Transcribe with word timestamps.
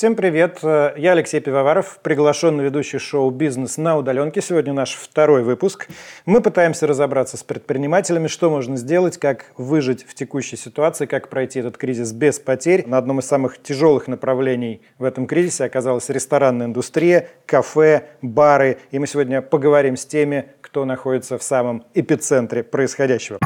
Всем 0.00 0.14
привет, 0.14 0.60
я 0.62 1.12
Алексей 1.12 1.40
Пивоваров, 1.40 1.98
приглашенный 2.02 2.64
ведущий 2.64 2.96
шоу 2.96 3.30
«Бизнес 3.30 3.76
на 3.76 3.98
удаленке». 3.98 4.40
Сегодня 4.40 4.72
наш 4.72 4.94
второй 4.94 5.42
выпуск. 5.42 5.88
Мы 6.24 6.40
пытаемся 6.40 6.86
разобраться 6.86 7.36
с 7.36 7.42
предпринимателями, 7.42 8.26
что 8.26 8.48
можно 8.48 8.78
сделать, 8.78 9.18
как 9.18 9.52
выжить 9.58 10.06
в 10.08 10.14
текущей 10.14 10.56
ситуации, 10.56 11.04
как 11.04 11.28
пройти 11.28 11.60
этот 11.60 11.76
кризис 11.76 12.12
без 12.12 12.38
потерь. 12.38 12.86
На 12.86 12.96
одном 12.96 13.18
из 13.18 13.26
самых 13.26 13.62
тяжелых 13.62 14.08
направлений 14.08 14.80
в 14.96 15.04
этом 15.04 15.26
кризисе 15.26 15.64
оказалась 15.64 16.08
ресторанная 16.08 16.68
индустрия, 16.68 17.28
кафе, 17.44 18.04
бары. 18.22 18.78
И 18.92 18.98
мы 18.98 19.06
сегодня 19.06 19.42
поговорим 19.42 19.98
с 19.98 20.06
теми, 20.06 20.46
кто 20.62 20.86
находится 20.86 21.36
в 21.36 21.42
самом 21.42 21.84
эпицентре 21.92 22.62
происходящего. 22.62 23.38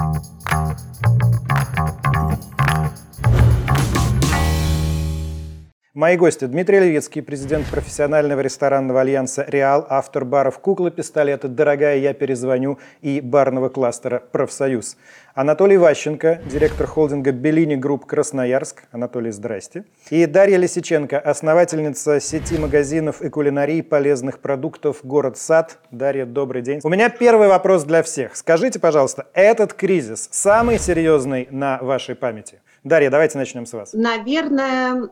Мои 5.94 6.16
гости 6.16 6.46
Дмитрий 6.46 6.80
Левицкий, 6.80 7.22
президент 7.22 7.66
профессионального 7.68 8.40
ресторанного 8.40 9.02
альянса 9.02 9.44
«Реал», 9.46 9.86
автор 9.88 10.24
баров 10.24 10.58
«Куклы», 10.58 10.90
«Пистолеты», 10.90 11.46
«Дорогая, 11.46 11.98
я 11.98 12.12
перезвоню» 12.12 12.80
и 13.00 13.20
барного 13.20 13.68
кластера 13.68 14.20
«Профсоюз». 14.32 14.96
Анатолий 15.36 15.76
Ващенко, 15.76 16.40
директор 16.50 16.88
холдинга 16.88 17.30
«Bellini 17.30 17.76
Group 17.76 18.06
Красноярск». 18.06 18.82
Анатолий, 18.90 19.30
здрасте. 19.30 19.84
И 20.10 20.26
Дарья 20.26 20.56
Лисиченко, 20.56 21.16
основательница 21.16 22.18
сети 22.18 22.58
магазинов 22.58 23.22
и 23.22 23.28
кулинарии 23.28 23.80
полезных 23.80 24.40
продуктов 24.40 24.98
«Город 25.04 25.38
Сад». 25.38 25.78
Дарья, 25.92 26.26
добрый 26.26 26.62
день. 26.62 26.80
У 26.82 26.88
меня 26.88 27.08
первый 27.08 27.46
вопрос 27.46 27.84
для 27.84 28.02
всех. 28.02 28.34
Скажите, 28.34 28.80
пожалуйста, 28.80 29.28
этот 29.32 29.74
кризис 29.74 30.28
самый 30.32 30.80
серьезный 30.80 31.46
на 31.52 31.78
вашей 31.80 32.16
памяти? 32.16 32.60
Дарья, 32.82 33.10
давайте 33.10 33.38
начнем 33.38 33.64
с 33.64 33.72
вас. 33.72 33.92
Наверное, 33.92 35.08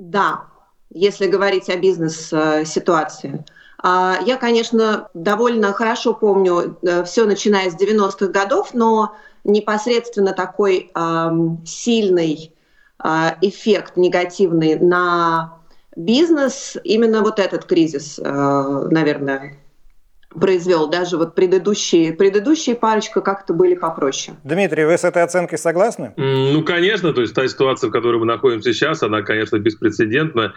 да, 0.00 0.46
если 0.92 1.26
говорить 1.26 1.68
о 1.68 1.76
бизнес-ситуации. 1.76 3.44
А, 3.82 4.18
я, 4.24 4.36
конечно, 4.36 5.08
довольно 5.14 5.72
хорошо 5.72 6.14
помню 6.14 6.78
э, 6.82 7.04
все, 7.04 7.24
начиная 7.24 7.70
с 7.70 7.76
90-х 7.76 8.26
годов, 8.26 8.74
но 8.74 9.14
непосредственно 9.44 10.32
такой 10.32 10.92
сильный 11.64 12.54
а, 12.98 13.36
эффект 13.40 13.96
негативный 13.96 14.78
на 14.78 15.58
бизнес, 15.96 16.76
именно 16.84 17.22
вот 17.22 17.38
этот 17.38 17.64
кризис, 17.64 18.18
э, 18.18 18.88
наверное, 18.90 19.56
произвел. 20.38 20.88
Даже 20.88 21.16
вот 21.16 21.34
предыдущие, 21.34 22.12
предыдущие 22.12 22.76
парочка 22.76 23.20
как-то 23.20 23.52
были 23.52 23.74
попроще. 23.74 24.36
Дмитрий, 24.44 24.84
вы 24.84 24.96
с 24.96 25.04
этой 25.04 25.22
оценкой 25.22 25.58
согласны? 25.58 26.12
Ну, 26.16 26.62
конечно. 26.62 27.12
То 27.12 27.20
есть 27.20 27.34
та 27.34 27.46
ситуация, 27.48 27.88
в 27.88 27.92
которой 27.92 28.18
мы 28.18 28.26
находимся 28.26 28.72
сейчас, 28.72 29.02
она, 29.02 29.22
конечно, 29.22 29.58
беспрецедентна. 29.58 30.54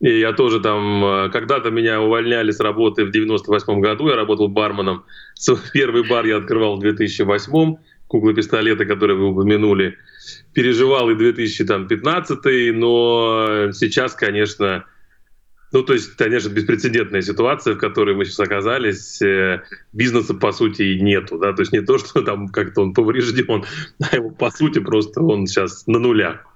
И 0.00 0.20
я 0.20 0.32
тоже 0.32 0.60
там, 0.60 1.04
э, 1.04 1.30
когда-то 1.30 1.70
меня 1.70 2.02
увольняли 2.02 2.50
с 2.50 2.60
работы 2.60 3.06
в 3.06 3.10
98 3.10 3.80
году, 3.80 4.08
я 4.08 4.16
работал 4.16 4.48
барменом. 4.48 5.04
Первый 5.72 6.06
бар 6.06 6.26
я 6.26 6.36
открывал 6.36 6.76
в 6.76 6.80
2008 6.80 7.76
куклы-пистолеты, 8.06 8.84
которые 8.84 9.16
вы 9.16 9.30
упомянули. 9.30 9.96
Переживал 10.52 11.08
и 11.10 11.14
2015 11.14 12.74
но 12.74 13.70
сейчас, 13.72 14.14
конечно, 14.14 14.84
ну, 15.72 15.82
то 15.82 15.94
есть, 15.94 16.16
конечно, 16.16 16.48
беспрецедентная 16.48 17.22
ситуация, 17.22 17.74
в 17.74 17.78
которой 17.78 18.14
мы 18.14 18.24
сейчас 18.24 18.40
оказались. 18.40 19.20
Э, 19.20 19.62
бизнеса, 19.92 20.34
по 20.34 20.52
сути, 20.52 20.98
нету. 21.00 21.38
Да? 21.38 21.52
То 21.52 21.62
есть 21.62 21.72
не 21.72 21.80
то, 21.80 21.98
что 21.98 22.22
там 22.22 22.48
как-то 22.48 22.82
он 22.82 22.94
поврежден, 22.94 23.64
а 24.10 24.16
его, 24.16 24.30
по 24.30 24.50
сути, 24.50 24.78
просто 24.78 25.22
он 25.22 25.46
сейчас 25.46 25.86
на 25.86 25.98
нулях. 25.98 26.46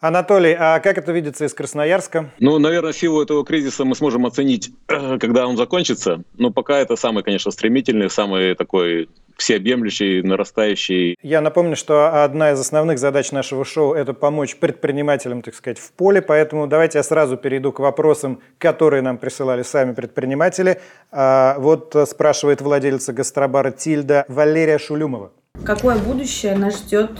Анатолий, 0.00 0.56
а 0.58 0.80
как 0.80 0.96
это 0.96 1.12
видится 1.12 1.44
из 1.44 1.52
Красноярска? 1.52 2.32
Ну, 2.38 2.58
наверное, 2.58 2.94
силу 2.94 3.20
этого 3.22 3.44
кризиса 3.44 3.84
мы 3.84 3.94
сможем 3.94 4.24
оценить, 4.24 4.72
когда 4.86 5.46
он 5.46 5.58
закончится. 5.58 6.22
Но 6.38 6.50
пока 6.50 6.78
это 6.78 6.96
самый, 6.96 7.22
конечно, 7.22 7.50
стремительный, 7.50 8.08
самый 8.08 8.54
такой 8.54 9.10
всеобъемлющий, 9.40 10.22
нарастающий. 10.22 11.16
Я 11.22 11.40
напомню, 11.40 11.76
что 11.76 12.22
одна 12.22 12.52
из 12.52 12.60
основных 12.60 12.98
задач 12.98 13.32
нашего 13.32 13.64
шоу– 13.64 13.94
это 13.94 14.14
помочь 14.14 14.56
предпринимателям, 14.56 15.42
так 15.42 15.54
сказать, 15.54 15.78
в 15.78 15.92
поле, 15.92 16.22
поэтому 16.22 16.66
давайте 16.66 16.98
я 16.98 17.02
сразу 17.02 17.36
перейду 17.36 17.72
к 17.72 17.80
вопросам, 17.80 18.40
которые 18.58 19.02
нам 19.02 19.18
присылали 19.18 19.62
сами 19.62 19.92
предприниматели. 19.92 20.80
А, 21.10 21.56
вот 21.58 21.96
спрашивает 22.06 22.60
владельца 22.60 23.12
гастробара 23.12 23.70
«Тильда» 23.70 24.24
Валерия 24.28 24.78
Шулюмова. 24.78 25.32
Какое 25.64 25.98
будущее 25.98 26.56
нас 26.56 26.78
ждет 26.78 27.10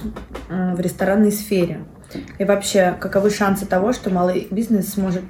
в 0.49 0.81
ресторанной 0.81 1.33
сфере? 1.33 1.85
И 2.39 2.45
вообще, 2.45 2.97
каковы 2.99 3.31
шансы 3.31 3.67
того, 3.67 3.93
что 3.93 4.11
малый 4.11 4.49
бизнес 4.51 4.95
сможет 4.95 5.25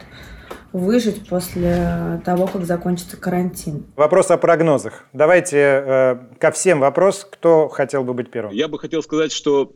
выжить 0.72 1.28
после 1.28 2.22
того, 2.25 2.47
как 2.47 2.64
закончится 2.64 3.16
карантин. 3.16 3.86
Вопрос 3.97 4.31
о 4.31 4.36
прогнозах. 4.36 5.04
Давайте 5.12 5.56
э, 5.58 6.16
ко 6.38 6.50
всем 6.50 6.81
вопрос. 6.81 7.26
Кто 7.31 7.69
хотел 7.69 8.04
бы 8.04 8.14
быть 8.14 8.31
первым? 8.31 8.54
Я 8.54 8.69
бы 8.69 8.78
хотел 8.78 9.03
сказать, 9.03 9.32
что 9.32 9.72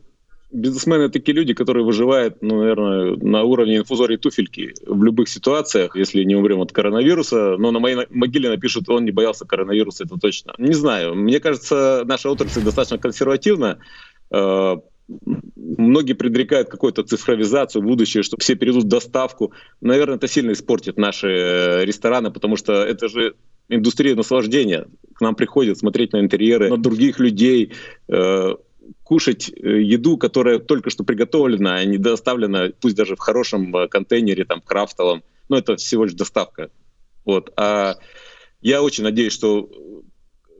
бизнесмены 0.51 1.09
такие 1.09 1.35
люди, 1.35 1.53
которые 1.53 1.85
выживают, 1.85 2.41
ну, 2.41 2.59
наверное, 2.59 3.17
на 3.17 3.43
уровне 3.43 3.77
инфузории 3.77 4.17
туфельки 4.17 4.73
в 4.85 5.03
любых 5.03 5.27
ситуациях, 5.27 5.95
если 5.95 6.23
не 6.23 6.35
умрем 6.35 6.61
от 6.61 6.71
коронавируса. 6.71 7.57
Но 7.57 7.71
на 7.71 7.79
моей 7.79 8.07
могиле 8.09 8.49
напишут, 8.49 8.89
он 8.89 9.05
не 9.05 9.11
боялся 9.11 9.45
коронавируса, 9.45 10.05
это 10.05 10.15
точно. 10.17 10.53
Не 10.57 10.73
знаю. 10.73 11.15
Мне 11.15 11.39
кажется, 11.39 12.03
наша 12.05 12.29
отрасль 12.29 12.61
достаточно 12.61 12.97
консервативна. 12.97 13.79
Многие 15.07 16.13
предрекают 16.13 16.69
какую-то 16.69 17.03
цифровизацию 17.03 17.83
будущее, 17.83 18.23
что 18.23 18.37
все 18.37 18.55
перейдут 18.55 18.85
в 18.85 18.87
доставку. 18.87 19.53
Наверное, 19.81 20.15
это 20.15 20.27
сильно 20.27 20.51
испортит 20.51 20.97
наши 20.97 21.27
э, 21.27 21.85
рестораны, 21.85 22.31
потому 22.31 22.55
что 22.55 22.73
это 22.73 23.07
же 23.07 23.35
индустрия 23.69 24.15
наслаждения. 24.15 24.87
К 25.13 25.21
нам 25.21 25.35
приходят 25.35 25.77
смотреть 25.77 26.13
на 26.13 26.21
интерьеры, 26.21 26.69
на 26.69 26.77
других 26.77 27.19
людей, 27.19 27.73
э, 28.07 28.55
кушать 29.03 29.49
э, 29.49 29.81
еду, 29.81 30.17
которая 30.17 30.59
только 30.59 30.89
что 30.89 31.03
приготовлена, 31.03 31.75
а 31.75 31.85
не 31.85 31.97
доставлена, 31.97 32.71
пусть 32.79 32.95
даже 32.95 33.15
в 33.15 33.19
хорошем 33.19 33.73
контейнере, 33.89 34.45
там, 34.45 34.61
крафтовом. 34.61 35.23
Но 35.49 35.57
это 35.57 35.75
всего 35.75 36.05
лишь 36.05 36.13
доставка. 36.13 36.71
Вот. 37.25 37.51
А 37.57 37.95
я 38.61 38.81
очень 38.81 39.03
надеюсь, 39.03 39.33
что 39.33 39.69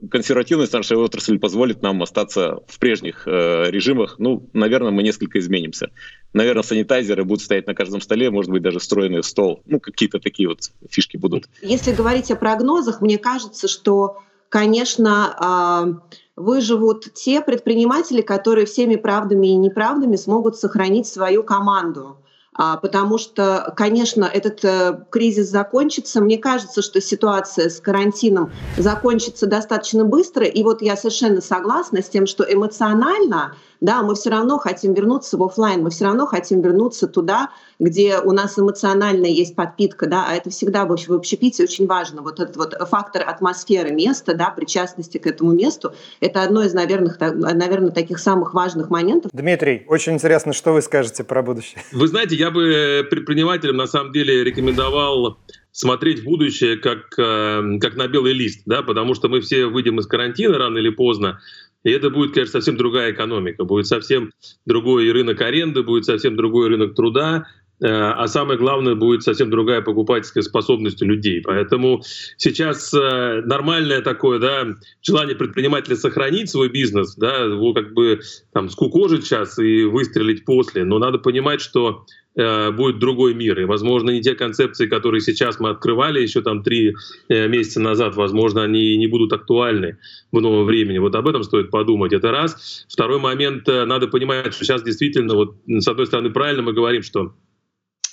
консервативность 0.09 0.73
нашей 0.73 0.97
отрасли 0.97 1.37
позволит 1.37 1.81
нам 1.81 2.01
остаться 2.03 2.59
в 2.67 2.79
прежних 2.79 3.27
э, 3.27 3.69
режимах. 3.69 4.15
Ну, 4.17 4.49
наверное, 4.53 4.91
мы 4.91 5.03
несколько 5.03 5.39
изменимся. 5.39 5.91
Наверное, 6.33 6.63
санитайзеры 6.63 7.23
будут 7.23 7.43
стоять 7.43 7.67
на 7.67 7.75
каждом 7.75 8.01
столе, 8.01 8.29
может 8.29 8.51
быть, 8.51 8.61
даже 8.61 8.79
встроенный 8.79 9.21
в 9.21 9.25
стол. 9.25 9.61
Ну, 9.65 9.79
какие-то 9.79 10.19
такие 10.19 10.49
вот 10.49 10.71
фишки 10.89 11.17
будут. 11.17 11.45
Если 11.61 11.91
говорить 11.91 12.31
о 12.31 12.35
прогнозах, 12.35 13.01
мне 13.01 13.17
кажется, 13.17 13.67
что, 13.67 14.17
конечно, 14.49 15.95
э, 15.99 16.15
выживут 16.35 17.13
те 17.13 17.41
предприниматели, 17.41 18.21
которые 18.21 18.65
всеми 18.65 18.95
правдами 18.95 19.47
и 19.47 19.55
неправдами 19.55 20.15
смогут 20.15 20.57
сохранить 20.57 21.07
свою 21.07 21.43
команду 21.43 22.17
потому 22.57 23.17
что, 23.17 23.73
конечно, 23.75 24.25
этот 24.25 24.63
э, 24.63 24.97
кризис 25.09 25.49
закончится. 25.49 26.21
Мне 26.21 26.37
кажется, 26.37 26.81
что 26.81 27.01
ситуация 27.01 27.69
с 27.69 27.81
карантином 27.81 28.51
закончится 28.77 29.45
достаточно 29.45 30.05
быстро. 30.05 30.45
И 30.45 30.63
вот 30.63 30.81
я 30.81 30.95
совершенно 30.95 31.41
согласна 31.41 32.01
с 32.01 32.07
тем, 32.07 32.25
что 32.25 32.43
эмоционально 32.43 33.55
да, 33.85 34.01
мы 34.01 34.15
все 34.15 34.31
равно 34.31 34.57
хотим 34.57 34.93
вернуться 34.93 35.37
в 35.37 35.43
офлайн, 35.43 35.83
мы 35.83 35.91
все 35.91 36.05
равно 36.05 36.25
хотим 36.25 36.61
вернуться 36.61 37.07
туда, 37.07 37.51
где 37.79 38.19
у 38.19 38.31
нас 38.31 38.57
эмоциональная 38.57 39.29
есть 39.29 39.55
подпитка, 39.55 40.07
да, 40.07 40.25
а 40.27 40.33
это 40.33 40.49
всегда 40.49 40.85
в 40.85 40.91
общепите 40.91 41.63
очень 41.63 41.85
важно. 41.85 42.21
Вот 42.21 42.39
этот 42.39 42.57
вот 42.57 42.73
фактор 42.89 43.23
атмосферы 43.27 43.91
места, 43.91 44.33
да, 44.33 44.49
причастности 44.49 45.19
к 45.19 45.27
этому 45.27 45.53
месту, 45.53 45.93
это 46.19 46.41
одно 46.41 46.63
из, 46.63 46.73
наверное, 46.73 47.15
наверное, 47.53 47.91
таких 47.91 48.19
самых 48.19 48.53
важных 48.53 48.89
моментов. 48.89 49.31
Дмитрий, 49.33 49.85
очень 49.87 50.13
интересно, 50.13 50.53
что 50.53 50.73
вы 50.73 50.81
скажете 50.81 51.23
про 51.23 51.43
будущее. 51.43 51.81
Вы 51.91 52.07
знаете, 52.07 52.35
я 52.35 52.49
бы 52.49 53.05
предпринимателям 53.09 53.77
на 53.77 53.87
самом 53.87 54.11
деле 54.11 54.43
рекомендовал 54.43 55.37
смотреть 55.75 56.21
в 56.21 56.23
будущее 56.23 56.77
как, 56.77 57.19
э, 57.19 57.79
как 57.81 57.95
на 57.97 58.07
белый 58.07 58.31
лист, 58.31 58.61
да, 58.65 58.81
потому 58.81 59.13
что 59.13 59.27
мы 59.27 59.41
все 59.41 59.65
выйдем 59.65 59.99
из 59.99 60.07
карантина 60.07 60.57
рано 60.57 60.77
или 60.77 60.89
поздно, 60.89 61.41
и 61.85 61.91
это 61.91 62.09
будет, 62.09 62.33
конечно, 62.33 62.53
совсем 62.53 62.77
другая 62.77 63.11
экономика, 63.11 63.63
будет 63.63 63.85
совсем 63.85 64.31
другой 64.65 65.11
рынок 65.11 65.39
аренды, 65.39 65.83
будет 65.83 66.05
совсем 66.05 66.35
другой 66.35 66.69
рынок 66.69 66.95
труда, 66.95 67.45
э, 67.79 67.85
а 67.87 68.27
самое 68.27 68.57
главное, 68.57 68.95
будет 68.95 69.21
совсем 69.21 69.51
другая 69.51 69.81
покупательская 69.81 70.41
способность 70.41 71.03
у 71.03 71.05
людей. 71.05 71.41
Поэтому 71.45 72.01
сейчас 72.37 72.91
э, 72.91 73.43
нормальное 73.45 74.01
такое 74.01 74.39
да, 74.39 74.65
желание 75.03 75.35
предпринимателя 75.35 75.95
сохранить 75.95 76.49
свой 76.49 76.69
бизнес, 76.69 77.15
да, 77.17 77.43
его 77.43 77.71
как 77.75 77.93
бы 77.93 78.19
там 78.51 78.67
скукожить 78.69 79.23
сейчас 79.23 79.59
и 79.59 79.83
выстрелить 79.83 80.43
после. 80.43 80.85
Но 80.85 80.97
надо 80.97 81.19
понимать, 81.19 81.61
что 81.61 82.03
будет 82.35 82.99
другой 82.99 83.33
мир. 83.33 83.59
И, 83.61 83.63
возможно, 83.63 84.09
не 84.09 84.21
те 84.21 84.35
концепции, 84.35 84.87
которые 84.87 85.21
сейчас 85.21 85.59
мы 85.59 85.69
открывали 85.69 86.21
еще 86.21 86.41
там 86.41 86.63
три 86.63 86.93
э, 87.29 87.47
месяца 87.47 87.79
назад, 87.79 88.15
возможно, 88.15 88.63
они 88.63 88.97
не 88.97 89.07
будут 89.07 89.31
актуальны 89.31 89.97
в 90.31 90.41
новом 90.41 90.65
времени. 90.65 90.97
Вот 90.97 91.15
об 91.15 91.27
этом 91.27 91.43
стоит 91.43 91.71
подумать. 91.71 92.13
Это 92.13 92.31
раз. 92.31 92.85
Второй 92.89 93.19
момент, 93.19 93.67
э, 93.69 93.85
надо 93.85 94.07
понимать, 94.07 94.53
что 94.53 94.65
сейчас 94.65 94.83
действительно, 94.83 95.35
вот 95.35 95.55
с 95.65 95.87
одной 95.87 96.07
стороны, 96.07 96.29
правильно 96.29 96.63
мы 96.63 96.73
говорим, 96.73 97.03
что 97.03 97.33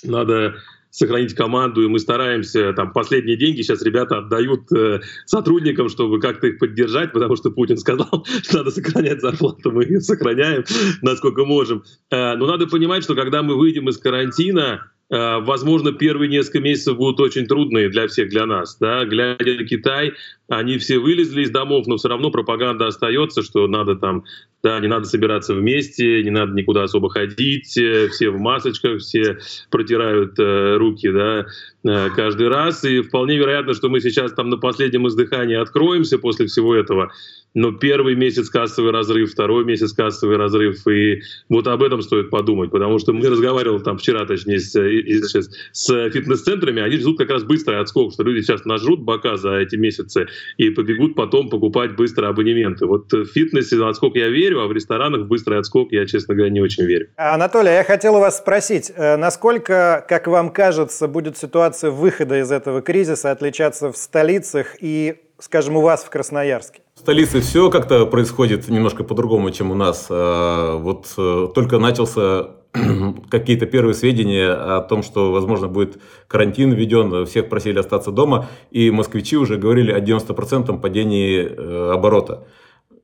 надо 0.03 0.55
сохранить 0.93 1.33
команду, 1.33 1.81
и 1.81 1.87
мы 1.87 1.97
стараемся, 1.97 2.71
там, 2.73 2.93
последние 2.93 3.35
деньги 3.35 3.63
сейчас 3.63 3.81
ребята 3.81 4.19
отдают 4.19 4.71
э, 4.71 5.01
сотрудникам, 5.25 5.89
чтобы 5.89 6.19
как-то 6.19 6.47
их 6.47 6.59
поддержать, 6.59 7.11
потому 7.11 7.35
что 7.35 7.49
Путин 7.49 7.77
сказал, 7.77 8.25
что 8.43 8.59
надо 8.59 8.69
сохранять 8.69 9.19
зарплату, 9.19 9.71
мы 9.71 9.85
ее 9.85 10.01
сохраняем, 10.01 10.63
насколько 11.01 11.45
можем. 11.45 11.83
Э, 12.11 12.35
но 12.35 12.45
надо 12.45 12.67
понимать, 12.67 13.03
что 13.03 13.15
когда 13.15 13.41
мы 13.41 13.57
выйдем 13.57 13.89
из 13.89 13.97
карантина, 13.97 14.91
Э, 15.13 15.39
возможно, 15.41 15.91
первые 15.91 16.29
несколько 16.29 16.59
месяцев 16.59 16.97
будут 16.97 17.19
очень 17.19 17.45
трудные 17.45 17.89
для 17.89 18.07
всех, 18.07 18.29
для 18.29 18.45
нас. 18.45 18.77
Да? 18.79 19.05
Глядя 19.05 19.57
на 19.59 19.65
Китай, 19.65 20.13
они 20.57 20.77
все 20.77 20.99
вылезли 20.99 21.43
из 21.43 21.51
домов, 21.51 21.87
но 21.87 21.97
все 21.97 22.09
равно 22.09 22.31
пропаганда 22.31 22.87
остается, 22.87 23.41
что 23.41 23.67
надо 23.67 23.95
там, 23.95 24.23
да, 24.63 24.79
не 24.79 24.87
надо 24.87 25.05
собираться 25.05 25.53
вместе, 25.53 26.23
не 26.23 26.29
надо 26.29 26.53
никуда 26.53 26.83
особо 26.83 27.09
ходить, 27.09 27.77
э, 27.77 28.09
все 28.09 28.29
в 28.29 28.39
масочках, 28.39 28.99
все 28.99 29.37
протирают 29.69 30.37
э, 30.39 30.77
руки, 30.77 31.09
да, 31.11 31.45
э, 31.85 32.09
каждый 32.15 32.47
раз. 32.47 32.83
И 32.83 33.01
вполне 33.01 33.37
вероятно, 33.37 33.73
что 33.73 33.89
мы 33.89 33.99
сейчас 33.99 34.33
там 34.33 34.49
на 34.49 34.57
последнем 34.57 35.07
издыхании 35.07 35.55
откроемся 35.55 36.17
после 36.17 36.47
всего 36.47 36.75
этого 36.75 37.11
но 37.53 37.71
первый 37.71 38.15
месяц 38.15 38.49
кассовый 38.49 38.91
разрыв, 38.91 39.31
второй 39.31 39.63
месяц 39.63 39.93
кассовый 39.93 40.37
разрыв, 40.37 40.87
и 40.87 41.21
вот 41.49 41.67
об 41.67 41.83
этом 41.83 42.01
стоит 42.01 42.29
подумать, 42.29 42.71
потому 42.71 42.99
что 42.99 43.13
мы 43.13 43.29
разговаривали 43.29 43.83
там 43.83 43.97
вчера, 43.97 44.25
точнее, 44.25 44.59
с, 44.59 44.73
с, 44.73 45.49
с 45.71 46.09
фитнес-центрами, 46.09 46.81
они 46.81 46.97
ждут 46.97 47.17
как 47.17 47.29
раз 47.29 47.43
быстрый 47.43 47.79
отскок, 47.79 48.13
что 48.13 48.23
люди 48.23 48.41
сейчас 48.41 48.65
нажрут 48.65 49.01
бока 49.01 49.37
за 49.37 49.55
эти 49.57 49.75
месяцы 49.75 50.27
и 50.57 50.69
побегут 50.69 51.15
потом 51.15 51.49
покупать 51.49 51.95
быстро 51.95 52.29
абонементы. 52.29 52.85
Вот 52.85 53.11
в 53.11 53.25
фитнесе 53.25 53.75
на 53.75 53.89
отскок 53.89 54.15
я 54.15 54.29
верю, 54.29 54.61
а 54.61 54.67
в 54.67 54.71
ресторанах 54.71 55.21
в 55.21 55.27
быстрый 55.27 55.59
отскок 55.59 55.91
я, 55.91 56.05
честно 56.05 56.35
говоря, 56.35 56.51
не 56.51 56.61
очень 56.61 56.85
верю. 56.85 57.09
Анатолий, 57.17 57.71
я 57.71 57.83
хотел 57.83 58.15
у 58.15 58.19
вас 58.19 58.37
спросить, 58.37 58.91
э, 58.95 59.17
насколько, 59.17 60.05
как 60.07 60.27
вам 60.27 60.51
кажется, 60.51 61.07
будет 61.07 61.37
ситуация 61.37 61.91
выхода 61.91 62.39
из 62.39 62.51
этого 62.51 62.81
кризиса 62.81 63.31
отличаться 63.31 63.91
в 63.91 63.97
столицах 63.97 64.75
и, 64.79 65.15
скажем, 65.39 65.77
у 65.77 65.81
вас 65.81 66.03
в 66.03 66.09
Красноярске? 66.09 66.83
столице 67.03 67.41
все 67.41 67.69
как-то 67.69 68.05
происходит 68.05 68.69
немножко 68.69 69.03
по-другому, 69.03 69.51
чем 69.51 69.71
у 69.71 69.75
нас. 69.75 70.07
А, 70.09 70.77
вот 70.77 71.13
э, 71.17 71.47
только 71.53 71.77
начался 71.77 72.62
какие-то 73.29 73.65
первые 73.65 73.93
сведения 73.93 74.49
о 74.49 74.81
том, 74.81 75.03
что, 75.03 75.31
возможно, 75.31 75.67
будет 75.67 75.99
карантин 76.27 76.71
введен, 76.71 77.25
всех 77.25 77.49
просили 77.49 77.79
остаться 77.79 78.11
дома, 78.11 78.47
и 78.71 78.89
москвичи 78.91 79.37
уже 79.37 79.57
говорили 79.57 79.91
о 79.91 79.99
90% 79.99 80.79
падении 80.79 81.43
э, 81.43 81.91
оборота. 81.91 82.47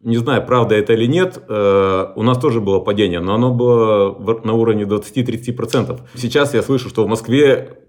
Не 0.02 0.18
знаю, 0.18 0.46
правда 0.46 0.76
это 0.76 0.94
или 0.94 1.06
нет, 1.06 1.44
э, 1.48 2.06
у 2.16 2.24
нас 2.24 2.40
тоже 2.40 2.62
было 2.62 2.80
падение, 2.80 3.20
но 3.20 3.36
оно 3.36 3.54
было 3.54 4.18
на 4.44 4.54
уровне 4.54 4.84
20-30%. 4.84 6.00
Сейчас 6.16 6.54
я 6.54 6.62
слышу, 6.62 6.90
что 6.90 7.04
в 7.04 7.08
Москве 7.08 7.80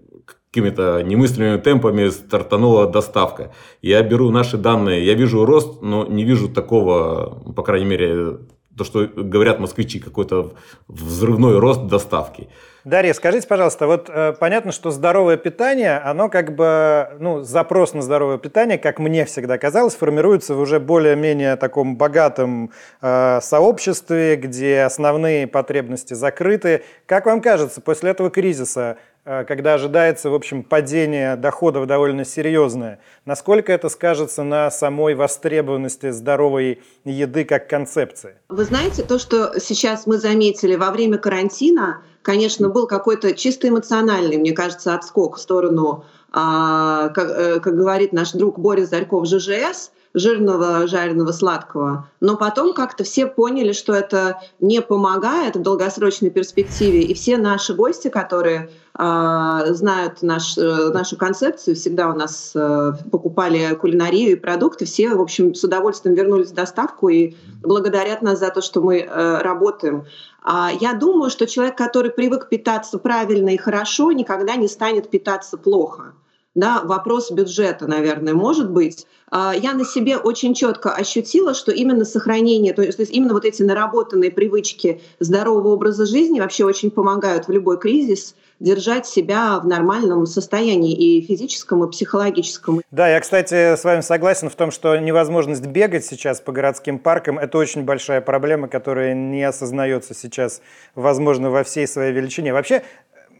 какими-то 0.51 1.01
немыслимыми 1.01 1.61
темпами 1.61 2.09
стартанула 2.09 2.85
доставка. 2.87 3.53
Я 3.81 4.03
беру 4.03 4.29
наши 4.29 4.57
данные, 4.57 5.05
я 5.05 5.13
вижу 5.13 5.45
рост, 5.45 5.81
но 5.81 6.05
не 6.05 6.25
вижу 6.25 6.49
такого, 6.49 7.41
по 7.55 7.63
крайней 7.63 7.85
мере, 7.85 8.39
то, 8.77 8.83
что 8.83 9.07
говорят 9.07 9.59
москвичи, 9.59 9.99
какой-то 9.99 10.53
взрывной 10.87 11.59
рост 11.59 11.87
доставки. 11.87 12.49
Дарья, 12.83 13.13
скажите, 13.13 13.47
пожалуйста, 13.47 13.85
вот 13.85 14.09
э, 14.09 14.33
понятно, 14.39 14.71
что 14.71 14.89
здоровое 14.89 15.37
питание, 15.37 15.97
оно 15.97 16.29
как 16.29 16.55
бы, 16.55 17.09
ну, 17.19 17.43
запрос 17.43 17.93
на 17.93 18.01
здоровое 18.01 18.39
питание, 18.39 18.79
как 18.79 18.97
мне 18.97 19.25
всегда 19.25 19.59
казалось, 19.59 19.93
формируется 19.93 20.55
в 20.55 20.59
уже 20.59 20.79
более-менее 20.79 21.57
таком 21.57 21.95
богатом 21.95 22.71
э, 23.01 23.39
сообществе, 23.41 24.35
где 24.35 24.81
основные 24.81 25.45
потребности 25.45 26.15
закрыты. 26.15 26.83
Как 27.05 27.27
вам 27.27 27.41
кажется, 27.41 27.81
после 27.81 28.11
этого 28.11 28.31
кризиса 28.31 28.97
когда 29.23 29.75
ожидается, 29.75 30.29
в 30.29 30.33
общем, 30.33 30.63
падение 30.63 31.35
доходов 31.35 31.87
довольно 31.87 32.25
серьезное. 32.25 32.99
Насколько 33.25 33.71
это 33.71 33.89
скажется 33.89 34.43
на 34.43 34.71
самой 34.71 35.15
востребованности 35.15 36.09
здоровой 36.09 36.81
еды 37.05 37.45
как 37.45 37.69
концепции? 37.69 38.35
Вы 38.49 38.63
знаете, 38.63 39.03
то, 39.03 39.19
что 39.19 39.59
сейчас 39.59 40.07
мы 40.07 40.17
заметили 40.17 40.75
во 40.75 40.91
время 40.91 41.17
карантина, 41.17 42.01
конечно, 42.21 42.69
был 42.69 42.87
какой-то 42.87 43.35
чисто 43.35 43.69
эмоциональный, 43.69 44.37
мне 44.37 44.53
кажется, 44.53 44.95
отскок 44.95 45.37
в 45.37 45.39
сторону, 45.39 46.05
а, 46.31 47.09
как, 47.09 47.29
э, 47.29 47.59
как 47.59 47.75
говорит 47.75 48.13
наш 48.13 48.31
друг 48.31 48.57
Борис 48.57 48.89
Зарьков, 48.89 49.27
ЖЖС– 49.27 49.91
жирного, 50.13 50.87
жареного, 50.87 51.31
сладкого. 51.31 52.09
Но 52.19 52.37
потом 52.37 52.73
как-то 52.73 53.03
все 53.03 53.27
поняли, 53.27 53.71
что 53.71 53.93
это 53.93 54.41
не 54.59 54.81
помогает 54.81 55.55
в 55.55 55.61
долгосрочной 55.61 56.29
перспективе. 56.29 57.01
И 57.01 57.13
все 57.13 57.37
наши 57.37 57.73
гости, 57.73 58.09
которые 58.09 58.69
э, 58.69 58.69
знают 58.93 60.21
наш, 60.21 60.57
э, 60.57 60.89
нашу 60.89 61.17
концепцию, 61.17 61.75
всегда 61.75 62.09
у 62.09 62.13
нас 62.13 62.51
э, 62.55 62.91
покупали 63.09 63.73
кулинарию 63.75 64.31
и 64.31 64.35
продукты, 64.35 64.85
все, 64.85 65.15
в 65.15 65.21
общем, 65.21 65.55
с 65.55 65.63
удовольствием 65.63 66.15
вернулись 66.15 66.51
в 66.51 66.55
доставку 66.55 67.09
и 67.09 67.35
благодарят 67.61 68.21
нас 68.21 68.39
за 68.39 68.49
то, 68.49 68.61
что 68.61 68.81
мы 68.81 68.99
э, 68.99 69.37
работаем. 69.41 70.05
А 70.43 70.71
я 70.79 70.93
думаю, 70.93 71.29
что 71.29 71.47
человек, 71.47 71.77
который 71.77 72.11
привык 72.11 72.49
питаться 72.49 72.99
правильно 72.99 73.49
и 73.49 73.57
хорошо, 73.57 74.11
никогда 74.11 74.55
не 74.55 74.67
станет 74.67 75.09
питаться 75.09 75.57
плохо 75.57 76.13
да, 76.55 76.81
вопрос 76.83 77.31
бюджета, 77.31 77.87
наверное, 77.87 78.33
может 78.33 78.69
быть. 78.69 79.07
А, 79.31 79.55
я 79.55 79.73
на 79.73 79.85
себе 79.85 80.17
очень 80.17 80.53
четко 80.53 80.93
ощутила, 80.93 81.53
что 81.53 81.71
именно 81.71 82.03
сохранение, 82.03 82.73
то 82.73 82.81
есть 82.81 82.99
именно 83.11 83.33
вот 83.33 83.45
эти 83.45 83.63
наработанные 83.63 84.29
привычки 84.29 85.01
здорового 85.19 85.69
образа 85.69 86.05
жизни 86.05 86.41
вообще 86.41 86.65
очень 86.65 86.91
помогают 86.91 87.47
в 87.47 87.51
любой 87.51 87.79
кризис 87.79 88.35
держать 88.59 89.07
себя 89.07 89.59
в 89.59 89.65
нормальном 89.65 90.27
состоянии 90.27 90.93
и 90.93 91.25
физическом, 91.25 91.83
и 91.83 91.89
психологическом. 91.89 92.81
Да, 92.91 93.09
я, 93.09 93.19
кстати, 93.19 93.75
с 93.75 93.83
вами 93.83 94.01
согласен 94.01 94.49
в 94.49 94.55
том, 94.55 94.69
что 94.69 94.95
невозможность 94.97 95.65
бегать 95.65 96.05
сейчас 96.05 96.39
по 96.41 96.51
городским 96.51 96.99
паркам– 96.99 97.39
это 97.39 97.57
очень 97.57 97.83
большая 97.83 98.21
проблема, 98.21 98.67
которая 98.67 99.15
не 99.15 99.43
осознается 99.43 100.13
сейчас, 100.13 100.61
возможно, 100.93 101.49
во 101.49 101.63
всей 101.63 101.87
своей 101.87 102.13
величине. 102.13 102.53
Вообще, 102.53 102.83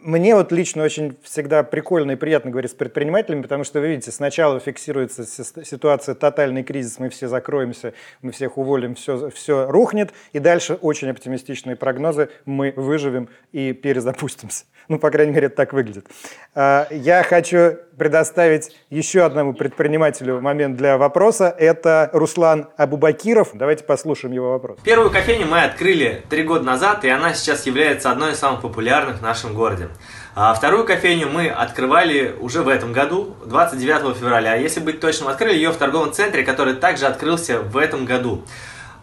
мне 0.01 0.35
вот 0.35 0.51
лично 0.51 0.83
очень 0.83 1.17
всегда 1.23 1.63
прикольно 1.63 2.11
и 2.11 2.15
приятно 2.15 2.51
говорить 2.51 2.71
с 2.71 2.73
предпринимателями, 2.73 3.41
потому 3.41 3.63
что, 3.63 3.79
вы 3.79 3.89
видите, 3.89 4.11
сначала 4.11 4.59
фиксируется 4.59 5.25
ситуация 5.25 6.15
тотальный 6.15 6.63
кризис, 6.63 6.99
мы 6.99 7.09
все 7.09 7.27
закроемся, 7.27 7.93
мы 8.21 8.31
всех 8.31 8.57
уволим, 8.57 8.95
все, 8.95 9.29
все 9.29 9.69
рухнет, 9.69 10.11
и 10.33 10.39
дальше 10.39 10.73
очень 10.73 11.09
оптимистичные 11.09 11.75
прогнозы, 11.75 12.29
мы 12.45 12.73
выживем 12.75 13.29
и 13.51 13.73
перезапустимся. 13.73 14.65
Ну, 14.87 14.99
по 14.99 15.09
крайней 15.09 15.31
мере, 15.31 15.47
это 15.47 15.55
так 15.55 15.71
выглядит. 15.71 16.07
А, 16.53 16.85
я 16.91 17.23
хочу 17.23 17.77
предоставить 17.97 18.75
еще 18.89 19.21
одному 19.21 19.53
предпринимателю 19.53 20.41
момент 20.41 20.75
для 20.75 20.97
вопроса. 20.97 21.55
Это 21.57 22.09
Руслан 22.11 22.67
Абубакиров. 22.75 23.51
Давайте 23.53 23.83
послушаем 23.83 24.33
его 24.33 24.51
вопрос. 24.51 24.79
Первую 24.83 25.11
кофейню 25.11 25.45
мы 25.45 25.61
открыли 25.61 26.23
три 26.29 26.43
года 26.43 26.65
назад, 26.65 27.05
и 27.05 27.09
она 27.09 27.33
сейчас 27.33 27.67
является 27.67 28.11
одной 28.11 28.31
из 28.31 28.39
самых 28.39 28.63
популярных 28.63 29.19
в 29.19 29.21
нашем 29.21 29.53
городе. 29.53 29.90
А 30.33 30.53
вторую 30.53 30.85
кофейню 30.85 31.29
мы 31.29 31.49
открывали 31.49 32.35
уже 32.39 32.61
в 32.61 32.69
этом 32.69 32.93
году, 32.93 33.35
29 33.45 34.17
февраля. 34.17 34.55
Если 34.55 34.79
быть 34.79 34.99
точным, 34.99 35.27
открыли 35.27 35.55
ее 35.55 35.71
в 35.71 35.77
торговом 35.77 36.13
центре, 36.13 36.43
который 36.43 36.75
также 36.75 37.05
открылся 37.05 37.59
в 37.59 37.75
этом 37.77 38.05
году. 38.05 38.43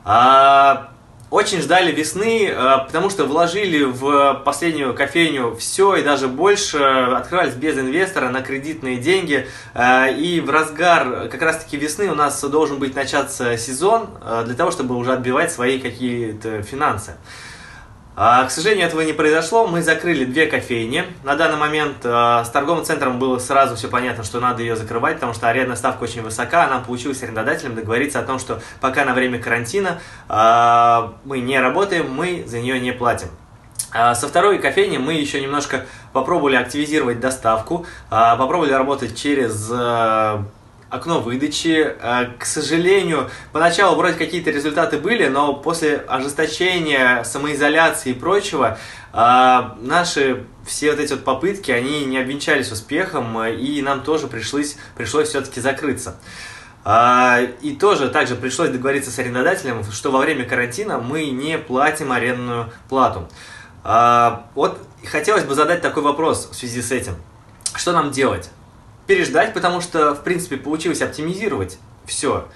А 0.04 0.90
очень 1.30 1.60
ждали 1.60 1.92
весны, 1.92 2.46
э, 2.48 2.78
потому 2.86 3.10
что 3.10 3.26
вложили 3.26 3.84
в 3.84 4.42
последнюю 4.46 4.94
кофейню 4.94 5.54
все 5.56 5.96
и 5.96 6.02
даже 6.02 6.26
больше, 6.26 6.78
открывались 6.78 7.52
без 7.52 7.78
инвестора 7.78 8.30
на 8.30 8.40
кредитные 8.40 8.96
деньги. 8.96 9.46
Э, 9.74 10.10
и 10.10 10.40
в 10.40 10.48
разгар 10.48 11.28
как 11.28 11.42
раз-таки 11.42 11.76
весны 11.76 12.10
у 12.10 12.14
нас 12.14 12.42
должен 12.42 12.78
быть 12.78 12.96
начаться 12.96 13.58
сезон 13.58 14.08
для 14.46 14.54
того, 14.54 14.70
чтобы 14.70 14.96
уже 14.96 15.12
отбивать 15.12 15.52
свои 15.52 15.78
какие-то 15.78 16.62
финансы. 16.62 17.16
А, 18.20 18.44
к 18.46 18.50
сожалению, 18.50 18.88
этого 18.88 19.02
не 19.02 19.12
произошло. 19.12 19.68
Мы 19.68 19.80
закрыли 19.80 20.24
две 20.24 20.46
кофейни. 20.46 21.04
На 21.22 21.36
данный 21.36 21.56
момент 21.56 21.98
а, 22.02 22.44
с 22.44 22.50
торговым 22.50 22.84
центром 22.84 23.20
было 23.20 23.38
сразу 23.38 23.76
все 23.76 23.86
понятно, 23.86 24.24
что 24.24 24.40
надо 24.40 24.60
ее 24.60 24.74
закрывать, 24.74 25.14
потому 25.14 25.34
что 25.34 25.48
арендная 25.48 25.76
ставка 25.76 26.02
очень 26.02 26.22
высока. 26.22 26.66
Нам 26.66 26.82
получилось 26.82 27.22
арендодателем 27.22 27.76
договориться 27.76 28.18
о 28.18 28.24
том, 28.24 28.40
что 28.40 28.60
пока 28.80 29.04
на 29.04 29.14
время 29.14 29.38
карантина 29.38 30.00
а, 30.28 31.14
мы 31.22 31.38
не 31.38 31.60
работаем, 31.60 32.12
мы 32.12 32.42
за 32.44 32.58
нее 32.58 32.80
не 32.80 32.90
платим. 32.90 33.28
Со 33.92 34.26
второй 34.26 34.58
кофейни 34.58 34.98
мы 34.98 35.14
еще 35.14 35.40
немножко 35.40 35.86
попробовали 36.12 36.56
активизировать 36.56 37.20
доставку, 37.20 37.86
попробовали 38.10 38.72
работать 38.72 39.16
через 39.16 39.70
окно 40.90 41.20
выдачи. 41.20 41.94
Э, 42.00 42.26
к 42.38 42.44
сожалению, 42.44 43.30
поначалу 43.52 43.96
вроде 43.96 44.14
какие-то 44.14 44.50
результаты 44.50 44.98
были, 44.98 45.28
но 45.28 45.54
после 45.54 45.96
ожесточения, 45.96 47.22
самоизоляции 47.24 48.10
и 48.10 48.14
прочего, 48.14 48.78
э, 49.12 49.60
наши 49.80 50.44
все 50.66 50.90
вот 50.90 51.00
эти 51.00 51.12
вот 51.12 51.24
попытки, 51.24 51.70
они 51.70 52.04
не 52.04 52.18
обвенчались 52.18 52.70
успехом, 52.72 53.42
и 53.44 53.80
нам 53.82 54.02
тоже 54.02 54.26
пришлось, 54.26 54.76
пришлось 54.96 55.28
все-таки 55.28 55.60
закрыться. 55.60 56.16
Э, 56.84 57.46
и 57.60 57.74
тоже 57.74 58.08
также 58.08 58.34
пришлось 58.34 58.70
договориться 58.70 59.10
с 59.10 59.18
арендодателем, 59.18 59.84
что 59.90 60.10
во 60.10 60.20
время 60.20 60.44
карантина 60.44 60.98
мы 60.98 61.26
не 61.26 61.58
платим 61.58 62.12
арендную 62.12 62.72
плату. 62.88 63.28
Вот 63.84 64.80
хотелось 65.06 65.44
бы 65.44 65.54
задать 65.54 65.80
такой 65.80 66.02
вопрос 66.02 66.50
в 66.50 66.54
связи 66.54 66.82
с 66.82 66.90
этим. 66.90 67.14
что 67.74 67.92
нам 67.92 68.10
делать? 68.10 68.50
Переждать, 69.08 69.54
потому 69.54 69.80
что, 69.80 70.14
в 70.14 70.22
принципе, 70.22 70.58
получилось 70.58 71.00
оптимизировать 71.00 71.78
все 72.04 72.46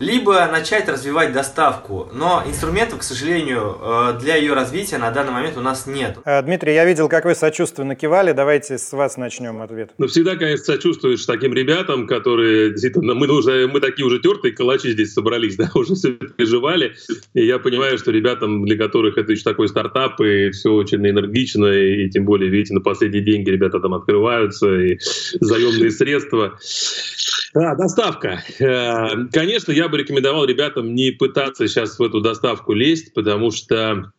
либо 0.00 0.46
начать 0.46 0.88
развивать 0.88 1.32
доставку. 1.32 2.08
Но 2.12 2.42
инструментов, 2.46 3.00
к 3.00 3.02
сожалению, 3.02 3.78
э, 3.80 4.18
для 4.20 4.36
ее 4.36 4.54
развития 4.54 4.98
на 4.98 5.10
данный 5.10 5.32
момент 5.32 5.56
у 5.56 5.60
нас 5.60 5.86
нет. 5.86 6.18
Э, 6.24 6.42
Дмитрий, 6.42 6.74
я 6.74 6.84
видел, 6.84 7.08
как 7.08 7.24
вы 7.24 7.34
сочувственно 7.34 7.94
кивали. 7.94 8.32
Давайте 8.32 8.78
с 8.78 8.92
вас 8.92 9.16
начнем 9.16 9.60
ответ. 9.60 9.90
Ну, 9.98 10.06
всегда, 10.06 10.36
конечно, 10.36 10.64
сочувствуешь 10.64 11.24
таким 11.24 11.52
ребятам, 11.52 12.06
которые 12.06 12.70
действительно, 12.70 13.14
мы 13.14 13.28
уже, 13.28 13.66
мы 13.66 13.80
такие 13.80 14.06
уже 14.06 14.20
тертые 14.20 14.52
калачи 14.52 14.92
здесь 14.92 15.12
собрались, 15.12 15.56
да, 15.58 15.70
уже 15.74 15.94
все 15.94 16.12
переживали. 16.12 16.94
И 17.34 17.44
я 17.44 17.58
понимаю, 17.58 17.98
что 17.98 18.10
ребятам, 18.10 18.64
для 18.64 18.76
которых 18.76 19.18
это 19.18 19.32
еще 19.32 19.42
такой 19.42 19.68
стартап, 19.68 20.20
и 20.20 20.50
все 20.50 20.72
очень 20.72 21.06
энергично, 21.06 21.66
и 21.66 22.08
тем 22.10 22.24
более, 22.24 22.50
видите, 22.50 22.74
на 22.74 22.80
последние 22.80 23.22
деньги 23.22 23.50
ребята 23.50 23.80
там 23.80 23.94
открываются, 23.94 24.68
и 24.80 24.98
заемные 25.40 25.90
средства. 25.90 26.58
Да, 27.54 27.74
доставка. 27.74 28.42
Э, 28.60 29.26
конечно, 29.32 29.72
я 29.72 29.87
бы 29.88 29.98
рекомендовал 29.98 30.44
ребятам 30.44 30.94
не 30.94 31.10
пытаться 31.10 31.66
сейчас 31.66 31.98
в 31.98 32.02
эту 32.02 32.20
доставку 32.20 32.72
лезть, 32.72 33.14
потому 33.14 33.50
что 33.50 34.12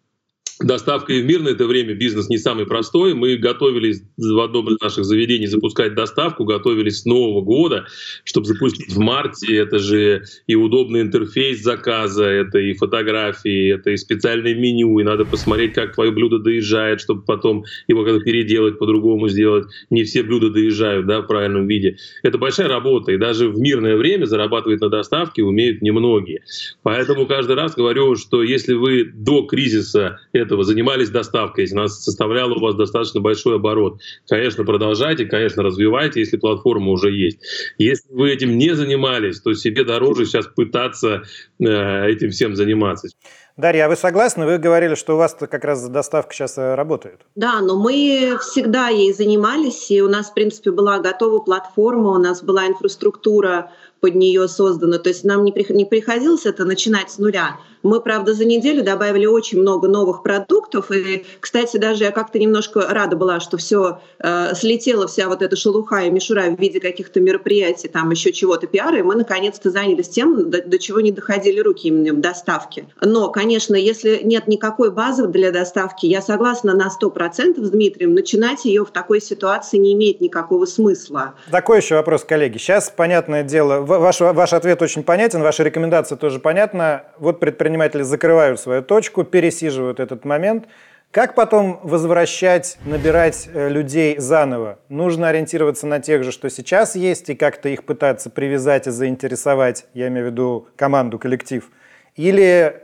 Доставка 0.62 1.14
и 1.14 1.22
в 1.22 1.26
мирное 1.26 1.54
это 1.54 1.66
время 1.66 1.94
бизнес 1.94 2.28
не 2.28 2.38
самый 2.38 2.66
простой. 2.66 3.14
Мы 3.14 3.38
готовились 3.38 4.04
в 4.18 4.40
одном 4.40 4.70
из 4.70 4.82
наших 4.82 5.06
заведений 5.06 5.48
запускать 5.48 5.96
доставку, 5.96 6.44
готовились 6.44 7.00
с 7.00 7.06
Нового 7.06 7.42
года, 7.42 7.86
чтобы 8.26 8.46
запустить 8.46 8.94
в 8.94 9.00
марте. 9.00 9.56
Это 9.56 9.80
же 9.80 10.24
и 10.48 10.56
удобный 10.56 11.00
интерфейс 11.00 11.62
заказа, 11.62 12.26
это 12.26 12.60
и 12.60 12.74
фотографии, 12.74 13.74
это 13.74 13.92
и 13.92 13.98
специальное 13.98 14.54
меню, 14.54 15.00
и 15.00 15.04
надо 15.04 15.24
посмотреть, 15.24 15.74
как 15.74 15.96
твое 15.96 16.12
блюдо 16.12 16.40
доезжает, 16.40 17.00
чтобы 17.00 17.22
потом 17.22 17.64
его 17.88 18.04
как-то 18.04 18.20
переделать, 18.20 18.80
по-другому 18.80 19.30
сделать. 19.30 19.66
Не 19.90 20.04
все 20.04 20.24
блюда 20.24 20.50
доезжают 20.50 21.08
да, 21.08 21.22
в 21.22 21.28
правильном 21.28 21.68
виде. 21.68 21.96
Это 22.22 22.38
большая 22.38 22.68
работа, 22.68 23.14
и 23.14 23.18
даже 23.18 23.48
в 23.48 23.58
мирное 23.58 23.96
время 23.96 24.26
зарабатывать 24.26 24.82
на 24.82 24.90
доставке 24.90 25.42
умеют 25.42 25.82
немногие. 25.82 26.42
Поэтому 26.84 27.28
каждый 27.28 27.56
раз 27.56 27.76
говорю, 27.76 28.18
что 28.18 28.44
если 28.44 28.74
вы 28.74 29.06
до 29.06 29.44
кризиса 29.44 30.20
этого 30.50 30.64
занимались 30.64 31.10
доставкой, 31.10 31.66
если 31.66 31.78
она 31.78 31.88
составляла 31.88 32.56
у 32.56 32.60
вас 32.60 32.76
достаточно 32.76 33.22
большой 33.22 33.58
оборот. 33.58 34.00
Конечно, 34.28 34.64
продолжайте, 34.64 35.26
конечно, 35.26 35.62
развивайте, 35.62 36.22
если 36.22 36.38
платформа 36.38 36.92
уже 36.92 37.12
есть. 37.12 37.40
Если 37.78 38.12
вы 38.12 38.32
этим 38.32 38.58
не 38.58 38.76
занимались, 38.76 39.40
то 39.42 39.54
себе 39.54 39.84
дороже 39.84 40.26
сейчас 40.26 40.48
пытаться 40.48 41.22
э, 41.60 42.10
этим 42.10 42.32
всем 42.32 42.56
заниматься. 42.56 43.10
Дарья, 43.58 43.86
а 43.86 43.90
вы 43.90 43.96
согласны? 43.96 44.46
Вы 44.46 44.58
говорили, 44.58 44.96
что 44.96 45.14
у 45.14 45.18
вас 45.18 45.36
как 45.38 45.64
раз 45.64 45.88
доставка 45.88 46.34
сейчас 46.34 46.58
э, 46.58 46.74
работает. 46.76 47.20
Да, 47.36 47.62
но 47.62 47.78
мы 47.78 48.38
всегда 48.42 48.88
ей 48.88 49.14
занимались, 49.14 49.92
и 49.92 50.02
у 50.02 50.10
нас, 50.10 50.32
в 50.32 50.34
принципе, 50.34 50.72
была 50.72 51.00
готова 51.00 51.40
платформа, 51.40 52.12
у 52.12 52.18
нас 52.18 52.42
была 52.42 52.68
инфраструктура 52.68 53.72
под 54.00 54.16
нее 54.16 54.48
создана. 54.48 54.98
То 54.98 55.10
есть 55.10 55.24
нам 55.24 55.44
не 55.44 55.52
приходилось 55.86 56.46
это 56.46 56.66
начинать 56.66 57.12
с 57.12 57.18
нуля. 57.18 57.58
Мы, 57.82 58.02
правда, 58.02 58.34
за 58.34 58.46
неделю 58.46 58.84
добавили 58.84 59.26
очень 59.26 59.62
много 59.62 59.88
новых 59.88 60.22
продуктов. 60.22 60.92
И, 60.92 61.26
кстати, 61.40 61.78
даже 61.78 62.04
я 62.04 62.12
как-то 62.12 62.38
немножко 62.38 62.82
рада 62.90 63.16
была, 63.16 63.40
что 63.40 63.58
все 63.58 64.02
э, 64.20 64.54
слетела 64.56 65.08
вся 65.08 65.30
вот 65.30 65.42
эта 65.42 65.56
шелуха 65.56 66.02
и 66.02 66.10
мишура 66.10 66.44
в 66.44 66.60
виде 66.60 66.80
каких-то 66.80 67.22
мероприятий, 67.22 67.88
там 67.88 68.10
еще 68.12 68.34
чего-то 68.34 68.68
пиара, 68.68 69.00
и 69.00 69.02
мы 69.02 69.16
наконец-то 69.16 69.72
занялись 69.72 70.10
тем, 70.10 70.50
до, 70.50 70.62
до 70.62 70.78
чего 70.78 71.00
не 71.00 71.12
доходили 71.12 71.60
руки 71.60 71.88
именно 71.88 72.14
в 72.14 72.22
доставке. 72.22 72.86
Но, 73.02 73.30
конечно, 73.30 73.76
если 73.76 74.22
нет 74.24 74.48
никакой 74.48 74.92
базы 74.92 75.28
для 75.28 75.52
доставки, 75.52 76.06
я 76.06 76.22
согласна 76.22 76.74
на 76.74 76.90
100% 76.90 77.64
с 77.64 77.70
Дмитрием, 77.70 78.14
начинать 78.14 78.66
ее 78.66 78.86
в 78.86 78.92
такой 78.92 79.22
ситуации 79.22 79.78
не 79.78 79.94
имеет 79.94 80.20
никакого 80.20 80.66
смысла. 80.66 81.36
Такой 81.50 81.78
еще 81.78 81.96
вопрос, 81.96 82.24
коллеги. 82.24 82.58
Сейчас, 82.58 82.92
понятное 82.96 83.44
дело, 83.44 83.82
ваш, 83.98 84.20
ваш 84.22 84.54
ответ 84.54 84.82
очень 84.82 85.04
понятен, 85.04 85.42
ваша 85.42 85.64
рекомендация 85.64 86.16
тоже 86.16 86.40
понятна. 86.40 87.04
Вот 87.18 87.40
предприниматели 87.40 88.04
закрывают 88.04 88.60
свою 88.60 88.84
точку, 88.84 89.24
пересиживают 89.24 90.00
этот 90.00 90.26
момент. 90.26 90.66
Как 91.12 91.34
потом 91.34 91.80
возвращать, 91.82 92.78
набирать 92.86 93.50
э, 93.52 93.68
людей 93.68 94.20
заново? 94.20 94.78
Нужно 94.90 95.30
ориентироваться 95.30 95.88
на 95.88 96.00
тех 96.00 96.24
же, 96.24 96.32
что 96.32 96.52
сейчас 96.52 96.96
есть, 96.96 97.30
и 97.32 97.36
как-то 97.36 97.68
их 97.68 97.84
пытаться 97.84 98.30
привязать 98.30 98.86
и 98.86 98.92
заинтересовать, 98.92 99.88
я 99.96 100.08
имею 100.10 100.28
в 100.28 100.30
виду 100.30 100.68
команду, 100.76 101.18
коллектив. 101.18 101.68
Или 102.16 102.84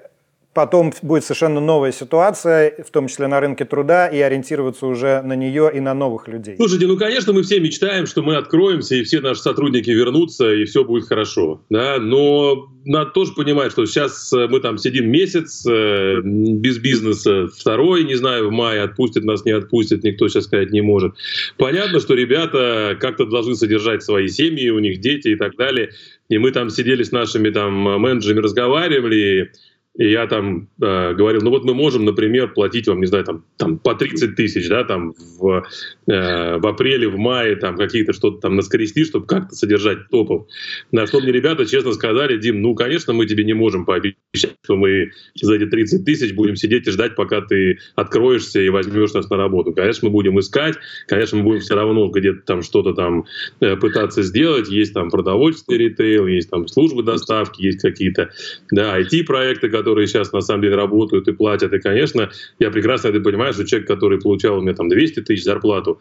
потом 0.55 0.93
будет 1.01 1.25
совершенно 1.25 1.59
новая 1.59 1.91
ситуация, 1.91 2.73
в 2.81 2.89
том 2.89 3.09
числе 3.09 3.27
на 3.27 3.41
рынке 3.41 3.65
труда, 3.65 4.07
и 4.07 4.19
ориентироваться 4.19 4.87
уже 4.87 5.21
на 5.21 5.35
нее 5.35 5.69
и 5.71 5.81
на 5.81 5.93
новых 5.93 6.29
людей. 6.29 6.55
Слушайте, 6.55 6.87
ну, 6.87 6.97
конечно, 6.97 7.33
мы 7.33 7.43
все 7.43 7.59
мечтаем, 7.59 8.07
что 8.07 8.23
мы 8.23 8.37
откроемся, 8.37 8.95
и 8.95 9.03
все 9.03 9.19
наши 9.19 9.41
сотрудники 9.41 9.89
вернутся, 9.89 10.53
и 10.53 10.63
все 10.63 10.85
будет 10.85 11.09
хорошо. 11.09 11.61
Да? 11.69 11.97
Но 11.99 12.69
надо 12.85 13.11
тоже 13.11 13.33
понимать, 13.33 13.73
что 13.73 13.85
сейчас 13.85 14.31
э, 14.31 14.47
мы 14.47 14.61
там 14.61 14.77
сидим 14.77 15.11
месяц 15.11 15.65
э, 15.67 16.21
без 16.23 16.77
бизнеса, 16.77 17.47
второй, 17.47 18.05
не 18.05 18.15
знаю, 18.15 18.47
в 18.47 18.51
мае 18.51 18.83
отпустит 18.83 19.25
нас, 19.25 19.43
не 19.43 19.51
отпустит, 19.51 20.03
никто 20.03 20.29
сейчас 20.29 20.45
сказать 20.45 20.71
не 20.71 20.81
может. 20.81 21.15
Понятно, 21.57 21.99
что 21.99 22.13
ребята 22.13 22.97
как-то 23.01 23.25
должны 23.25 23.55
содержать 23.55 24.03
свои 24.03 24.29
семьи, 24.29 24.69
у 24.69 24.79
них 24.79 25.01
дети 25.01 25.29
и 25.29 25.35
так 25.35 25.57
далее. 25.57 25.89
И 26.29 26.37
мы 26.37 26.51
там 26.51 26.69
сидели 26.69 27.03
с 27.03 27.11
нашими 27.11 27.49
там 27.49 27.73
менеджерами, 27.73 28.39
разговаривали, 28.39 29.51
я 29.97 30.27
там 30.27 30.67
э, 30.81 31.13
говорил, 31.13 31.41
ну 31.41 31.51
вот 31.51 31.63
мы 31.63 31.73
можем, 31.73 32.03
например, 32.03 32.53
платить 32.53 32.87
вам, 32.87 32.99
не 32.99 33.05
знаю, 33.05 33.23
там, 33.23 33.45
там 33.57 33.77
по 33.77 33.95
30 33.95 34.35
тысяч, 34.35 34.67
да, 34.67 34.83
там 34.83 35.13
в, 35.39 35.65
э, 36.07 36.57
в 36.57 36.67
апреле, 36.67 37.07
в 37.07 37.17
мае, 37.17 37.55
там 37.55 37.77
какие-то 37.77 38.11
что-то 38.11 38.41
там 38.41 38.57
наскорести, 38.57 39.05
чтобы 39.05 39.25
как-то 39.25 39.55
содержать 39.55 40.09
топов. 40.09 40.47
На 40.91 41.07
что 41.07 41.21
мне 41.21 41.31
ребята 41.31 41.65
честно 41.65 41.93
сказали, 41.93 42.37
Дим, 42.37 42.61
ну, 42.61 42.75
конечно, 42.75 43.13
мы 43.13 43.25
тебе 43.25 43.45
не 43.45 43.53
можем 43.53 43.85
пообещать, 43.85 44.55
что 44.63 44.75
мы 44.75 45.11
за 45.41 45.55
эти 45.55 45.65
30 45.65 46.03
тысяч 46.03 46.33
будем 46.33 46.57
сидеть 46.57 46.87
и 46.87 46.91
ждать, 46.91 47.15
пока 47.15 47.39
ты 47.39 47.77
откроешься 47.95 48.59
и 48.59 48.67
возьмешь 48.67 49.13
нас 49.13 49.29
на 49.29 49.37
работу. 49.37 49.71
Конечно, 49.71 50.09
мы 50.09 50.11
будем 50.11 50.37
искать, 50.39 50.75
конечно, 51.07 51.37
мы 51.37 51.45
будем 51.45 51.61
все 51.61 51.75
равно 51.75 52.09
где-то 52.09 52.41
там 52.41 52.61
что-то 52.63 52.93
там 52.93 53.25
э, 53.61 53.77
пытаться 53.77 54.23
сделать. 54.23 54.67
Есть 54.67 54.93
там 54.93 55.09
продовольственный 55.09 55.77
ритейл, 55.77 56.27
есть 56.27 56.49
там 56.49 56.67
службы 56.67 57.01
доставки, 57.01 57.61
есть 57.61 57.81
какие-то, 57.81 58.29
да, 58.71 58.99
IT-проекты, 58.99 59.69
которые 59.69 59.84
сейчас 60.07 60.31
на 60.31 60.41
самом 60.41 60.61
деле 60.61 60.75
работают 60.75 61.27
и 61.27 61.33
платят. 61.33 61.73
И, 61.73 61.79
конечно, 61.79 62.29
я 62.59 62.71
прекрасно 62.71 63.09
это 63.09 63.19
понимаю, 63.19 63.53
что 63.53 63.65
человек, 63.65 63.87
который 63.87 64.19
получал 64.19 64.59
у 64.59 64.61
меня 64.61 64.73
там 64.73 64.89
200 64.89 65.21
тысяч 65.21 65.43
зарплату, 65.43 65.99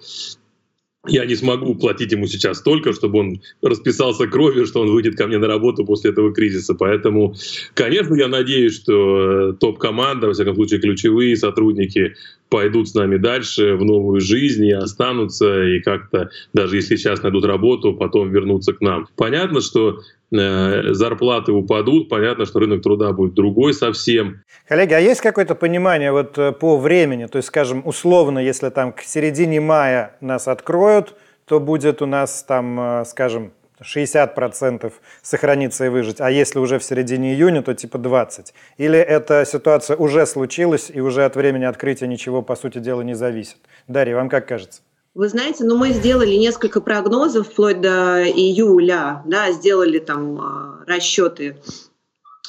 я 1.06 1.26
не 1.26 1.34
смогу 1.34 1.74
платить 1.74 2.12
ему 2.12 2.26
сейчас 2.26 2.58
столько, 2.58 2.92
чтобы 2.92 3.18
он 3.18 3.42
расписался 3.62 4.26
кровью, 4.26 4.66
что 4.66 4.80
он 4.80 4.90
выйдет 4.90 5.16
ко 5.16 5.26
мне 5.26 5.38
на 5.38 5.46
работу 5.46 5.84
после 5.84 6.10
этого 6.10 6.32
кризиса. 6.32 6.74
Поэтому, 6.74 7.34
конечно, 7.74 8.14
я 8.14 8.28
надеюсь, 8.28 8.74
что 8.74 9.52
топ-команда, 9.52 10.28
во 10.28 10.32
всяком 10.32 10.54
случае, 10.54 10.80
ключевые 10.80 11.36
сотрудники 11.36 12.14
пойдут 12.54 12.88
с 12.88 12.94
нами 12.94 13.16
дальше 13.16 13.74
в 13.74 13.84
новую 13.84 14.20
жизнь 14.20 14.64
и 14.64 14.70
останутся, 14.70 15.64
и 15.64 15.80
как-то, 15.80 16.30
даже 16.52 16.76
если 16.76 16.94
сейчас 16.94 17.20
найдут 17.20 17.44
работу, 17.44 17.94
потом 17.94 18.30
вернутся 18.30 18.72
к 18.74 18.80
нам. 18.80 19.08
Понятно, 19.16 19.60
что 19.60 19.98
Э, 20.36 20.92
зарплаты 20.92 21.52
упадут, 21.52 22.08
понятно, 22.08 22.44
что 22.44 22.58
рынок 22.58 22.82
труда 22.82 23.12
будет 23.12 23.34
другой 23.34 23.72
совсем. 23.72 24.42
Коллеги, 24.66 24.92
а 24.94 24.98
есть 24.98 25.20
какое-то 25.20 25.54
понимание 25.54 26.10
вот 26.10 26.36
э, 26.38 26.52
по 26.52 26.76
времени? 26.76 27.26
То 27.26 27.36
есть, 27.36 27.48
скажем, 27.48 27.82
условно, 27.84 28.40
если 28.40 28.70
там 28.70 28.92
к 28.92 29.00
середине 29.02 29.60
мая 29.60 30.16
нас 30.20 30.48
откроют, 30.48 31.14
то 31.46 31.60
будет 31.60 32.02
у 32.02 32.06
нас 32.06 32.42
там, 32.42 32.80
э, 32.80 33.04
скажем, 33.04 33.52
60% 33.82 34.92
сохраниться 35.22 35.86
и 35.86 35.88
выжить, 35.88 36.20
а 36.20 36.30
если 36.30 36.58
уже 36.58 36.78
в 36.78 36.84
середине 36.84 37.34
июня, 37.34 37.62
то 37.62 37.74
типа 37.74 37.96
20%. 37.96 38.46
Или 38.76 38.98
эта 38.98 39.44
ситуация 39.44 39.96
уже 39.96 40.26
случилась, 40.26 40.90
и 40.92 41.00
уже 41.00 41.24
от 41.24 41.36
времени 41.36 41.64
открытия 41.64 42.06
ничего, 42.06 42.42
по 42.42 42.56
сути 42.56 42.78
дела, 42.78 43.02
не 43.02 43.14
зависит? 43.14 43.58
Дарья, 43.88 44.16
вам 44.16 44.28
как 44.28 44.46
кажется? 44.46 44.82
Вы 45.14 45.28
знаете, 45.28 45.64
ну 45.64 45.76
мы 45.76 45.90
сделали 45.90 46.34
несколько 46.34 46.80
прогнозов 46.80 47.48
вплоть 47.48 47.80
до 47.80 48.24
июля, 48.24 49.22
да, 49.26 49.52
сделали 49.52 50.00
там 50.00 50.40
а, 50.40 50.84
расчеты, 50.88 51.56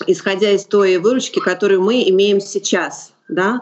исходя 0.08 0.50
из 0.50 0.66
той 0.66 0.98
выручки, 0.98 1.40
которую 1.40 1.82
мы 1.82 2.10
имеем 2.10 2.42
сейчас, 2.42 3.14
да. 3.28 3.62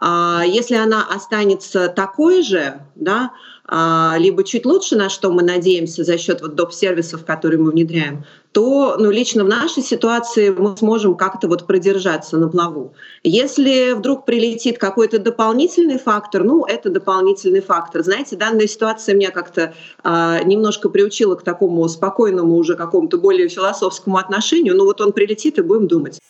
А 0.00 0.42
если 0.44 0.74
она 0.74 1.06
останется 1.06 1.88
такой 1.88 2.42
же, 2.42 2.80
да, 2.94 3.30
а, 3.66 4.16
либо 4.18 4.44
чуть 4.44 4.66
лучше, 4.66 4.94
на 4.96 5.08
что 5.08 5.30
мы 5.30 5.42
надеемся 5.42 6.04
за 6.04 6.18
счет 6.18 6.42
вот 6.42 6.54
доп. 6.54 6.72
сервисов, 6.72 7.24
которые 7.24 7.58
мы 7.60 7.70
внедряем, 7.70 8.24
то 8.52 8.96
ну, 8.98 9.10
лично 9.10 9.44
в 9.44 9.48
нашей 9.48 9.82
ситуации 9.82 10.50
мы 10.50 10.76
сможем 10.76 11.16
как-то 11.16 11.48
вот 11.48 11.66
продержаться 11.66 12.36
на 12.36 12.48
плаву. 12.48 12.92
Если 13.22 13.92
вдруг 13.92 14.26
прилетит 14.26 14.78
какой-то 14.78 15.18
дополнительный 15.18 15.98
фактор, 15.98 16.44
ну, 16.44 16.64
это 16.64 16.90
дополнительный 16.90 17.62
фактор. 17.62 18.02
Знаете, 18.02 18.36
данная 18.36 18.66
ситуация 18.66 19.14
меня 19.14 19.30
как-то 19.30 19.72
а, 20.02 20.42
немножко 20.42 20.90
приучила 20.90 21.34
к 21.36 21.42
такому 21.42 21.88
спокойному 21.88 22.56
уже 22.56 22.74
какому-то 22.74 23.16
более 23.16 23.48
философскому 23.48 24.18
отношению. 24.18 24.76
Ну, 24.76 24.84
вот 24.84 25.00
он 25.00 25.12
прилетит, 25.12 25.58
и 25.58 25.62
будем 25.62 25.88
думать. 25.88 26.20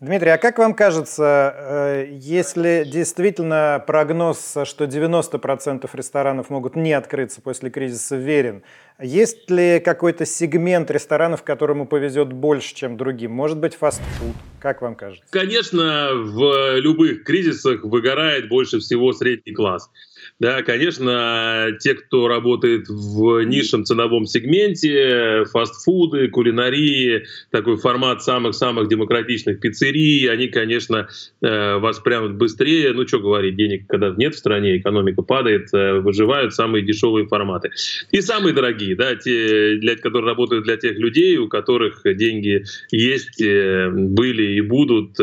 Дмитрий, 0.00 0.30
а 0.30 0.38
как 0.38 0.56
вам 0.56 0.72
кажется, 0.72 1.54
э, 1.58 2.08
если 2.10 2.88
действительно 2.90 3.84
прогноз, 3.86 4.56
что 4.64 4.86
90% 4.86 5.90
ресторанов 5.92 6.48
могут 6.48 6.74
не 6.74 6.94
открыться 6.94 7.42
после 7.42 7.68
кризиса 7.68 8.16
верен, 8.16 8.62
есть 8.98 9.50
ли 9.50 9.78
какой-то 9.78 10.24
сегмент 10.24 10.90
ресторанов, 10.90 11.42
которому 11.42 11.86
повезет 11.86 12.32
больше, 12.32 12.74
чем 12.74 12.96
другим? 12.96 13.32
Может 13.32 13.58
быть, 13.58 13.74
фастфуд? 13.74 14.34
Как 14.58 14.80
вам 14.80 14.94
кажется? 14.94 15.26
Конечно, 15.28 16.12
в 16.14 16.78
любых 16.78 17.24
кризисах 17.24 17.84
выгорает 17.84 18.48
больше 18.48 18.78
всего 18.78 19.12
средний 19.12 19.52
класс. 19.52 19.90
Да, 20.40 20.62
конечно, 20.62 21.68
те, 21.80 21.94
кто 21.94 22.26
работает 22.26 22.88
в 22.88 23.42
низшем 23.42 23.84
ценовом 23.84 24.24
сегменте, 24.24 25.44
фастфуды, 25.52 26.28
кулинарии, 26.28 27.26
такой 27.50 27.76
формат 27.76 28.22
самых-самых 28.22 28.88
демократичных 28.88 29.60
пиццерий, 29.60 30.30
они, 30.30 30.48
конечно, 30.48 31.08
э, 31.42 31.76
воспрянут 31.76 32.36
быстрее. 32.36 32.94
Ну, 32.94 33.06
что 33.06 33.18
говорить, 33.18 33.56
денег 33.56 33.86
когда 33.86 34.14
нет 34.16 34.34
в 34.34 34.38
стране, 34.38 34.78
экономика 34.78 35.20
падает, 35.20 35.68
э, 35.74 36.00
выживают 36.00 36.54
самые 36.54 36.86
дешевые 36.86 37.26
форматы. 37.26 37.70
И 38.10 38.22
самые 38.22 38.54
дорогие, 38.54 38.96
да, 38.96 39.16
те, 39.16 39.76
для, 39.76 39.94
которые 39.96 40.30
работают 40.30 40.64
для 40.64 40.78
тех 40.78 40.98
людей, 40.98 41.36
у 41.36 41.48
которых 41.48 42.00
деньги 42.16 42.64
есть, 42.90 43.42
э, 43.42 43.90
были 43.90 44.54
и 44.54 44.62
будут. 44.62 45.18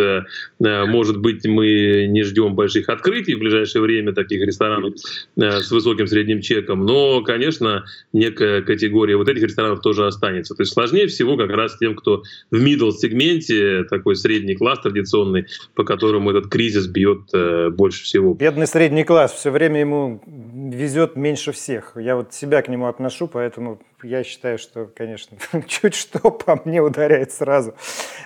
Может 0.60 1.18
быть, 1.18 1.46
мы 1.46 2.06
не 2.08 2.24
ждем 2.24 2.54
больших 2.54 2.90
открытий 2.90 3.34
в 3.34 3.40
ближайшее 3.40 3.82
время 3.82 4.14
таких 4.14 4.46
ресторанов, 4.46 4.94
с 5.36 5.72
высоким 5.72 6.08
средним 6.08 6.42
чеком, 6.42 6.86
но, 6.86 7.22
конечно, 7.22 7.86
некая 8.14 8.62
категория 8.62 9.18
вот 9.18 9.30
этих 9.30 9.44
ресторанов 9.44 9.82
тоже 9.82 10.06
останется. 10.06 10.56
То 10.56 10.62
есть 10.62 10.74
сложнее 10.74 11.08
всего 11.08 11.38
как 11.38 11.50
раз 11.50 11.78
тем, 11.78 11.96
кто 11.96 12.24
в 12.52 12.56
middle 12.56 12.92
сегменте, 12.92 13.84
такой 13.90 14.16
средний 14.16 14.56
класс 14.56 14.80
традиционный, 14.82 15.46
по 15.76 15.84
которому 15.84 16.32
этот 16.32 16.48
кризис 16.50 16.88
бьет 16.88 17.22
э, 17.34 17.70
больше 17.70 18.04
всего. 18.04 18.34
Бедный 18.34 18.68
средний 18.68 19.04
класс, 19.04 19.34
все 19.34 19.52
время 19.52 19.80
ему 19.80 20.22
везет 20.26 21.16
меньше 21.16 21.52
всех. 21.52 21.94
Я 21.96 22.16
вот 22.16 22.34
себя 22.34 22.62
к 22.62 22.68
нему 22.68 22.88
отношу, 22.88 23.28
поэтому 23.28 23.80
я 24.04 24.24
считаю, 24.24 24.60
что, 24.60 24.86
конечно, 24.86 25.38
чуть 25.68 25.96
что 25.96 26.30
по 26.30 26.60
мне 26.64 26.82
ударяет 26.82 27.32
сразу. 27.32 27.74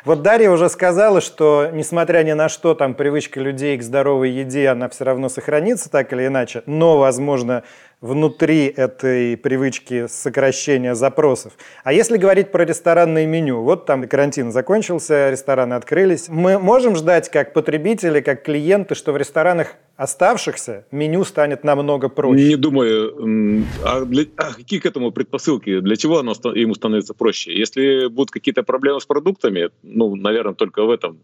Вот 0.03 0.21
Дарья 0.21 0.49
уже 0.49 0.69
сказала, 0.69 1.21
что, 1.21 1.69
несмотря 1.71 2.23
ни 2.23 2.33
на 2.33 2.49
что, 2.49 2.73
там 2.73 2.93
привычка 2.93 3.39
людей 3.39 3.77
к 3.77 3.83
здоровой 3.83 4.31
еде, 4.31 4.67
она 4.67 4.89
все 4.89 5.05
равно 5.05 5.29
сохранится 5.29 5.89
так 5.89 6.11
или 6.11 6.27
иначе, 6.27 6.63
но, 6.65 6.97
возможно, 6.97 7.63
внутри 8.01 8.65
этой 8.65 9.37
привычки 9.37 10.07
сокращения 10.07 10.95
запросов. 10.95 11.53
А 11.83 11.93
если 11.93 12.17
говорить 12.17 12.51
про 12.51 12.65
ресторанное 12.65 13.27
меню, 13.27 13.61
вот 13.61 13.85
там 13.85 14.07
карантин 14.07 14.51
закончился, 14.51 15.29
рестораны 15.29 15.75
открылись, 15.75 16.27
мы 16.27 16.57
можем 16.57 16.95
ждать 16.95 17.29
как 17.29 17.53
потребители, 17.53 18.21
как 18.21 18.43
клиенты, 18.43 18.95
что 18.95 19.13
в 19.13 19.17
ресторанах 19.17 19.75
оставшихся 19.95 20.87
меню 20.91 21.23
станет 21.23 21.63
намного 21.63 22.09
проще? 22.09 22.43
Не 22.43 22.55
думаю. 22.55 23.63
А, 23.85 24.03
для, 24.03 24.25
а 24.35 24.53
какие 24.55 24.79
к 24.79 24.85
этому 24.87 25.11
предпосылки? 25.11 25.79
Для 25.79 25.95
чего 25.95 26.17
оно 26.19 26.33
ему 26.55 26.73
становится 26.73 27.13
проще? 27.13 27.55
Если 27.55 28.07
будут 28.07 28.31
какие-то 28.31 28.63
проблемы 28.63 28.99
с 28.99 29.05
продуктами, 29.05 29.69
ну, 29.83 30.15
наверное, 30.15 30.55
только 30.55 30.83
в 30.83 30.89
этом 30.89 31.19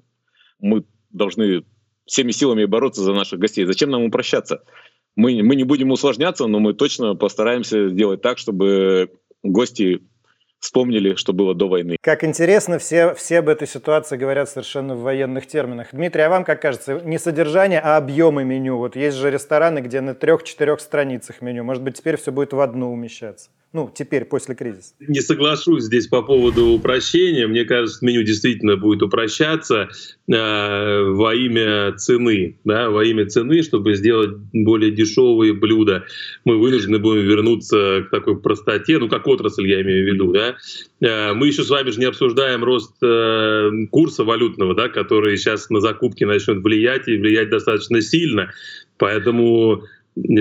мы 0.60 0.84
должны 1.10 1.64
всеми 2.06 2.32
силами 2.32 2.66
бороться 2.66 3.02
за 3.02 3.14
наших 3.14 3.40
гостей. 3.40 3.66
Зачем 3.66 3.90
нам 3.90 4.04
упрощаться? 4.04 4.64
Мы, 5.18 5.44
мы 5.44 5.56
не 5.56 5.66
будем 5.66 5.92
усложняться, 5.92 6.48
но 6.48 6.60
мы 6.60 6.74
точно 6.74 7.16
постараемся 7.16 7.90
сделать 7.90 8.22
так, 8.22 8.38
чтобы 8.38 9.10
гости 9.44 10.02
вспомнили, 10.60 11.16
что 11.16 11.34
было 11.34 11.54
до 11.54 11.68
войны. 11.68 11.98
Как 12.02 12.24
интересно, 12.24 12.80
все, 12.80 13.14
все 13.14 13.40
об 13.40 13.50
этой 13.50 13.68
ситуации 13.68 14.16
говорят 14.16 14.50
совершенно 14.50 14.96
в 14.96 15.02
военных 15.02 15.48
терминах. 15.48 15.90
Дмитрий, 15.92 16.22
а 16.22 16.30
вам 16.30 16.46
как 16.46 16.62
кажется, 16.62 17.02
не 17.04 17.18
содержание, 17.18 17.80
а 17.80 17.98
объемы 17.98 18.44
меню? 18.44 18.78
Вот 18.78 18.96
есть 18.96 19.18
же 19.18 19.30
рестораны, 19.30 19.80
где 19.80 20.02
на 20.02 20.14
трех-четырех 20.14 20.80
страницах 20.80 21.42
меню. 21.42 21.64
Может 21.64 21.84
быть, 21.84 21.98
теперь 21.98 22.18
все 22.18 22.32
будет 22.32 22.54
в 22.54 22.60
одну 22.60 22.92
умещаться? 22.92 23.50
Ну, 23.74 23.92
теперь, 23.94 24.24
после 24.24 24.56
кризиса. 24.56 24.94
Не 25.00 25.20
соглашусь 25.20 25.84
здесь 25.84 26.08
по 26.08 26.22
поводу 26.22 26.68
упрощения. 26.68 27.48
Мне 27.48 27.65
кажется, 27.65 28.04
меню 28.04 28.24
действительно 28.24 28.78
будет 28.78 29.04
упрощаться 29.04 29.89
э, 30.28 31.04
во 31.04 31.36
имя 31.36 31.91
цены. 31.98 32.58
Да, 32.63 32.89
во 32.89 33.04
имя 33.04 33.26
цены, 33.26 33.62
чтобы 33.63 33.96
сделать 33.96 34.38
более 34.54 34.91
дешевые 34.91 35.54
блюда. 35.54 36.06
Мы 36.46 36.58
вынуждены 36.58 36.98
будем 37.00 37.24
вернуться 37.24 38.06
к 38.08 38.10
такой 38.10 38.39
простоте, 38.39 39.00
ну, 39.00 39.10
как 39.10 39.28
отрасль 39.28 39.68
я 39.68 39.82
имею 39.82 40.06
в 40.06 40.13
виду. 40.13 40.32
Да? 40.32 40.56
Э, 41.02 41.34
мы 41.34 41.48
еще 41.48 41.63
с 41.63 41.70
вами 41.70 41.89
же 41.89 42.00
не 42.00 42.06
обсуждаем 42.06 42.63
рост 42.63 42.96
э, 43.04 43.70
курса 43.91 44.24
валютного, 44.24 44.76
да, 44.76 44.88
который 44.88 45.36
сейчас 45.36 45.70
на 45.70 45.82
закупки 45.82 46.24
начнет 46.24 46.63
влиять 46.63 47.10
и 47.10 47.18
влиять 47.18 47.50
достаточно 47.50 48.02
сильно. 48.02 48.50
Поэтому 48.98 49.84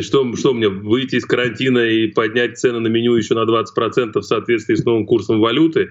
что, 0.01 0.37
что 0.37 0.55
мне, 0.55 0.69
выйти 0.69 1.17
из 1.17 1.25
карантина 1.25 1.79
и 1.79 2.07
поднять 2.09 2.59
цены 2.59 2.81
на 2.81 2.89
меню 2.89 3.15
еще 3.15 3.35
на 3.35 3.45
20% 3.45 4.19
в 4.19 4.23
соответствии 4.23 4.75
с 4.75 4.85
новым 4.85 5.07
курсом 5.07 5.41
валюты? 5.41 5.91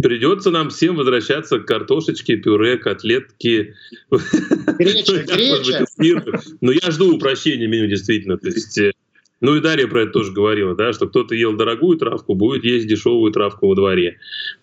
Придется 0.00 0.50
нам 0.50 0.70
всем 0.70 0.94
возвращаться 0.94 1.58
к 1.58 1.66
картошечке, 1.66 2.36
пюре, 2.36 2.76
котлетке. 2.76 3.74
Греча, 4.10 5.24
греча. 5.26 6.40
Но 6.60 6.70
я 6.70 6.90
жду 6.92 7.16
упрощения 7.16 7.66
меню, 7.66 7.88
действительно. 7.88 8.38
То 8.38 8.46
есть, 8.46 8.78
э, 8.78 8.92
ну 9.40 9.56
и 9.56 9.60
Дарья 9.60 9.88
про 9.88 10.02
это 10.02 10.12
тоже 10.12 10.32
говорила, 10.32 10.76
да, 10.76 10.92
что 10.92 11.08
кто-то 11.08 11.34
ел 11.34 11.56
дорогую 11.56 11.98
травку, 11.98 12.36
будет 12.36 12.62
есть 12.62 12.86
дешевую 12.86 13.32
травку 13.32 13.66
во 13.66 13.74
дворе. 13.74 14.18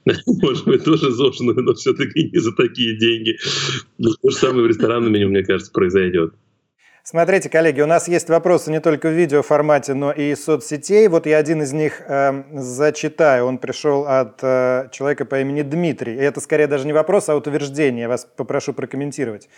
Может 0.25 0.65
быть, 0.65 0.85
тоже 0.85 1.11
зожную, 1.11 1.61
но 1.61 1.73
все-таки 1.73 2.29
не 2.31 2.39
за 2.39 2.53
такие 2.53 2.97
деньги. 2.97 3.37
То 4.01 4.29
же 4.29 4.35
самое 4.35 4.63
в 4.63 4.67
ресторанном 4.67 5.11
меню, 5.11 5.27
мне 5.27 5.43
кажется, 5.43 5.71
произойдет. 5.71 6.33
Смотрите, 7.07 7.51
коллеги, 7.51 7.81
у 7.81 7.85
нас 7.85 8.07
есть 8.07 8.29
вопросы 8.29 8.71
не 8.71 8.79
только 8.79 9.09
в 9.09 9.11
видеоформате, 9.11 9.93
но 9.93 10.11
и 10.11 10.31
из 10.31 10.43
соцсетей. 10.43 11.07
Вот 11.07 11.27
я 11.27 11.37
один 11.37 11.61
из 11.61 11.71
них 11.71 12.01
э, 12.01 12.43
зачитаю. 12.51 13.45
Он 13.45 13.59
пришел 13.59 14.07
от 14.07 14.39
э, 14.41 14.87
человека 14.91 15.25
по 15.25 15.39
имени 15.39 15.61
Дмитрий. 15.61 16.15
И 16.15 16.17
это 16.17 16.41
скорее 16.41 16.65
даже 16.65 16.87
не 16.87 16.93
вопрос, 16.93 17.29
а 17.29 17.35
утверждение. 17.35 18.01
Я 18.01 18.09
вас 18.09 18.25
попрошу 18.35 18.73
прокомментировать. 18.73 19.49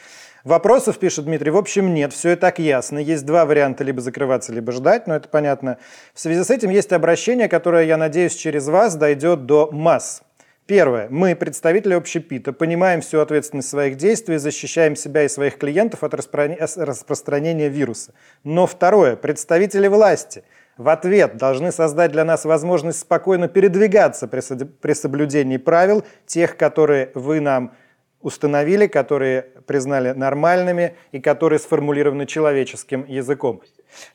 Вопросов, 0.43 0.99
пишет 0.99 1.23
Дмитрий, 1.23 1.51
в 1.51 1.57
общем 1.57 1.93
нет, 1.93 2.11
все 2.11 2.33
и 2.33 2.35
так 2.35 2.59
ясно. 2.59 2.99
Есть 2.99 3.25
два 3.25 3.45
варианта, 3.45 3.85
либо 3.85 4.01
закрываться, 4.01 4.51
либо 4.51 4.73
ждать, 4.73 5.07
но 5.07 5.15
это 5.15 5.29
понятно. 5.29 5.77
В 6.13 6.19
связи 6.19 6.43
с 6.43 6.49
этим 6.49 6.69
есть 6.69 6.91
обращение, 6.91 7.47
которое, 7.47 7.85
я 7.85 7.95
надеюсь, 7.95 8.35
через 8.35 8.67
вас 8.67 8.97
дойдет 8.97 9.45
до 9.45 9.71
масс. 9.71 10.21
Первое. 10.67 11.07
Мы, 11.09 11.33
представители 11.33 11.93
общепита, 11.93 12.51
понимаем 12.51 12.99
всю 12.99 13.21
ответственность 13.21 13.69
своих 13.69 13.95
действий, 13.95 14.37
защищаем 14.37 14.97
себя 14.97 15.23
и 15.23 15.29
своих 15.29 15.57
клиентов 15.57 16.03
от 16.03 16.13
распространения 16.13 17.69
вируса. 17.69 18.13
Но 18.43 18.67
второе. 18.67 19.15
Представители 19.15 19.87
власти 19.87 20.43
в 20.77 20.89
ответ 20.89 21.37
должны 21.37 21.71
создать 21.71 22.11
для 22.11 22.25
нас 22.25 22.43
возможность 22.43 22.99
спокойно 22.99 23.47
передвигаться 23.47 24.27
при 24.27 24.93
соблюдении 24.93 25.55
правил, 25.55 26.03
тех, 26.25 26.57
которые 26.57 27.11
вы 27.13 27.39
нам 27.39 27.73
установили, 28.21 28.87
которые 28.87 29.43
признали 29.67 30.11
нормальными 30.11 30.97
и 31.13 31.21
которые 31.21 31.59
сформулированы 31.59 32.25
человеческим 32.25 33.05
языком. 33.07 33.61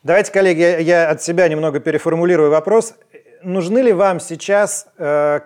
Давайте, 0.03 0.31
коллеги, 0.31 0.83
я 0.83 1.09
от 1.09 1.23
себя 1.23 1.47
немного 1.47 1.79
переформулирую 1.79 2.51
вопрос. 2.51 2.93
Нужны 3.41 3.79
ли 3.79 3.91
вам 3.91 4.19
сейчас 4.19 4.87
э, 4.97 5.39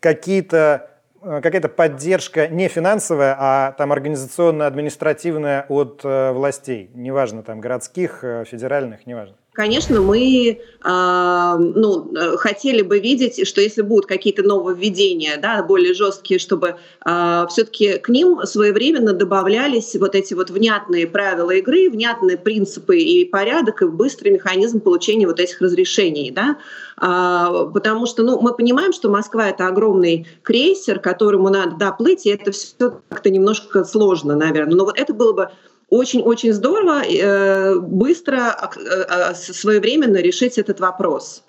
какие-то 0.00 0.90
э, 1.22 1.40
какая-то 1.42 1.68
поддержка 1.68 2.48
не 2.48 2.68
финансовая, 2.68 3.36
а 3.38 3.72
там 3.72 3.92
организационно-административная 3.92 5.66
от 5.68 6.00
э, 6.04 6.32
властей, 6.32 6.90
неважно, 6.94 7.42
там 7.42 7.60
городских, 7.60 8.24
э, 8.24 8.44
федеральных, 8.44 9.06
неважно. 9.06 9.36
Конечно, 9.52 10.00
мы 10.00 10.60
э, 10.84 11.56
ну, 11.58 12.12
хотели 12.36 12.82
бы 12.82 13.00
видеть, 13.00 13.48
что 13.48 13.60
если 13.60 13.82
будут 13.82 14.06
какие-то 14.06 14.44
нововведения, 14.44 15.38
да, 15.38 15.60
более 15.64 15.92
жесткие, 15.92 16.38
чтобы 16.38 16.76
э, 17.04 17.46
все-таки 17.50 17.98
к 17.98 18.08
ним 18.08 18.46
своевременно 18.46 19.12
добавлялись 19.12 19.96
вот 19.96 20.14
эти 20.14 20.34
вот 20.34 20.50
внятные 20.50 21.08
правила 21.08 21.50
игры, 21.50 21.90
внятные 21.90 22.38
принципы 22.38 22.98
и 22.98 23.24
порядок, 23.24 23.82
и 23.82 23.86
быстрый 23.86 24.30
механизм 24.30 24.78
получения 24.78 25.26
вот 25.26 25.40
этих 25.40 25.60
разрешений. 25.60 26.30
Да? 26.30 26.58
А, 26.96 27.64
потому 27.64 28.06
что 28.06 28.22
ну, 28.22 28.40
мы 28.40 28.54
понимаем, 28.54 28.92
что 28.92 29.10
Москва— 29.10 29.48
это 29.50 29.66
огромный 29.66 30.28
крейсер, 30.42 31.00
которому 31.00 31.48
надо 31.48 31.76
доплыть, 31.76 32.24
и 32.24 32.30
это 32.30 32.52
все 32.52 33.00
как-то 33.08 33.30
немножко 33.30 33.84
сложно, 33.84 34.36
наверное. 34.36 34.76
Но 34.76 34.84
вот 34.84 34.96
это 34.96 35.12
было 35.12 35.32
бы 35.32 35.50
очень-очень 35.90 36.52
здорово 36.52 37.02
э, 37.02 37.78
быстро, 37.78 38.70
э, 38.76 39.34
своевременно 39.34 40.16
решить 40.18 40.58
этот 40.58 40.80
вопрос 40.80 41.44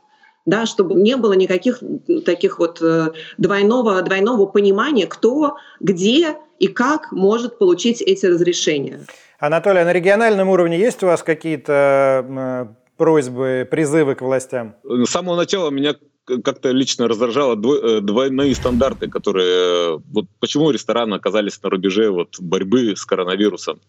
да, 0.46 0.66
чтобы 0.66 0.96
не 0.96 1.18
было 1.18 1.34
никаких 1.34 1.84
таких 2.26 2.58
вот 2.58 2.82
э, 2.82 3.12
двойного, 3.38 4.02
двойного 4.02 4.48
понимания, 4.48 5.06
кто, 5.06 5.58
где 5.80 6.36
и 6.58 6.68
как 6.68 7.12
может 7.12 7.60
получить 7.60 8.02
эти 8.02 8.26
разрешения. 8.26 9.02
Анатолий, 9.40 9.82
а 9.82 9.86
на 9.86 9.94
региональном 9.94 10.50
уровне 10.50 10.80
есть 10.80 11.04
у 11.04 11.08
вас 11.08 11.22
какие-то 11.22 12.76
просьбы, 12.98 13.68
призывы 13.70 14.16
к 14.16 14.22
властям? 14.22 14.76
С 14.84 15.10
самого 15.10 15.36
начала 15.36 15.70
меня 15.70 15.96
как-то 16.26 16.72
лично 16.72 17.08
раздражало 17.08 17.56
э, 17.56 18.02
двойные 18.02 18.56
стандарты, 18.56 19.08
которые... 19.10 19.98
Вот 20.12 20.26
почему 20.40 20.72
рестораны 20.72 21.16
оказались 21.16 21.62
на 21.62 21.70
рубеже 21.70 22.10
вот 22.10 22.40
борьбы 22.40 22.96
с 22.96 23.06
коронавирусом? 23.06 23.80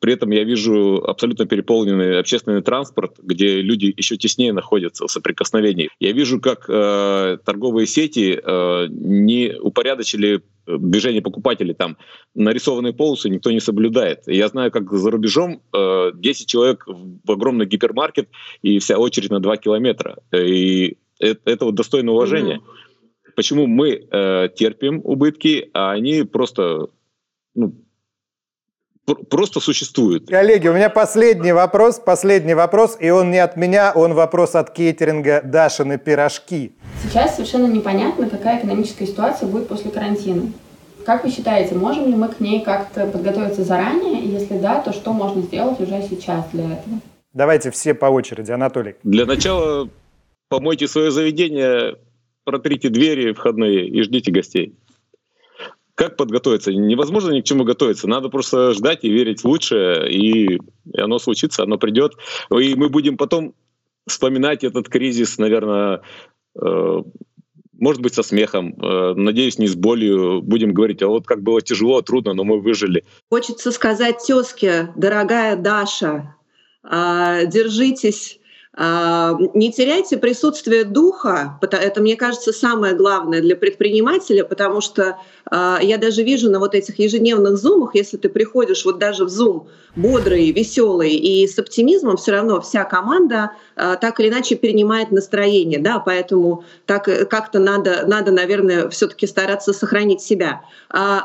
При 0.00 0.12
этом 0.12 0.30
я 0.30 0.44
вижу 0.44 1.02
абсолютно 1.06 1.46
переполненный 1.46 2.18
общественный 2.18 2.62
транспорт, 2.62 3.14
где 3.22 3.60
люди 3.62 3.92
еще 3.96 4.16
теснее 4.16 4.52
находятся 4.52 5.06
в 5.06 5.10
соприкосновении. 5.10 5.90
Я 6.00 6.12
вижу, 6.12 6.40
как 6.40 6.66
э, 6.68 7.38
торговые 7.44 7.86
сети 7.86 8.38
э, 8.42 8.86
не 8.90 9.54
упорядочили 9.58 10.42
движение 10.66 11.22
покупателей, 11.22 11.74
там 11.74 11.96
нарисованные 12.34 12.92
полосы 12.92 13.28
никто 13.28 13.52
не 13.52 13.60
соблюдает. 13.60 14.22
Я 14.26 14.48
знаю, 14.48 14.72
как 14.72 14.92
за 14.92 15.10
рубежом 15.10 15.62
э, 15.72 16.10
10 16.14 16.46
человек 16.46 16.86
в 16.86 17.30
огромный 17.30 17.66
гипермаркет 17.66 18.28
и 18.62 18.78
вся 18.80 18.98
очередь 18.98 19.30
на 19.30 19.40
2 19.40 19.56
километра. 19.58 20.18
И 20.32 20.96
это, 21.18 21.40
это 21.44 21.64
вот 21.66 21.74
достойно 21.74 22.12
уважения. 22.12 22.56
Mm-hmm. 22.56 23.30
Почему 23.36 23.66
мы 23.66 24.06
э, 24.10 24.48
терпим 24.54 25.00
убытки, 25.04 25.70
а 25.74 25.92
они 25.92 26.22
просто 26.22 26.88
ну, 27.54 27.74
просто 29.06 29.60
существует. 29.60 30.28
Коллеги, 30.28 30.68
у 30.68 30.74
меня 30.74 30.90
последний 30.90 31.52
вопрос, 31.52 32.00
последний 32.00 32.54
вопрос, 32.54 32.96
и 33.00 33.10
он 33.10 33.30
не 33.30 33.38
от 33.38 33.56
меня, 33.56 33.92
он 33.94 34.14
вопрос 34.14 34.54
от 34.54 34.70
кейтеринга 34.70 35.42
Дашины 35.44 35.98
пирожки. 35.98 36.72
Сейчас 37.02 37.36
совершенно 37.36 37.66
непонятно, 37.66 38.28
какая 38.28 38.58
экономическая 38.58 39.06
ситуация 39.06 39.48
будет 39.48 39.68
после 39.68 39.90
карантина. 39.90 40.52
Как 41.04 41.22
вы 41.22 41.30
считаете, 41.30 41.76
можем 41.76 42.06
ли 42.06 42.16
мы 42.16 42.28
к 42.28 42.40
ней 42.40 42.64
как-то 42.64 43.06
подготовиться 43.06 43.62
заранее? 43.62 44.22
И 44.22 44.28
если 44.28 44.58
да, 44.58 44.80
то 44.80 44.92
что 44.92 45.12
можно 45.12 45.40
сделать 45.42 45.80
уже 45.80 46.02
сейчас 46.02 46.44
для 46.52 46.64
этого? 46.64 47.00
Давайте 47.32 47.70
все 47.70 47.94
по 47.94 48.06
очереди. 48.06 48.50
Анатолий. 48.50 48.96
Для 49.04 49.24
начала 49.24 49.88
помойте 50.48 50.88
свое 50.88 51.10
заведение, 51.10 51.96
протрите 52.44 52.88
двери 52.88 53.32
входные 53.32 53.88
и 53.88 54.02
ждите 54.02 54.30
гостей. 54.30 54.74
Как 55.94 56.16
подготовиться? 56.16 56.72
Невозможно 56.72 57.32
ни 57.32 57.40
к 57.40 57.44
чему 57.44 57.64
готовиться. 57.64 58.06
Надо 58.06 58.28
просто 58.28 58.72
ждать 58.72 59.04
и 59.04 59.10
верить 59.10 59.40
в 59.40 59.46
лучшее, 59.46 60.12
и 60.12 60.60
оно 60.94 61.18
случится, 61.18 61.62
оно 61.62 61.78
придет. 61.78 62.12
И 62.50 62.74
мы 62.74 62.90
будем 62.90 63.16
потом 63.16 63.54
вспоминать 64.06 64.62
этот 64.62 64.90
кризис, 64.90 65.38
наверное, 65.38 66.02
э, 66.60 67.02
может 67.78 68.02
быть, 68.02 68.14
со 68.14 68.22
смехом, 68.22 68.74
э, 68.74 69.14
надеюсь, 69.14 69.58
не 69.58 69.66
с 69.66 69.74
болью. 69.74 70.42
Будем 70.42 70.72
говорить, 70.72 71.02
а 71.02 71.08
вот 71.08 71.26
как 71.26 71.42
было 71.42 71.62
тяжело, 71.62 72.02
трудно, 72.02 72.34
но 72.34 72.44
мы 72.44 72.60
выжили. 72.60 73.04
Хочется 73.30 73.72
сказать 73.72 74.18
тезке, 74.26 74.92
дорогая 74.96 75.56
Даша, 75.56 76.34
а, 76.82 77.44
держитесь, 77.46 78.38
не 78.78 79.72
теряйте 79.72 80.18
присутствие 80.18 80.84
духа, 80.84 81.58
это, 81.62 82.02
мне 82.02 82.14
кажется, 82.14 82.52
самое 82.52 82.94
главное 82.94 83.40
для 83.40 83.56
предпринимателя, 83.56 84.44
потому 84.44 84.82
что 84.82 85.16
а, 85.50 85.78
я 85.80 85.96
даже 85.96 86.22
вижу 86.22 86.50
на 86.50 86.58
вот 86.58 86.74
этих 86.74 86.98
ежедневных 86.98 87.56
зумах, 87.56 87.94
если 87.94 88.18
ты 88.18 88.28
приходишь 88.28 88.84
вот 88.84 88.98
даже 88.98 89.24
в 89.24 89.30
зум 89.30 89.68
бодрый, 89.94 90.50
веселый 90.52 91.14
и 91.14 91.46
с 91.46 91.58
оптимизмом, 91.58 92.18
все 92.18 92.32
равно 92.32 92.60
вся 92.60 92.84
команда 92.84 93.52
а, 93.76 93.96
так 93.96 94.20
или 94.20 94.28
иначе 94.28 94.56
перенимает 94.56 95.10
настроение, 95.10 95.78
да, 95.78 95.98
поэтому 95.98 96.64
так 96.84 97.08
э, 97.08 97.24
как-то 97.24 97.58
надо, 97.58 98.04
надо, 98.06 98.30
наверное, 98.30 98.90
все-таки 98.90 99.26
стараться 99.26 99.72
сохранить 99.72 100.20
себя. 100.20 100.62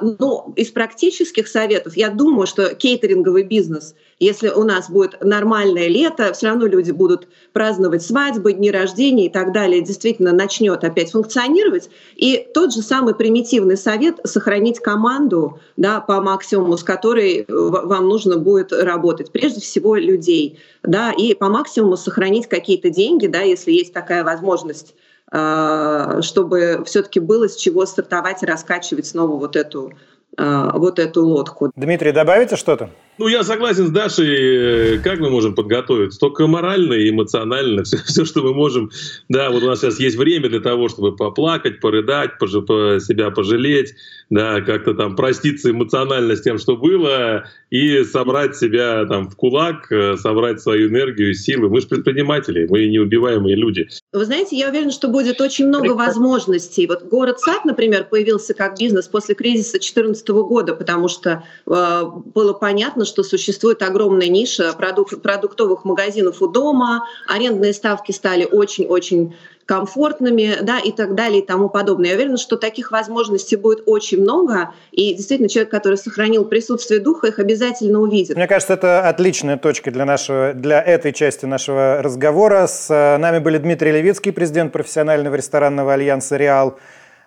Ну, 0.02 0.54
из 0.56 0.70
практических 0.72 1.48
советов, 1.48 1.98
я 1.98 2.10
думаю, 2.10 2.48
что 2.48 2.74
кейтеринговый 2.76 3.44
бизнес— 3.44 3.94
если 4.22 4.50
у 4.50 4.64
нас 4.64 4.88
будет 4.88 5.20
нормальное 5.24 5.88
лето, 5.88 6.32
все 6.34 6.48
равно 6.48 6.68
люди 6.68 6.92
будут 6.92 7.28
праздновать 7.54 8.04
свадьбы, 8.04 8.54
дни 8.54 8.70
рождения 8.70 9.26
и 9.26 9.30
так 9.30 9.52
далее, 9.52 9.82
действительно 9.82 10.32
начнет 10.32 10.84
опять 10.84 11.12
функционировать. 11.12 11.90
И 12.16 12.48
тот 12.54 12.72
же 12.72 12.84
самый 12.84 13.16
примитивный 13.16 13.78
совет— 13.78 14.20
сохранить 14.24 14.80
команду 14.80 15.60
да, 15.76 16.02
по 16.02 16.22
максимуму, 16.22 16.78
с 16.78 16.84
которой 16.84 17.46
вам 17.50 18.08
нужно 18.08 18.38
будет 18.38 18.72
работать. 18.72 19.32
Прежде 19.32 19.60
всего 19.60 19.96
людей. 19.96 20.60
Да, 20.84 21.12
и 21.12 21.34
по 21.34 21.50
максимуму 21.50 21.98
сохранить 21.98 22.48
какие-то 22.48 22.92
деньги, 22.92 23.26
да, 23.26 23.42
если 23.42 23.72
есть 23.72 23.92
такая 23.92 24.24
возможность 24.24 24.94
а, 25.34 26.22
чтобы 26.22 26.84
все-таки 26.86 27.22
было 27.22 27.48
с 27.48 27.56
чего 27.56 27.86
стартовать 27.86 28.44
и 28.44 28.46
раскачивать 28.46 29.08
снова 29.08 29.38
вот 29.38 29.56
эту, 29.56 29.94
а, 30.38 30.78
вот 30.78 31.00
эту 31.00 31.26
лодку. 31.26 31.72
Дмитрий, 31.76 32.12
добавите 32.12 32.58
что-то? 32.58 32.90
Ну, 33.22 33.28
я 33.28 33.44
согласен 33.44 33.86
с 33.86 33.92
Дашей. 33.92 34.98
Как 35.04 35.20
мы 35.20 35.30
можем 35.30 35.54
подготовиться? 35.54 36.20
Только 36.20 36.48
морально 36.48 36.94
и 36.94 37.12
эмоционально. 37.12 37.84
Все, 37.92 37.98
все, 37.98 38.26
что 38.26 38.42
мы 38.42 38.52
можем. 38.52 38.90
Да, 39.30 39.52
вот 39.52 39.62
у 39.62 39.68
нас 39.68 39.80
сейчас 39.80 40.00
есть 40.00 40.18
время 40.18 40.50
для 40.50 40.60
того, 40.60 40.90
чтобы 40.90 41.16
поплакать, 41.16 41.80
порыдать, 41.82 42.40
пож... 42.40 42.50
себя 42.50 43.30
пожалеть, 43.30 43.94
да, 44.32 44.62
как-то 44.62 44.96
там 44.96 45.16
проститься 45.16 45.70
эмоционально 45.70 46.36
с 46.36 46.42
тем, 46.42 46.58
что 46.58 46.76
было, 46.76 47.46
и 47.70 48.04
собрать 48.04 48.56
себя 48.56 49.06
там 49.06 49.30
в 49.30 49.36
кулак, 49.36 49.92
э, 49.92 50.18
собрать 50.18 50.60
свою 50.60 50.90
энергию, 50.90 51.34
силы. 51.34 51.70
Мы 51.70 51.82
же 51.82 51.88
предприниматели, 51.88 52.66
мы 52.70 52.88
неубиваемые 52.88 53.56
люди. 53.56 53.88
Вы 54.12 54.26
знаете, 54.26 54.58
я 54.58 54.70
уверена, 54.70 54.92
что 54.92 55.10
будет 55.10 55.40
очень 55.42 55.68
много 55.68 55.92
возможностей. 55.92 56.88
Вот 56.88 57.04
город 57.04 57.40
Сад, 57.40 57.66
например, 57.66 58.08
появился 58.10 58.54
как 58.54 58.80
бизнес 58.80 59.08
после 59.08 59.36
кризиса 59.36 59.74
2014 59.74 60.28
года, 60.30 60.76
потому 60.76 61.08
что 61.08 61.44
э, 61.68 62.02
было 62.34 62.54
понятно, 62.54 63.06
что 63.12 63.24
существует 63.24 63.82
огромная 63.82 64.30
ниша 64.30 64.74
продук- 64.78 65.20
продуктовых 65.22 65.84
магазинов 65.84 66.42
у 66.42 66.48
дома, 66.48 67.06
арендные 67.28 67.74
ставки 67.74 68.12
стали 68.12 68.46
очень-очень 68.46 69.36
комфортными, 69.66 70.58
да, 70.62 70.80
и 70.80 70.92
так 70.92 71.16
далее, 71.16 71.42
и 71.42 71.46
тому 71.46 71.70
подобное. 71.70 72.10
Я 72.10 72.16
уверена, 72.16 72.38
что 72.38 72.58
таких 72.58 72.92
возможностей 72.92 73.56
будет 73.56 73.84
очень 73.86 74.22
много, 74.22 74.74
и 74.92 75.14
действительно 75.14 75.50
человек, 75.50 75.72
который 75.72 75.98
сохранил 75.98 76.46
присутствие 76.46 77.00
духа, 77.00 77.28
их 77.28 77.40
обязательно 77.40 78.00
увидит. 78.02 78.36
Мне 78.36 78.48
кажется, 78.48 78.74
это 78.74 79.08
отличная 79.08 79.58
точка 79.58 79.92
для, 79.92 80.06
нашего, 80.06 80.54
для 80.54 80.82
этой 80.82 81.14
части 81.14 81.46
нашего 81.46 82.02
разговора. 82.02 82.68
С 82.68 82.90
э, 82.90 83.18
нами 83.18 83.40
были 83.40 83.58
Дмитрий 83.60 83.92
Левицкий, 83.92 84.32
президент 84.32 84.74
профессионального 84.74 85.36
ресторанного 85.36 85.94
альянса 85.94 86.38
«Реал», 86.38 86.78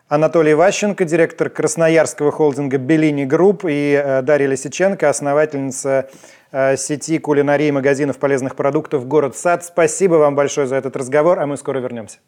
Анатолий 0.06 0.52
Ващенко, 0.52 1.06
директор 1.06 1.48
красноярского 1.48 2.30
холдинга 2.30 2.76
«Bellini 2.76 3.24
Group» 3.24 3.64
и 3.66 3.98
э, 3.98 4.20
Дарья 4.20 4.48
Лисиченко, 4.48 5.08
основательница 5.08 6.10
э, 6.52 6.76
сети 6.76 7.18
кулинарии 7.18 7.70
магазинов 7.70 8.18
полезных 8.18 8.54
продуктов 8.54 9.08
«Город 9.08 9.34
Сад». 9.34 9.64
Спасибо 9.64 10.16
вам 10.16 10.34
большое 10.34 10.66
за 10.66 10.76
этот 10.76 10.94
разговор, 10.94 11.38
а 11.38 11.46
мы 11.46 11.56
скоро 11.56 11.78
вернемся. 11.78 12.18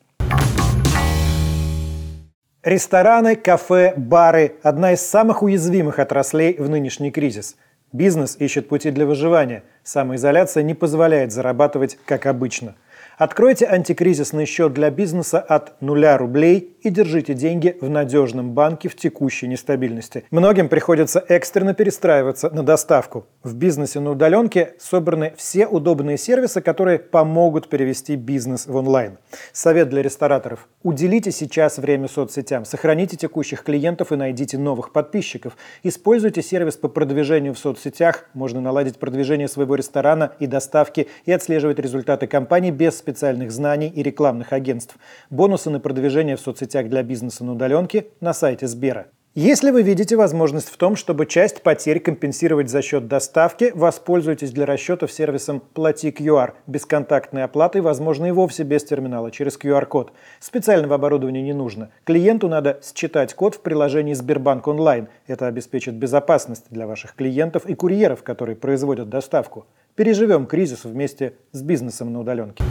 Рестораны, 2.62 3.37
кафе, 3.37 3.93
бары– 3.95 4.55
одна 4.62 4.95
из 4.95 5.03
самых 5.03 5.43
уязвимых 5.43 5.99
отраслей 5.99 6.57
в 6.59 6.71
нынешний 6.71 7.11
кризис. 7.11 7.57
Бизнес 7.93 8.37
ищет 8.39 8.71
пути 8.71 8.91
для 8.91 9.05
выживания. 9.05 9.65
Самоизоляция 9.83 10.62
не 10.62 10.73
позволяет 10.73 11.31
зарабатывать, 11.31 11.99
как 12.07 12.25
обычно– 12.25 12.75
Откройте 13.19 13.67
антикризисный 13.67 14.45
счет 14.45 14.75
для 14.75 14.91
бизнеса 14.91 15.41
от 15.41 15.81
нуля 15.81 16.19
рублей 16.19 16.77
и 16.83 16.91
держите 16.91 17.35
деньги 17.35 17.77
в 17.81 17.89
надежном 17.89 18.53
банке 18.53 18.89
в 18.89 18.97
текущей 18.97 19.49
нестабильности. 19.49 20.25
Многим 20.31 20.69
приходится 20.69 21.25
экстренно 21.27 21.75
перестраиваться 21.75 22.51
на 22.51 22.63
доставку. 22.63 23.27
В 23.43 23.55
бизнесе 23.55 24.01
на 24.01 24.11
удаленке 24.11 24.75
собраны 24.79 25.33
все 25.37 25.67
удобные 25.67 26.19
сервисы, 26.19 26.61
которые 26.61 26.99
помогут 26.99 27.69
перевести 27.69 28.17
бизнес 28.17 28.67
в 28.67 28.77
онлайн. 28.77 29.19
Совет 29.53 29.89
для 29.89 30.03
рестораторов. 30.03 30.69
Уделите 30.83 31.33
сейчас 31.33 31.79
время 31.79 32.09
соцсетям, 32.09 32.65
сохраните 32.65 33.17
текущих 33.17 33.65
клиентов 33.65 34.13
и 34.13 34.17
найдите 34.17 34.59
новых 34.59 34.93
подписчиков. 34.93 35.57
Используйте 35.83 36.43
сервис 36.43 36.77
по 36.77 36.89
продвижению 36.89 37.55
в 37.55 37.59
соцсетях. 37.59 38.27
Можно 38.35 38.61
наладить 38.61 38.99
продвижение 38.99 39.49
своего 39.49 39.75
ресторана 39.75 40.33
и 40.39 40.47
доставки 40.47 41.09
и 41.25 41.33
отслеживать 41.33 41.79
результаты 41.81 42.27
компании 42.27 42.71
без 42.71 42.86
специальных 42.94 43.51
знаний 43.51 43.88
и 43.88 44.03
рекламных 44.03 44.53
агентств. 44.53 44.96
Бонусы 45.31 45.70
на 45.70 45.81
продвижение 45.81 46.37
в 46.37 46.40
соцсетях 46.40 46.88
для 46.88 47.03
бизнеса 47.03 47.44
на 47.44 47.53
удаленке 47.53 48.07
на 48.20 48.33
сайте 48.33 48.66
Сбера. 48.66 49.07
Если 49.38 49.70
вы 49.70 49.83
видите 49.83 50.16
возможность 50.16 50.70
в 50.70 50.79
том, 50.79 50.96
чтобы 50.96 51.27
часть 51.27 51.62
потерь 51.62 52.01
компенсировать 52.01 52.70
за 52.70 52.81
счет 52.81 53.07
доставки, 53.07 53.70
воспользуйтесь 53.75 54.51
для 54.51 54.64
расчетов 54.64 55.12
сервисом 55.12 55.61
Плати 55.61 56.09
QR. 56.09 56.53
Бесконтактной 56.66 57.44
оплатой 57.44 57.83
возможно 57.83 58.25
и 58.25 58.31
вовсе 58.31 58.62
без 58.62 58.85
терминала, 58.85 59.31
через 59.31 59.59
QR-код. 59.59 60.12
Специального 60.40 60.94
оборудования 60.94 61.42
не 61.42 61.53
нужно. 61.53 61.90
Клиенту 62.05 62.49
надо 62.49 62.81
считать 62.83 63.35
код 63.35 63.57
в 63.57 63.61
приложении 63.61 64.14
Сбербанк 64.14 64.66
онлайн. 64.68 65.09
Это 65.27 65.49
обеспечит 65.49 65.96
безопасность 65.96 66.64
для 66.70 66.87
ваших 66.87 67.14
клиентов 67.14 67.66
и 67.66 67.75
курьеров, 67.75 68.22
которые 68.22 68.57
производят 68.57 69.11
доставку. 69.11 69.66
Переживем 69.97 70.45
кризис 70.45 70.85
вместе 70.85 71.33
с 71.53 71.63
бизнесом 71.63 72.13
на 72.13 72.21
удаленке. 72.21 72.63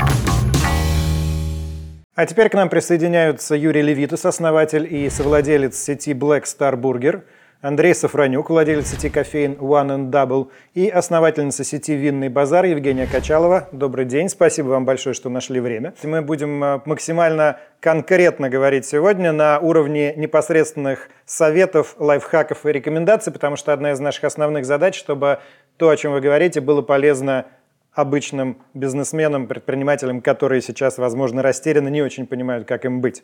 А 2.14 2.26
теперь 2.28 2.50
к 2.50 2.54
нам 2.54 2.70
присоединяются 2.70 3.56
Юрий 3.56 3.82
Левитус, 3.82 4.26
основатель 4.26 4.88
и 4.94 5.10
совладелец 5.10 5.76
сети 5.76 6.14
Black 6.14 6.44
Star 6.44 6.80
Burger, 6.80 7.24
Андрей 7.62 7.96
Сафронюк, 7.96 8.52
владелец 8.52 8.92
сети 8.92 9.10
кофеин 9.10 9.54
One 9.54 9.88
and 9.88 10.12
Double 10.12 10.52
и 10.76 10.88
основательница 10.88 11.64
сети 11.64 11.96
«Винный 11.96 12.30
базар» 12.30 12.66
Евгения 12.66 13.08
Качалова. 13.08 13.70
Добрый 13.72 14.06
день, 14.06 14.30
спасибо 14.30 14.68
вам 14.68 14.86
большое, 14.86 15.16
что 15.16 15.30
нашли 15.30 15.60
время. 15.60 15.96
Мы 16.04 16.22
будем 16.22 16.64
э, 16.64 16.82
максимально 16.86 17.58
конкретно 17.80 18.52
говорить 18.52 18.86
сегодня 18.86 19.32
на 19.32 19.58
уровне 19.58 20.14
непосредственных 20.16 21.10
советов, 21.26 21.96
лайфхаков 21.98 22.68
и 22.68 22.72
рекомендаций, 22.72 23.34
потому 23.34 23.56
что 23.56 23.74
одна 23.74 23.94
из 23.94 24.00
наших 24.00 24.26
основных 24.26 24.66
задач, 24.66 24.96
чтобы 24.96 25.40
то, 25.78 25.90
о 25.90 25.98
чем 25.98 26.14
вы 26.14 26.22
говорите, 26.22 26.62
было 26.62 26.82
полезно 26.82 27.46
обычным 27.94 28.58
бизнесменам, 28.74 29.48
предпринимателям, 29.48 30.22
которые 30.22 30.62
сейчас, 30.62 30.98
возможно, 30.98 31.42
растеряны, 31.42 31.90
не 31.90 32.02
очень 32.02 32.28
понимают, 32.28 32.68
как 32.68 32.86
им 32.86 33.02
быть. 33.02 33.24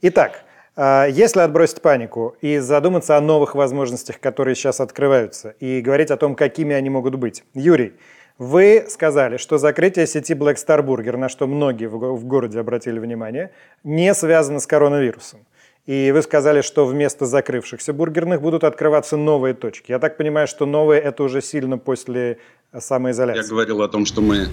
Итак, 0.00 0.42
а, 0.74 1.06
если 1.06 1.40
отбросить 1.40 1.82
панику 1.82 2.36
и 2.40 2.58
задуматься 2.58 3.16
о 3.16 3.20
новых 3.20 3.54
возможностях, 3.54 4.18
которые 4.20 4.54
сейчас 4.54 4.80
открываются, 4.80 5.54
и 5.60 5.80
говорить 5.80 6.10
о 6.10 6.16
том, 6.16 6.34
какими 6.34 6.74
они 6.74 6.90
могут 6.90 7.14
быть. 7.16 7.44
Юрий, 7.54 7.94
вы 8.38 8.84
сказали, 8.88 9.38
что 9.38 9.56
закрытие 9.56 10.06
сети 10.06 10.34
Black 10.34 10.56
Star 10.56 10.84
Burger, 10.84 11.16
на 11.16 11.30
что 11.30 11.46
многие 11.46 11.86
в 11.86 12.24
городе 12.24 12.60
обратили 12.60 12.98
внимание, 12.98 13.52
не 13.84 14.12
связано 14.14 14.60
с 14.60 14.66
коронавирусом. 14.66 15.46
И 15.86 16.10
вы 16.10 16.22
сказали, 16.22 16.62
что 16.62 16.84
вместо 16.84 17.26
закрывшихся 17.26 17.92
бургерных 17.92 18.40
будут 18.40 18.64
открываться 18.64 19.16
новые 19.16 19.54
точки. 19.54 19.92
Я 19.92 20.00
так 20.00 20.16
понимаю, 20.16 20.48
что 20.48 20.66
новые 20.66 21.00
это 21.00 21.22
уже 21.22 21.40
сильно 21.40 21.78
после 21.78 22.38
самоизоляции. 22.76 23.42
Я 23.42 23.48
говорил 23.48 23.82
о 23.82 23.88
том, 23.88 24.04
что 24.04 24.20
мы 24.20 24.48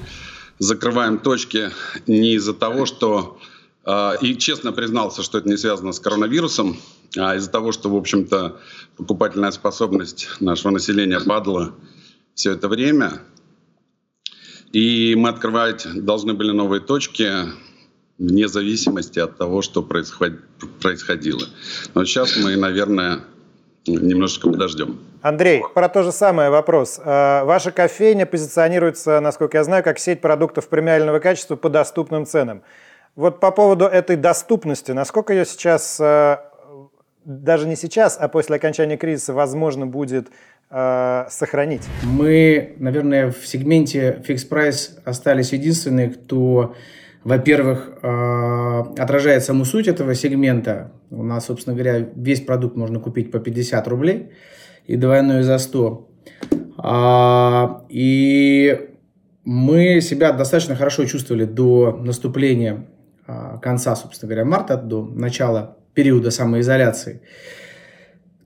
закрываем 0.60 1.18
точки 1.18 1.72
не 2.06 2.36
из-за 2.36 2.54
того, 2.54 2.86
что 2.86 3.40
а, 3.84 4.16
и 4.22 4.38
честно 4.38 4.72
признался, 4.72 5.24
что 5.24 5.40
это 5.40 5.50
не 5.50 5.58
связано 5.58 5.92
с 5.92 6.00
коронавирусом, 6.00 6.78
а 7.18 7.36
из-за 7.36 7.50
того, 7.50 7.72
что, 7.72 7.90
в 7.90 7.96
общем-то, 7.96 8.60
покупательная 8.98 9.52
способность 9.52 10.30
нашего 10.40 10.72
населения 10.72 11.20
падала 11.20 11.74
все 12.36 12.52
это 12.52 12.68
время. 12.68 13.22
И 14.72 15.16
мы 15.18 15.30
открывать 15.30 15.88
должны 15.96 16.34
были 16.34 16.52
новые 16.52 16.82
точки 16.82 17.28
вне 18.24 18.48
зависимости 18.48 19.20
от 19.20 19.38
того, 19.38 19.62
что 19.62 19.82
происходило. 19.84 21.42
Но 21.94 22.06
сейчас 22.06 22.38
мы, 22.38 22.56
наверное, 22.56 23.20
немножечко 23.86 24.50
подождем. 24.50 25.00
Андрей, 25.22 25.62
про 25.74 25.90
то 25.90 26.04
же 26.04 26.12
самое 26.12 26.50
вопрос. 26.50 27.00
А, 27.04 27.44
ваша 27.46 27.72
кофейня 27.72 28.26
позиционируется, 28.26 29.20
насколько 29.20 29.58
я 29.58 29.64
знаю, 29.64 29.84
как 29.84 30.00
сеть 30.00 30.22
продуктов 30.22 30.68
премиального 30.68 31.20
качества 31.20 31.56
по 31.56 31.70
доступным 31.70 32.26
ценам. 32.26 32.62
Вот 33.16 33.40
по 33.40 33.52
поводу 33.52 33.86
этой 33.86 34.16
доступности, 34.16 34.92
насколько 34.92 35.34
ее 35.34 35.46
сейчас, 35.46 36.00
э, 36.00 36.38
даже 37.26 37.68
не 37.68 37.76
сейчас, 37.76 38.18
а 38.20 38.28
после 38.28 38.56
окончания 38.56 38.98
кризиса, 38.98 39.34
возможно 39.34 39.86
будет 39.86 40.30
э, 40.72 41.26
сохранить? 41.30 41.84
Мы, 42.04 42.76
наверное, 42.80 43.32
в 43.32 43.46
сегменте 43.46 44.24
Fixed 44.28 44.50
Price 44.50 45.00
остались 45.06 45.54
единственные, 45.54 46.10
кто, 46.10 46.76
во-первых, 47.24 47.90
э, 48.02 48.84
отражает 48.98 49.44
саму 49.44 49.66
суть 49.66 49.88
этого 49.88 50.14
сегмента. 50.14 50.92
У 51.10 51.24
нас, 51.24 51.46
собственно 51.46 51.76
говоря, 51.76 52.08
весь 52.16 52.42
продукт 52.42 52.76
можно 52.76 53.00
купить 53.00 53.32
по 53.32 53.40
50 53.40 53.88
рублей 53.88 54.32
и 54.88 54.98
двойной 54.98 55.44
за 55.44 55.58
100. 55.58 56.10
А, 56.78 57.86
и 57.88 58.90
мы 59.46 60.02
себя 60.02 60.34
достаточно 60.34 60.76
хорошо 60.76 61.06
чувствовали 61.06 61.46
до 61.46 61.98
наступления 62.04 62.88
а, 63.26 63.58
конца, 63.60 63.96
собственно 63.96 64.30
говоря, 64.30 64.46
марта, 64.46 64.76
до 64.76 65.04
начала 65.04 65.78
периода 65.94 66.30
самоизоляции. 66.30 67.22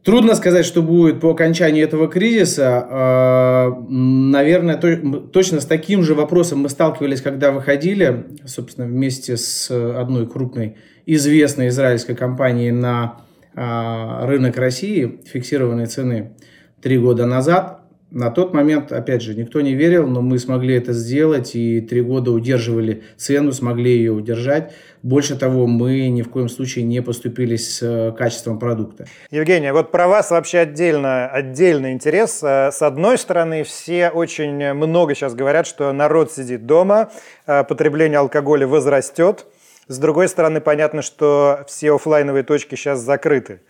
Трудно 0.07 0.35
сказать, 0.35 0.65
что 0.65 0.81
будет 0.81 1.19
по 1.19 1.31
окончании 1.31 1.83
этого 1.83 2.07
кризиса. 2.07 2.87
А, 2.89 3.85
наверное, 3.89 4.77
точно 4.77 5.59
с 5.59 5.65
таким 5.65 6.01
же 6.01 6.15
вопросом 6.15 6.59
мы 6.59 6.69
сталкивались, 6.69 7.21
когда 7.21 7.51
выходили, 7.51 8.25
собственно, 8.45 8.87
вместе 8.87 9.35
с 9.35 9.69
одной 9.69 10.25
крупной 10.25 10.77
известной 11.05 11.67
израильской 11.67 12.15
компанией 12.15 12.71
на 12.71 13.19
а, 13.53 14.25
рынок 14.25 14.55
России, 14.55 15.19
фиксированные 15.25 15.87
цены 15.87 16.37
три 16.81 16.97
года 16.97 17.25
назад. 17.25 17.76
На 18.09 18.31
тот 18.31 18.53
момент, 18.53 18.93
опять 18.93 19.21
же, 19.21 19.35
никто 19.35 19.59
не 19.59 19.73
верил, 19.73 20.07
но 20.07 20.21
мы 20.21 20.39
смогли 20.39 20.75
это 20.75 20.93
сделать 20.93 21.55
и 21.55 21.81
три 21.81 21.99
года 22.01 22.31
удерживали 22.31 23.03
цену, 23.17 23.51
смогли 23.51 23.97
ее 23.97 24.13
удержать. 24.13 24.71
Больше 25.03 25.37
того, 25.37 25.67
мы 25.67 26.07
ни 26.07 26.21
в 26.21 26.29
коем 26.29 26.47
случае 26.47 26.85
не 26.85 27.01
поступили 27.01 27.57
с 27.57 27.81
э, 27.81 28.13
качеством 28.17 28.59
продукта. 28.59 29.07
Евгения, 29.29 29.73
вот 29.73 29.91
про 29.91 30.07
вас 30.07 30.31
вообще 30.31 30.59
отдельно, 30.59 31.27
отдельный 31.27 31.91
интерес. 31.91 32.41
Э, 32.43 32.71
с 32.71 32.81
одной 32.81 33.17
стороны, 33.17 33.63
все 33.63 34.09
очень 34.09 34.73
много 34.73 35.13
сейчас 35.13 35.35
говорят, 35.35 35.67
что 35.67 35.91
народ 35.91 36.31
сидит 36.31 36.65
дома, 36.65 37.11
э, 37.45 37.65
потребление 37.65 38.19
алкоголя 38.19 38.67
возрастет. 38.67 39.45
С 39.89 39.99
другой 39.99 40.29
стороны, 40.29 40.61
понятно, 40.61 41.01
что 41.01 41.65
все 41.67 41.93
офлайновые 41.93 42.43
точки 42.43 42.75
сейчас 42.75 42.99
закрыты. 42.99 43.61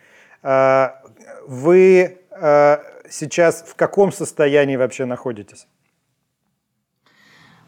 Вы 1.48 2.18
сейчас 3.10 3.64
в 3.68 3.76
каком 3.76 4.12
состоянии 4.12 4.76
вообще 4.76 5.06
находитесь? 5.06 5.68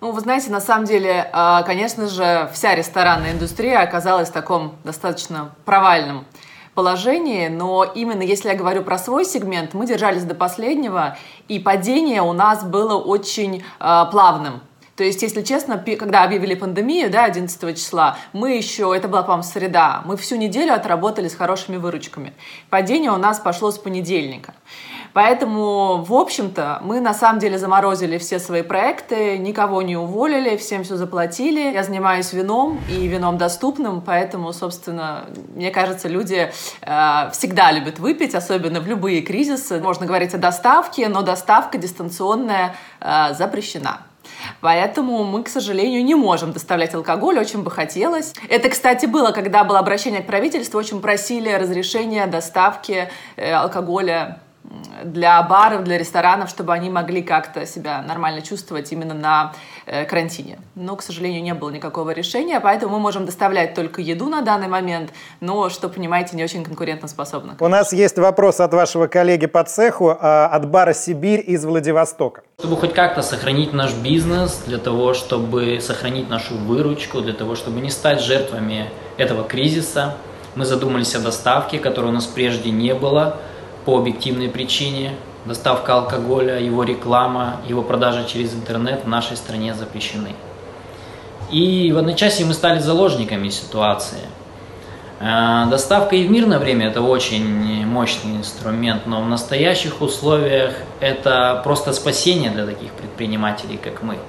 Ну, 0.01 0.11
вы 0.11 0.21
знаете, 0.21 0.49
на 0.49 0.61
самом 0.61 0.85
деле, 0.85 1.29
а, 1.33 1.61
конечно 1.63 2.07
же, 2.07 2.49
вся 2.53 2.73
ресторанная 2.73 3.33
индустрия 3.33 3.79
оказалась 3.79 4.29
в 4.29 4.31
таком 4.31 4.77
достаточно 4.85 5.53
провальном 5.65 6.25
положении, 6.73 7.49
но 7.49 7.83
именно 7.83 8.21
если 8.21 8.47
я 8.47 8.55
говорю 8.55 8.83
про 8.83 8.97
свой 8.97 9.25
сегмент, 9.25 9.73
мы 9.73 9.85
держались 9.85 10.23
до 10.23 10.35
последнего, 10.35 11.17
и 11.49 11.59
падение 11.59 12.21
у 12.21 12.31
нас 12.31 12.63
было 12.63 12.95
очень 12.95 13.57
э, 13.57 14.05
плавным. 14.11 14.61
То 14.99 15.05
есть, 15.05 15.21
если 15.21 15.41
честно, 15.43 15.77
когда 15.77 16.23
объявили 16.23 16.55
пандемию, 16.55 17.09
да, 17.09 17.23
11 17.23 17.77
числа, 17.77 18.17
мы 18.33 18.57
еще, 18.57 18.93
это 18.93 19.07
была, 19.07 19.23
по-моему, 19.23 19.43
среда, 19.43 20.01
мы 20.03 20.17
всю 20.17 20.35
неделю 20.35 20.73
отработали 20.73 21.29
с 21.29 21.35
хорошими 21.35 21.77
выручками. 21.77 22.33
Падение 22.69 23.11
у 23.11 23.17
нас 23.17 23.39
пошло 23.39 23.71
с 23.71 23.77
понедельника. 23.77 24.53
Поэтому, 25.13 26.03
в 26.03 26.13
общем-то, 26.13 26.79
мы 26.83 26.99
на 26.99 27.13
самом 27.13 27.39
деле 27.39 27.57
заморозили 27.57 28.17
все 28.17 28.39
свои 28.39 28.61
проекты, 28.61 29.37
никого 29.37 29.81
не 29.81 29.97
уволили, 29.97 30.57
всем 30.57 30.83
все 30.83 30.95
заплатили. 30.95 31.73
Я 31.73 31.83
занимаюсь 31.83 32.31
вином 32.33 32.79
и 32.89 33.07
вином 33.07 33.37
доступным, 33.37 34.01
поэтому, 34.01 34.53
собственно, 34.53 35.25
мне 35.55 35.71
кажется, 35.71 36.07
люди 36.07 36.51
э, 36.81 37.29
всегда 37.31 37.71
любят 37.71 37.99
выпить, 37.99 38.35
особенно 38.35 38.79
в 38.79 38.87
любые 38.87 39.21
кризисы. 39.21 39.79
Можно 39.79 40.05
говорить 40.05 40.33
о 40.33 40.37
доставке, 40.37 41.09
но 41.09 41.21
доставка 41.21 41.77
дистанционная 41.77 42.75
э, 42.99 43.33
запрещена. 43.33 44.01
Поэтому 44.61 45.23
мы, 45.23 45.43
к 45.43 45.49
сожалению, 45.49 46.03
не 46.03 46.15
можем 46.15 46.53
доставлять 46.53 46.93
алкоголь, 46.93 47.39
очень 47.39 47.63
бы 47.63 47.71
хотелось. 47.71 48.33
Это, 48.47 48.69
кстати, 48.69 49.05
было, 49.05 49.31
когда 49.31 49.63
было 49.63 49.79
обращение 49.79 50.21
к 50.21 50.27
правительству, 50.27 50.79
очень 50.79 51.01
просили 51.01 51.49
разрешения 51.51 52.25
доставки 52.27 53.09
э, 53.35 53.51
алкоголя 53.51 54.39
для 55.03 55.41
баров, 55.43 55.83
для 55.83 55.97
ресторанов, 55.97 56.49
чтобы 56.49 56.73
они 56.73 56.89
могли 56.89 57.21
как-то 57.21 57.65
себя 57.65 58.01
нормально 58.01 58.41
чувствовать 58.41 58.91
именно 58.91 59.13
на 59.13 59.53
э, 59.85 60.05
карантине. 60.05 60.59
Но, 60.75 60.95
к 60.95 61.01
сожалению, 61.01 61.41
не 61.41 61.53
было 61.53 61.69
никакого 61.69 62.11
решения, 62.11 62.59
поэтому 62.59 62.93
мы 62.93 62.99
можем 62.99 63.25
доставлять 63.25 63.73
только 63.73 64.01
еду 64.01 64.27
на 64.27 64.41
данный 64.41 64.67
момент, 64.67 65.11
но, 65.39 65.69
что 65.69 65.89
понимаете, 65.89 66.35
не 66.35 66.43
очень 66.43 66.63
конкурентоспособно. 66.63 67.55
У 67.59 67.67
нас 67.67 67.93
есть 67.93 68.17
вопрос 68.17 68.59
от 68.59 68.73
вашего 68.73 69.07
коллеги 69.07 69.47
по 69.47 69.63
цеху, 69.63 70.09
а, 70.19 70.47
от 70.47 70.69
бара 70.69 70.93
«Сибирь» 70.93 71.43
из 71.45 71.65
Владивостока. 71.65 72.41
Чтобы 72.59 72.75
хоть 72.75 72.93
как-то 72.93 73.21
сохранить 73.21 73.73
наш 73.73 73.93
бизнес, 73.93 74.61
для 74.67 74.77
того, 74.77 75.13
чтобы 75.13 75.79
сохранить 75.81 76.29
нашу 76.29 76.55
выручку, 76.55 77.21
для 77.21 77.33
того, 77.33 77.55
чтобы 77.55 77.79
не 77.81 77.89
стать 77.89 78.21
жертвами 78.21 78.91
этого 79.17 79.43
кризиса, 79.43 80.15
мы 80.55 80.65
задумались 80.65 81.15
о 81.15 81.19
доставке, 81.19 81.79
которой 81.79 82.07
у 82.07 82.11
нас 82.11 82.25
прежде 82.25 82.69
не 82.69 82.93
было– 82.93 83.37
по 83.89 83.97
объективной 83.97 84.49
причине. 84.49 85.15
Доставка 85.45 85.95
алкоголя, 85.95 86.59
его 86.59 86.83
реклама, 86.83 87.55
его 87.67 87.81
продажа 87.81 88.23
через 88.23 88.53
интернет 88.53 89.03
в 89.03 89.07
нашей 89.07 89.35
стране 89.35 89.73
запрещены. 89.73 90.35
И 91.49 91.91
в 91.91 91.97
одночасье 91.97 92.45
мы 92.45 92.53
стали 92.53 92.77
заложниками 92.77 93.49
ситуации. 93.49 94.19
Э, 95.19 95.65
доставка 95.71 96.15
и 96.15 96.27
в 96.27 96.29
мирное 96.29 96.59
время 96.59 96.89
это 96.89 97.01
очень 97.01 97.83
мощный 97.87 98.35
инструмент, 98.35 99.07
но 99.07 99.23
в 99.23 99.27
настоящих 99.27 100.01
условиях 100.01 100.75
это 100.99 101.59
просто 101.63 101.91
спасение 101.91 102.51
для 102.51 102.67
таких 102.67 102.91
предпринимателей, 102.91 103.79
как 103.83 104.03
мы. 104.03 104.19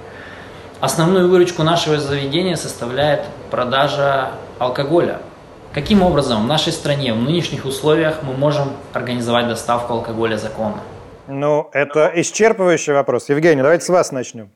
Основную 0.80 1.28
выручку 1.28 1.64
нашего 1.64 1.98
заведения 1.98 2.56
составляет 2.56 3.26
продажа 3.50 4.30
алкоголя– 4.58 5.20
Каким 5.72 6.02
образом 6.02 6.42
в 6.42 6.46
нашей 6.48 6.72
стране 6.72 7.14
в 7.14 7.22
нынешних 7.22 7.64
условиях 7.64 8.24
мы 8.24 8.34
можем 8.34 8.72
организовать 8.92 9.46
доставку 9.46 9.92
алкоголя 9.92 10.36
законно? 10.36 10.80
Ну, 11.28 11.70
это 11.72 12.10
исчерпывающий 12.16 12.92
вопрос. 12.92 13.28
Евгений, 13.28 13.62
давайте 13.62 13.84
с 13.84 13.88
вас 13.88 14.10
начнем. 14.10 14.50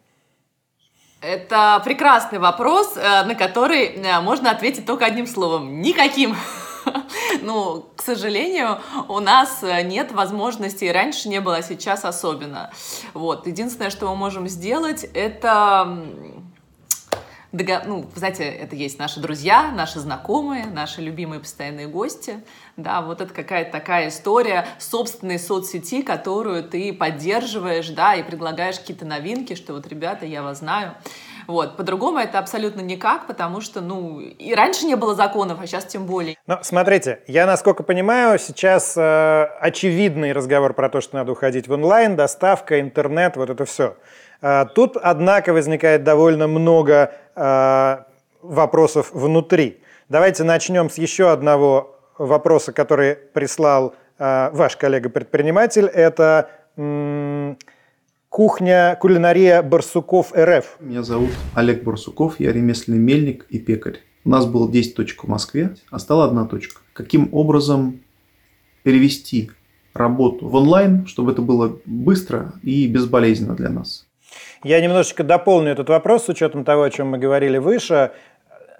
Это 1.20 1.81
прекрасный 1.85 2.40
вопрос, 2.40 2.96
э, 2.96 3.24
на 3.27 3.37
который 3.37 3.94
э, 3.94 4.20
можно 4.22 4.50
ответить 4.50 4.87
только 4.87 5.07
одним 5.07 5.27
словом. 5.27 5.81
Никаким. 5.81 6.37
Ну, 7.40 7.87
к 7.96 8.03
сожалению, 8.03 8.79
у 9.09 9.18
нас 9.18 9.62
нет 9.85 10.12
возможности, 10.12 10.85
раньше 10.85 11.31
не 11.31 11.40
было, 11.40 11.57
а 11.57 11.62
сейчас 11.62 12.05
особенно. 12.05 12.70
Вот. 13.14 13.46
Единственное, 13.46 13.88
что 13.88 14.07
мы 14.09 14.16
можем 14.16 14.48
сделать, 14.48 15.05
это 15.14 15.98
ну, 17.87 18.07
знаете, 18.14 18.45
это 18.45 18.75
есть 18.75 18.99
наши 18.99 19.21
друзья, 19.21 19.71
наши 19.71 20.01
знакомые, 20.01 20.67
наши 20.67 21.01
любимые 21.01 21.40
постоянные 21.40 21.87
гости. 21.87 22.43
Да, 22.77 23.01
вот 23.01 23.21
это 23.21 23.33
какая-то 23.33 23.71
такая 23.71 24.09
история 24.09 24.67
собственной 24.79 25.38
соцсети, 25.38 26.03
которую 26.03 26.64
ты 26.64 26.93
поддерживаешь, 26.93 27.88
да, 27.90 28.14
и 28.14 28.23
предлагаешь 28.23 28.79
какие-то 28.79 29.05
новинки, 29.05 29.55
что 29.55 29.75
вот, 29.75 29.87
ребята, 29.87 30.27
я 30.27 30.43
вас 30.43 30.59
знаю. 30.59 30.95
Вот. 31.47 31.77
По-другому 31.77 32.19
это 32.19 32.38
абсолютно 32.38 32.81
никак, 32.81 33.27
потому 33.27 33.61
что, 33.61 33.81
ну, 33.81 34.21
и 34.21 34.55
раньше 34.55 34.87
не 34.87 34.97
было 34.97 35.14
законов, 35.14 35.59
а 35.61 35.67
сейчас 35.67 35.85
тем 35.85 36.07
более. 36.07 36.37
Но 36.47 36.61
смотрите, 36.62 37.21
я, 37.27 37.47
насколько 37.47 37.83
понимаю, 37.83 38.38
сейчас 38.38 38.97
э, 38.97 39.45
очевидный 39.61 40.33
разговор 40.33 40.75
про 40.75 40.88
то, 40.88 41.01
что 41.01 41.17
надо 41.17 41.33
уходить 41.33 41.69
в 41.69 41.73
онлайн, 41.73 42.17
доставка, 42.17 42.81
интернет, 42.81 43.37
вот 43.37 43.51
это 43.51 43.64
все. 43.64 43.97
Э, 44.42 44.64
тут, 44.75 44.97
однако, 45.01 45.53
возникает 45.53 46.05
довольно 46.05 46.47
много 46.49 47.12
э, 47.35 47.97
вопросов 48.42 49.11
внутри. 49.12 49.81
Давайте 50.09 50.44
начнем 50.44 50.90
с 50.90 50.99
еще 50.99 51.31
одного 51.31 51.99
вопроса, 52.18 52.73
который 52.73 53.16
прислал 53.16 53.94
э, 54.18 54.51
ваш 54.53 54.77
коллега-предприниматель. 54.77 55.87
Это 55.87 56.51
кухня, 58.29 58.99
кулинария 59.01 59.62
Барсуков 59.62 60.33
РФ. 60.37 60.77
Меня 60.81 61.05
зовут 61.05 61.31
Олег 61.55 61.85
Барсуков, 61.85 62.40
я 62.40 62.53
ремесленный 62.53 62.99
мельник 62.99 63.47
и 63.49 63.61
пекарь. 63.61 64.01
У 64.25 64.31
нас 64.31 64.47
было 64.47 64.68
10 64.70 64.97
точек 64.97 65.23
в 65.23 65.29
Москве, 65.29 65.77
а 65.90 66.01
стала 66.01 66.25
одна 66.25 66.44
точка. 66.44 66.81
Каким 66.94 67.29
образом 67.33 68.01
перевести 68.83 69.51
работу 69.92 70.49
в 70.49 70.55
онлайн, 70.57 71.07
чтобы 71.07 71.33
это 71.33 71.42
было 71.42 71.79
быстро 71.87 72.55
и 72.62 72.88
безболезненно 72.88 73.55
для 73.55 73.68
нас? 73.68 74.04
Я 74.64 74.81
немножечко 74.81 75.22
дополню 75.22 75.72
этот 75.72 75.90
вопрос 75.90 76.24
с 76.24 76.29
учетом 76.31 76.64
того, 76.64 76.85
о 76.85 76.90
чем 76.90 77.09
мы 77.09 77.18
говорили 77.18 77.59
выше. 77.59 78.12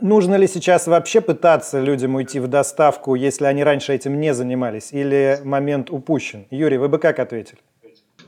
Нужно 0.01 0.35
ли 0.37 0.49
сейчас 0.49 0.87
вообще 0.87 1.21
пытаться 1.21 1.79
людям 1.79 2.15
уйти 2.15 2.41
в 2.41 2.49
доставку, 2.49 3.15
если 3.15 3.45
они 3.45 3.63
раньше 3.63 3.93
этим 3.93 4.19
не 4.19 4.33
занимались, 4.33 4.93
или 4.93 5.41
момент 5.45 5.91
упущен? 5.91 6.47
Юрий, 6.51 6.79
вы 6.79 6.89
бы 6.89 6.99
как 6.99 7.19
ответили? 7.19 7.59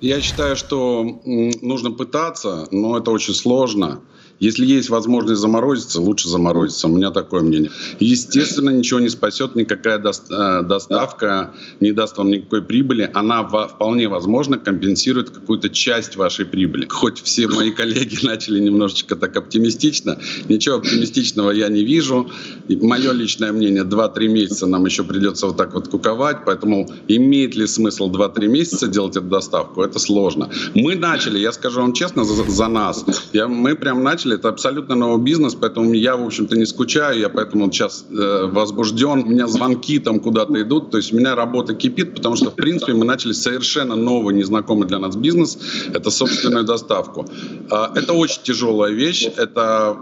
Я 0.03 0.21
считаю, 0.21 0.55
что 0.55 1.03
нужно 1.25 1.93
пытаться, 1.93 2.69
но 2.71 2.99
это 2.99 3.11
очень 3.11 3.33
сложно. 3.33 4.03
Если 4.39 4.67
есть 4.67 4.91
возможность 4.91 5.41
заморозиться, 5.41 6.01
лучше 6.01 6.29
заморозиться. 6.29 6.89
У 6.89 6.91
меня 6.91 7.11
такое 7.11 7.43
мнение. 7.43 7.71
Естественно, 8.01 8.71
ничего 8.71 9.01
не 9.01 9.09
спасет, 9.09 9.55
никакая 9.57 9.99
э, 9.99 10.63
доставка 10.63 11.55
не 11.81 11.93
даст 11.93 12.19
вам 12.19 12.31
никакой 12.31 12.63
прибыли. 12.63 13.11
Она 13.15 13.45
вполне 13.45 14.09
возможно 14.09 14.59
компенсирует 14.59 15.31
какую-то 15.31 15.71
часть 15.71 16.17
вашей 16.17 16.45
прибыли. 16.45 16.87
Хоть 16.89 17.23
все 17.23 17.49
мои 17.49 17.71
коллеги 17.71 18.19
начали 18.25 18.61
немножечко 18.61 19.17
так 19.17 19.37
оптимистично, 19.37 20.19
ничего 20.49 20.77
оптимистичного 20.77 21.51
я 21.51 21.69
не 21.69 21.85
вижу. 21.85 22.31
Мое 22.69 23.13
личное 23.13 23.53
мнение, 23.53 23.85
2-3 23.85 24.29
месяца 24.29 24.67
нам 24.67 24.85
еще 24.85 25.05
придется 25.05 25.47
вот 25.47 25.57
так 25.57 25.75
вот 25.75 25.89
куковать, 25.89 26.45
поэтому 26.45 26.91
имеет 27.09 27.55
ли 27.55 27.67
смысл 27.67 28.11
2-3 28.11 28.49
месяца 28.49 28.87
делать 28.87 29.17
эту 29.17 29.27
доставку, 29.27 29.83
это 29.83 29.99
сложно. 29.99 30.51
Мы 30.75 30.95
начали, 30.97 31.39
я 31.39 31.53
скажу 31.53 31.81
вам 31.81 31.93
честно, 31.93 32.25
за, 32.25 32.45
за 32.51 32.69
нас. 32.69 33.05
Я, 33.33 33.49
мы 33.49 33.75
прям 33.75 34.03
начали 34.03 34.26
начали. 34.27 34.39
Это 34.39 34.49
абсолютно 34.49 34.95
новый 34.95 35.23
бизнес, 35.23 35.55
поэтому 35.55 35.93
я, 35.95 36.17
в 36.17 36.25
общем-то, 36.25 36.57
не 36.57 36.67
скучаю. 36.67 37.19
Я 37.19 37.29
поэтому 37.29 37.71
сейчас 37.73 38.07
э, 38.11 38.47
возбужден. 38.53 39.23
У 39.23 39.27
меня 39.27 39.47
звонки 39.47 39.99
там 39.99 40.21
куда-то 40.21 40.61
идут. 40.63 40.91
То 40.91 40.99
есть 40.99 41.13
у 41.13 41.17
меня 41.17 41.35
работа 41.35 41.75
кипит, 41.75 42.15
потому 42.15 42.37
что, 42.37 42.51
в 42.51 42.55
принципе, 42.55 42.93
мы 42.93 43.05
начали 43.05 43.33
совершенно 43.33 43.97
новый, 43.97 44.35
незнакомый 44.35 44.87
для 44.89 44.99
нас 44.99 45.17
бизнес. 45.17 45.59
Это 45.95 46.11
собственную 46.11 46.65
доставку. 46.65 47.27
Э, 47.71 47.99
это 47.99 48.13
очень 48.13 48.43
тяжелая 48.43 48.93
вещь. 48.93 49.29
Это 49.37 49.97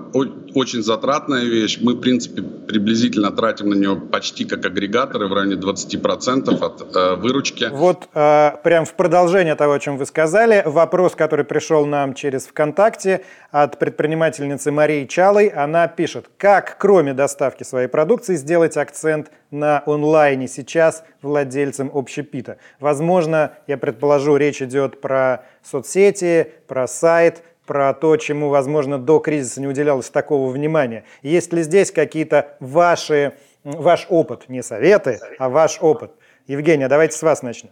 очень 0.54 0.82
затратная 0.82 1.44
вещь. 1.44 1.78
Мы, 1.82 1.94
в 1.94 2.00
принципе, 2.00 2.42
приблизительно 2.42 3.30
тратим 3.30 3.70
на 3.70 3.74
нее 3.74 3.96
почти 3.96 4.44
как 4.44 4.66
агрегаторы 4.66 5.28
в 5.28 5.32
районе 5.32 5.56
20% 5.56 6.64
от 6.64 6.96
э, 6.96 7.14
выручки. 7.16 7.68
Вот 7.72 8.08
э, 8.14 8.50
прям 8.62 8.84
в 8.84 8.94
продолжение 8.94 9.54
того, 9.54 9.72
о 9.74 9.78
чем 9.78 9.98
вы 9.98 10.06
сказали, 10.06 10.62
вопрос, 10.64 11.14
который 11.14 11.44
пришел 11.44 11.87
нам 11.87 12.14
через 12.14 12.46
ВКонтакте 12.46 13.20
от 13.50 13.78
предпринимателя 13.78 14.13
предпринимательницы 14.14 14.70
Марии 14.70 15.07
Чалой. 15.07 15.48
Она 15.48 15.88
пишет, 15.88 16.31
как 16.38 16.77
кроме 16.79 17.14
доставки 17.14 17.64
своей 17.64 17.88
продукции 17.88 18.37
сделать 18.37 18.77
акцент 18.77 19.31
на 19.50 19.83
онлайне 19.87 20.46
сейчас 20.46 21.03
владельцам 21.20 21.90
общепита. 21.92 22.59
Возможно, 22.79 23.55
я 23.66 23.77
предположу, 23.77 24.37
речь 24.37 24.62
идет 24.62 25.00
про 25.00 25.44
соцсети, 25.64 26.53
про 26.68 26.87
сайт, 26.87 27.42
про 27.66 27.92
то, 27.92 28.16
чему, 28.16 28.50
возможно, 28.50 28.98
до 28.98 29.18
кризиса 29.18 29.61
не 29.61 29.66
уделялось 29.66 30.11
такого 30.11 30.50
внимания. 30.50 31.05
Есть 31.22 31.53
ли 31.53 31.62
здесь 31.62 31.90
какие-то 31.90 32.57
ваши, 32.61 33.33
ваш 33.64 34.07
опыт, 34.11 34.48
не 34.48 34.62
советы, 34.62 35.18
а 35.38 35.48
ваш 35.48 35.79
опыт? 35.81 36.12
Евгения, 36.46 36.87
давайте 36.88 37.16
с 37.16 37.22
вас 37.22 37.42
начнем. 37.42 37.70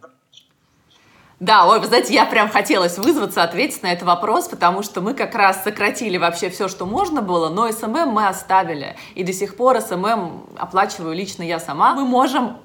Да, 1.43 1.65
ой, 1.65 1.81
вы 1.81 1.87
знаете, 1.87 2.13
я 2.13 2.25
прям 2.25 2.47
хотелось 2.47 2.97
вызваться, 2.97 3.43
ответить 3.43 3.83
на 3.83 3.91
этот 3.91 4.07
вопрос, 4.07 4.47
потому 4.47 4.81
что 4.81 5.01
мы 5.01 5.13
как 5.13 5.35
раз 5.35 5.61
сократили 5.61 6.17
вообще 6.17 6.49
все, 6.49 6.69
что 6.69 6.85
можно 6.85 7.21
было, 7.21 7.49
но 7.49 7.69
SMM 7.69 8.07
мы 8.07 8.27
оставили. 8.27 8.95
И 9.13 9.25
до 9.25 9.33
сих 9.33 9.57
пор 9.57 9.81
SMM 9.81 10.45
оплачиваю 10.57 11.13
лично 11.13 11.43
я 11.43 11.59
сама. 11.59 11.95
Мы 11.95 12.05
можем 12.05 12.59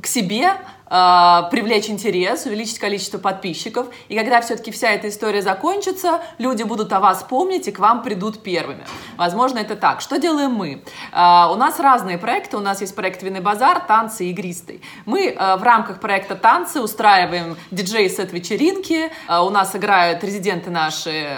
к 0.00 0.08
себе 0.08 0.54
э, 0.94 1.50
привлечь 1.50 1.90
интерес, 1.90 2.46
увеличить 2.46 2.78
количество 2.78 3.18
подписчиков. 3.18 3.86
И 4.08 4.16
когда 4.16 4.40
все-таки 4.40 4.70
вся 4.70 4.90
эта 4.90 5.08
история 5.08 5.42
закончится, 5.42 6.20
люди 6.38 6.62
будут 6.62 6.92
о 6.92 7.00
вас 7.00 7.24
помнить 7.24 7.68
и 7.68 7.72
к 7.72 7.78
вам 7.80 8.02
придут 8.02 8.42
первыми. 8.42 8.84
Возможно, 9.16 9.58
это 9.58 9.74
так. 9.76 10.00
Что 10.00 10.18
делаем 10.18 10.52
мы? 10.52 10.82
Э, 11.12 11.48
у 11.50 11.56
нас 11.56 11.80
разные 11.80 12.18
проекты. 12.18 12.56
У 12.56 12.60
нас 12.60 12.80
есть 12.80 12.94
проект 12.94 13.22
«Винный 13.22 13.40
базар», 13.40 13.80
«Танцы 13.80 14.26
игристый». 14.26 14.80
Мы 15.04 15.28
э, 15.28 15.56
в 15.56 15.62
рамках 15.62 16.00
проекта 16.00 16.36
«Танцы» 16.36 16.80
устраиваем 16.80 17.56
диджей-сет-вечеринки. 17.70 19.10
У 19.28 19.50
нас 19.50 19.74
играют 19.74 20.22
резиденты 20.22 20.70
наши, 20.70 21.36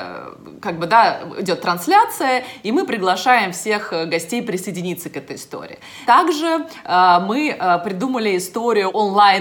как 0.61 0.79
бы, 0.79 0.87
да, 0.87 1.21
идет 1.38 1.62
трансляция, 1.62 2.45
и 2.62 2.73
мы 2.73 2.85
приглашаем 2.85 3.53
всех 3.53 3.92
гостей 4.07 4.42
присоединиться 4.42 5.09
к 5.09 5.16
этой 5.16 5.37
истории. 5.37 5.79
Также 6.07 6.66
мы 6.85 7.57
придумали 7.85 8.37
историю 8.37 8.90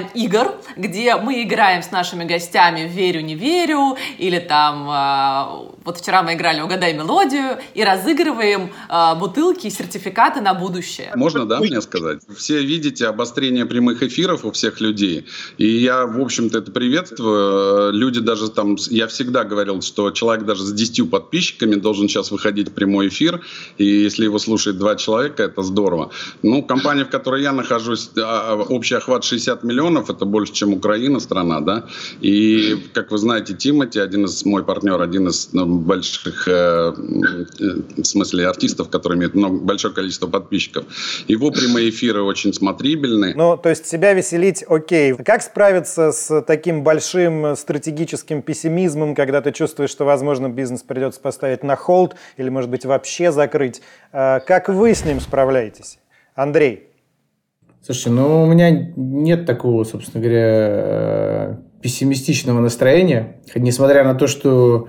онлайн-игр, 0.06 0.56
где 0.76 1.16
мы 1.16 1.44
играем 1.44 1.82
с 1.82 1.92
нашими 1.92 2.24
гостями 2.24 2.82
«Верю, 2.82 3.22
не 3.22 3.36
верю», 3.36 3.98
или 4.18 4.40
там, 4.40 4.90
э, 4.90 5.75
вот 5.86 6.00
вчера 6.00 6.24
мы 6.24 6.34
играли 6.34 6.62
«Угадай 6.62 6.94
мелодию», 6.94 7.60
и 7.76 7.84
разыгрываем 7.84 8.72
э, 8.90 9.16
бутылки 9.20 9.68
и 9.68 9.70
сертификаты 9.70 10.42
на 10.42 10.54
будущее. 10.54 11.12
Можно, 11.16 11.46
да, 11.46 11.60
мне 11.60 11.80
сказать? 11.82 12.22
Все 12.36 12.64
видите 12.64 13.06
обострение 13.08 13.66
прямых 13.66 14.02
эфиров 14.02 14.46
у 14.46 14.52
всех 14.52 14.82
людей, 14.82 15.26
и 15.58 15.68
я, 15.68 16.06
в 16.06 16.20
общем-то, 16.20 16.58
это 16.58 16.72
приветствую. 16.72 17.94
Люди 17.94 18.20
даже 18.20 18.50
там, 18.50 18.76
я 18.90 19.08
всегда 19.08 19.44
говорил, 19.44 19.82
что 19.82 20.10
человек 20.12 20.46
даже 20.46 20.64
с 20.64 20.74
10 20.74 21.10
подписчиками 21.10 21.76
должен 21.76 22.10
сейчас 22.10 22.32
выходить 22.32 22.70
в 22.70 22.74
прямой 22.74 23.10
эфир, 23.10 23.42
и 23.78 23.86
если 23.86 24.24
его 24.24 24.40
слушает 24.40 24.78
два 24.78 24.96
человека, 24.96 25.44
это 25.44 25.62
здорово. 25.62 26.10
Ну, 26.42 26.64
компания, 26.64 27.06
в 27.06 27.10
которой 27.10 27.44
я 27.44 27.52
нахожусь, 27.52 28.10
а, 28.18 28.56
общий 28.56 28.96
охват 28.96 29.24
60 29.24 29.64
миллионов, 29.64 30.10
это 30.10 30.26
больше, 30.26 30.54
чем 30.54 30.74
Украина 30.74 31.20
страна, 31.20 31.62
да. 31.62 31.86
И, 32.22 32.76
как 32.94 33.12
вы 33.12 33.18
знаете, 33.20 33.54
Тимати, 33.54 34.00
один 34.00 34.26
из, 34.26 34.46
мой 34.46 34.64
партнер, 34.64 35.00
один 35.00 35.28
из 35.28 35.50
ну, 35.54 35.75
больших, 35.82 36.48
э, 36.48 36.52
э, 36.52 38.02
в 38.02 38.04
смысле, 38.04 38.48
артистов, 38.48 38.90
который 38.90 39.18
имеет 39.18 39.36
много, 39.36 39.58
большое 39.58 39.94
количество 39.94 40.28
подписчиков. 40.28 40.86
Его 41.28 41.52
прямые 41.52 41.90
эфиры 41.90 42.24
очень 42.24 42.54
смотрибельны. 42.54 43.34
Ну, 43.36 43.58
то 43.58 43.70
есть 43.70 43.86
себя 43.86 44.14
веселить 44.14 44.64
окей. 44.68 45.16
Как 45.16 45.42
справиться 45.42 46.12
с 46.12 46.42
таким 46.42 46.84
большим 46.84 47.56
стратегическим 47.56 48.42
пессимизмом, 48.42 49.16
когда 49.16 49.42
ты 49.42 49.52
чувствуешь, 49.52 49.90
что, 49.90 50.06
возможно, 50.06 50.50
бизнес 50.50 50.84
придется 50.84 51.20
поставить 51.20 51.64
на 51.64 51.76
холд 51.76 52.16
или, 52.38 52.50
может 52.50 52.70
быть, 52.70 52.86
вообще 52.86 53.32
закрыть? 53.32 53.82
Э, 54.12 54.40
как 54.46 54.70
вы 54.70 54.94
с 54.94 55.06
ним 55.06 55.20
справляетесь? 55.20 56.00
Андрей. 56.36 56.90
Слушайте, 57.86 58.10
ну 58.10 58.44
у 58.44 58.46
меня 58.48 58.72
нет 58.96 59.46
такого, 59.46 59.84
собственно 59.84 60.24
говоря, 60.24 61.60
пессимистичного 61.84 62.60
настроения. 62.60 63.36
Несмотря 63.54 64.04
на 64.04 64.16
то, 64.16 64.26
что 64.26 64.88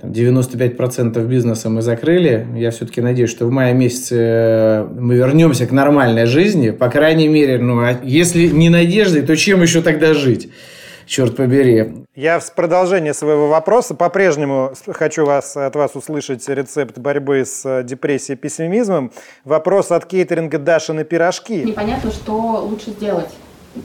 там, 0.00 0.10
95% 0.10 1.26
бизнеса 1.26 1.70
мы 1.70 1.80
закрыли, 1.80 2.46
я 2.54 2.70
все-таки 2.70 3.00
надеюсь, 3.00 3.30
что 3.30 3.46
в 3.46 3.50
мае 3.50 3.72
месяце 3.72 4.16
э, 4.18 4.84
мы 4.98 5.14
вернемся 5.14 5.66
к 5.66 5.72
нормальной 5.72 6.26
жизни. 6.26 6.70
По 6.70 6.90
крайней 6.90 7.28
мере, 7.28 7.58
ну, 7.58 7.80
а 7.80 7.98
если 8.02 8.48
не 8.48 8.68
надеждой, 8.68 9.22
то 9.22 9.36
чем 9.36 9.62
еще 9.62 9.80
тогда 9.80 10.12
жить? 10.12 10.50
черт 11.06 11.36
побери. 11.36 12.04
Я 12.14 12.40
в 12.40 12.52
продолжение 12.54 13.14
своего 13.14 13.48
вопроса 13.48 13.94
по-прежнему 13.94 14.72
хочу 14.88 15.24
вас, 15.24 15.56
от 15.56 15.74
вас 15.76 15.94
услышать 15.94 16.46
рецепт 16.48 16.98
борьбы 16.98 17.44
с 17.44 17.64
э, 17.64 17.84
депрессией 17.84 18.36
и 18.36 18.38
пессимизмом. 18.38 19.12
Вопрос 19.44 19.92
от 19.92 20.04
кейтеринга 20.04 20.58
Даша 20.58 20.92
на 20.92 21.04
пирожки. 21.04 21.62
Непонятно, 21.62 22.10
что 22.10 22.36
лучше 22.68 22.90
сделать. 22.90 23.30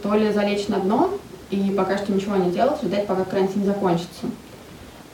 То 0.02 0.16
ли 0.16 0.32
залечь 0.32 0.68
на 0.68 0.80
дно 0.80 1.12
и 1.52 1.72
пока 1.78 1.98
что 1.98 2.12
ничего 2.12 2.38
не 2.38 2.52
делать, 2.52 2.82
ждать, 2.82 3.08
пока 3.08 3.24
карантин 3.24 3.64
закончится. 3.64 4.26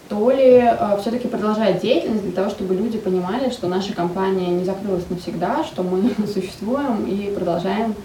То 0.09 0.31
ли 0.31 0.57
э, 0.57 0.97
все-таки 1.01 1.27
продолжать 1.27 1.81
деятельность 1.81 2.23
для 2.23 2.31
того, 2.31 2.49
чтобы 2.49 2.75
люди 2.75 2.97
понимали, 2.97 3.49
что 3.49 3.67
наша 3.67 3.93
компания 3.93 4.47
не 4.47 4.63
закрылась 4.63 5.09
навсегда, 5.09 5.63
что 5.63 5.83
мы 5.83 6.11
существуем 6.27 7.05
и 7.05 7.33
продолжаем 7.33 7.95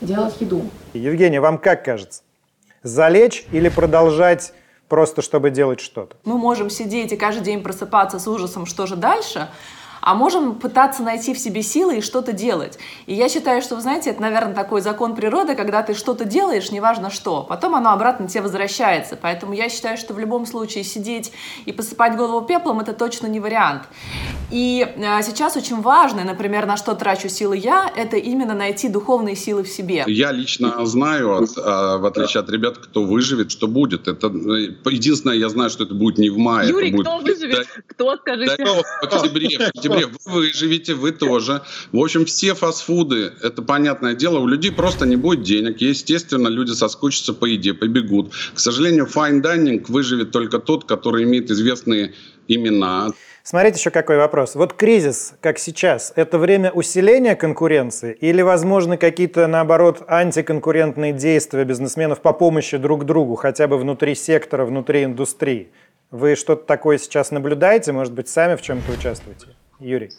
делать 0.00 0.34
еду. 0.40 0.62
Евгения, 0.94 1.40
вам 1.40 1.58
как 1.58 1.84
кажется? 1.84 2.22
Залечь 2.82 3.44
или 3.52 3.68
продолжать 3.68 4.52
просто, 4.88 5.20
чтобы 5.20 5.50
делать 5.50 5.80
что-то? 5.80 6.16
Мы 6.24 6.38
можем 6.38 6.70
сидеть 6.70 7.12
и 7.12 7.16
каждый 7.16 7.42
день 7.42 7.62
просыпаться 7.62 8.18
с 8.18 8.28
ужасом, 8.28 8.64
что 8.64 8.86
же 8.86 8.96
дальше, 8.96 9.48
а 10.00 10.14
можем 10.14 10.54
пытаться 10.54 11.02
найти 11.02 11.34
в 11.34 11.38
себе 11.38 11.62
силы 11.62 11.98
и 11.98 12.00
что-то 12.00 12.32
делать. 12.32 12.78
И 13.06 13.14
я 13.14 13.28
считаю, 13.28 13.62
что, 13.62 13.76
вы 13.76 13.82
знаете, 13.82 14.10
это, 14.10 14.20
наверное, 14.20 14.54
такой 14.54 14.80
закон 14.80 15.14
природы, 15.14 15.54
когда 15.54 15.82
ты 15.82 15.94
что-то 15.94 16.24
делаешь, 16.24 16.70
неважно 16.70 17.10
что, 17.10 17.42
потом 17.42 17.74
оно 17.74 17.90
обратно 17.90 18.28
тебе 18.28 18.42
возвращается. 18.42 19.18
Поэтому 19.20 19.52
я 19.52 19.68
считаю, 19.68 19.96
что 19.96 20.14
в 20.14 20.18
любом 20.18 20.46
случае 20.46 20.84
сидеть 20.84 21.32
и 21.66 21.72
посыпать 21.72 22.16
голову 22.16 22.46
пеплом– 22.46 22.80
это 22.80 22.92
точно 22.92 23.26
не 23.26 23.40
вариант. 23.40 23.82
И 24.50 24.86
э, 24.96 25.22
сейчас 25.22 25.56
очень 25.56 25.80
важно, 25.80 26.24
например, 26.24 26.66
на 26.66 26.76
что 26.76 26.94
трачу 26.94 27.28
силы 27.28 27.56
я, 27.56 27.90
это 27.94 28.16
именно 28.16 28.54
найти 28.54 28.88
духовные 28.88 29.36
силы 29.36 29.62
в 29.62 29.68
себе. 29.68 30.04
Я 30.06 30.32
лично 30.32 30.86
знаю, 30.86 31.42
от, 31.42 31.50
а, 31.58 31.98
в 31.98 32.06
отличие 32.06 32.40
от 32.40 32.50
ребят, 32.50 32.78
кто 32.78 33.04
выживет, 33.04 33.50
что 33.50 33.68
будет. 33.68 34.08
Это 34.08 34.28
э, 34.28 34.90
единственное, 34.90 35.36
я 35.36 35.48
знаю, 35.48 35.70
что 35.70 35.84
это 35.84 35.94
будет 35.94 36.18
не 36.18 36.30
в 36.30 36.38
мае. 36.38 36.68
Юрий, 36.70 36.92
будет 36.92 37.06
кто 37.06 37.18
выживет? 37.18 37.66
Кто, 37.86 38.16
скажите? 38.16 38.56
Да, 38.56 38.72
в 38.74 39.02
октябре, 39.02 39.48
в 39.58 39.78
октябре 39.88 40.06
вы 40.24 40.32
выживете, 40.32 40.94
вы 40.94 41.12
тоже. 41.12 41.62
В 41.92 41.98
общем, 41.98 42.24
все 42.24 42.54
фастфуды, 42.54 43.32
это 43.42 43.62
понятное 43.62 44.14
дело, 44.14 44.38
у 44.38 44.46
людей 44.46 44.72
просто 44.72 45.06
не 45.06 45.16
будет 45.16 45.42
денег. 45.42 45.80
Естественно, 45.80 46.48
люди 46.48 46.72
соскучатся 46.72 47.34
по 47.34 47.46
еде, 47.46 47.74
побегут. 47.74 48.32
К 48.54 48.58
сожалению, 48.58 49.06
fine 49.06 49.42
dining 49.42 49.84
выживет 49.88 50.30
только 50.30 50.58
тот, 50.58 50.84
который 50.84 51.24
имеет 51.24 51.50
известные 51.50 52.14
имена. 52.48 53.10
Смотрите 53.42 53.78
еще 53.78 53.90
какой 53.90 54.18
вопрос. 54.18 54.56
Вот 54.56 54.74
кризис, 54.74 55.32
как 55.40 55.58
сейчас, 55.58 56.12
это 56.16 56.38
время 56.38 56.70
усиления 56.70 57.34
конкуренции 57.34 58.14
или, 58.20 58.42
возможно, 58.42 58.98
какие-то, 58.98 59.46
наоборот, 59.46 60.02
антиконкурентные 60.06 61.14
действия 61.14 61.64
бизнесменов 61.64 62.20
по 62.20 62.34
помощи 62.34 62.76
друг 62.76 63.06
другу, 63.06 63.36
хотя 63.36 63.66
бы 63.66 63.78
внутри 63.78 64.14
сектора, 64.14 64.66
внутри 64.66 65.04
индустрии? 65.04 65.68
Вы 66.10 66.36
что-то 66.36 66.66
такое 66.66 66.98
сейчас 66.98 67.30
наблюдаете? 67.30 67.92
Может 67.92 68.12
быть, 68.12 68.28
сами 68.28 68.54
в 68.56 68.60
чем-то 68.60 68.92
участвуете? 68.92 69.46
Юрий. 69.80 70.10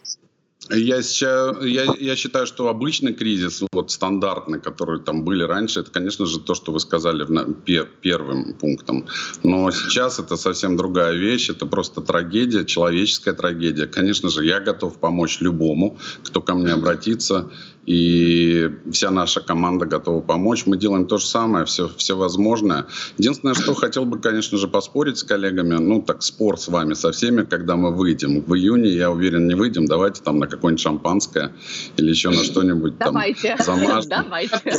Я, 0.70 1.01
сейчас, 1.01 1.64
я, 1.64 1.86
я 1.97 2.16
считаю, 2.18 2.45
что 2.45 2.68
обычный 2.68 3.14
кризис, 3.14 3.64
вот 3.72 3.91
стандартный, 3.91 4.60
который 4.60 4.99
там 4.99 5.24
были 5.24 5.41
раньше, 5.43 5.80
это, 5.80 5.89
конечно 5.89 6.26
же, 6.26 6.39
то, 6.41 6.53
что 6.53 6.74
вы 6.74 6.82
сказали 6.82 7.24
в, 7.24 7.53
пер, 7.64 7.89
первым 8.01 8.53
пунктом. 8.53 9.07
Но 9.41 9.72
сейчас 9.72 10.20
это 10.20 10.36
совсем 10.36 10.76
другая 10.76 11.14
вещь, 11.14 11.49
это 11.49 11.66
просто 11.66 12.01
трагедия, 12.01 12.66
человеческая 12.66 13.34
трагедия. 13.34 13.88
Конечно 13.88 14.30
же, 14.30 14.45
я 14.45 14.60
готов 14.60 14.99
помочь 14.99 15.39
любому, 15.39 15.97
кто 16.24 16.41
ко 16.41 16.53
мне 16.53 16.74
обратится 16.74 17.49
и 17.89 18.69
вся 18.91 19.09
наша 19.09 19.41
команда 19.41 19.87
готова 19.87 20.21
помочь. 20.21 20.67
Мы 20.67 20.77
делаем 20.77 21.07
то 21.07 21.17
же 21.17 21.25
самое, 21.25 21.65
все, 21.65 21.89
все 21.97 22.15
возможное. 22.15 22.85
Единственное, 23.17 23.55
что 23.55 23.73
хотел 23.73 24.05
бы, 24.05 24.19
конечно 24.19 24.59
же, 24.59 24.67
поспорить 24.67 25.17
с 25.17 25.23
коллегами, 25.23 25.73
ну, 25.73 25.99
так, 25.99 26.21
спор 26.21 26.59
с 26.59 26.67
вами, 26.67 26.93
со 26.93 27.11
всеми, 27.11 27.41
когда 27.45 27.77
мы 27.77 27.91
выйдем. 27.91 28.41
В 28.41 28.53
июне, 28.53 28.91
я 28.91 29.09
уверен, 29.09 29.47
не 29.47 29.55
выйдем. 29.55 29.87
Давайте 29.87 30.21
там 30.21 30.37
на 30.37 30.45
какое-нибудь 30.45 30.83
шампанское 30.83 31.51
или 31.97 32.11
еще 32.11 32.29
на 32.29 32.43
что-нибудь 32.43 32.99
там 32.99 33.15
замажем. 33.57 34.07
Давайте. 34.07 34.71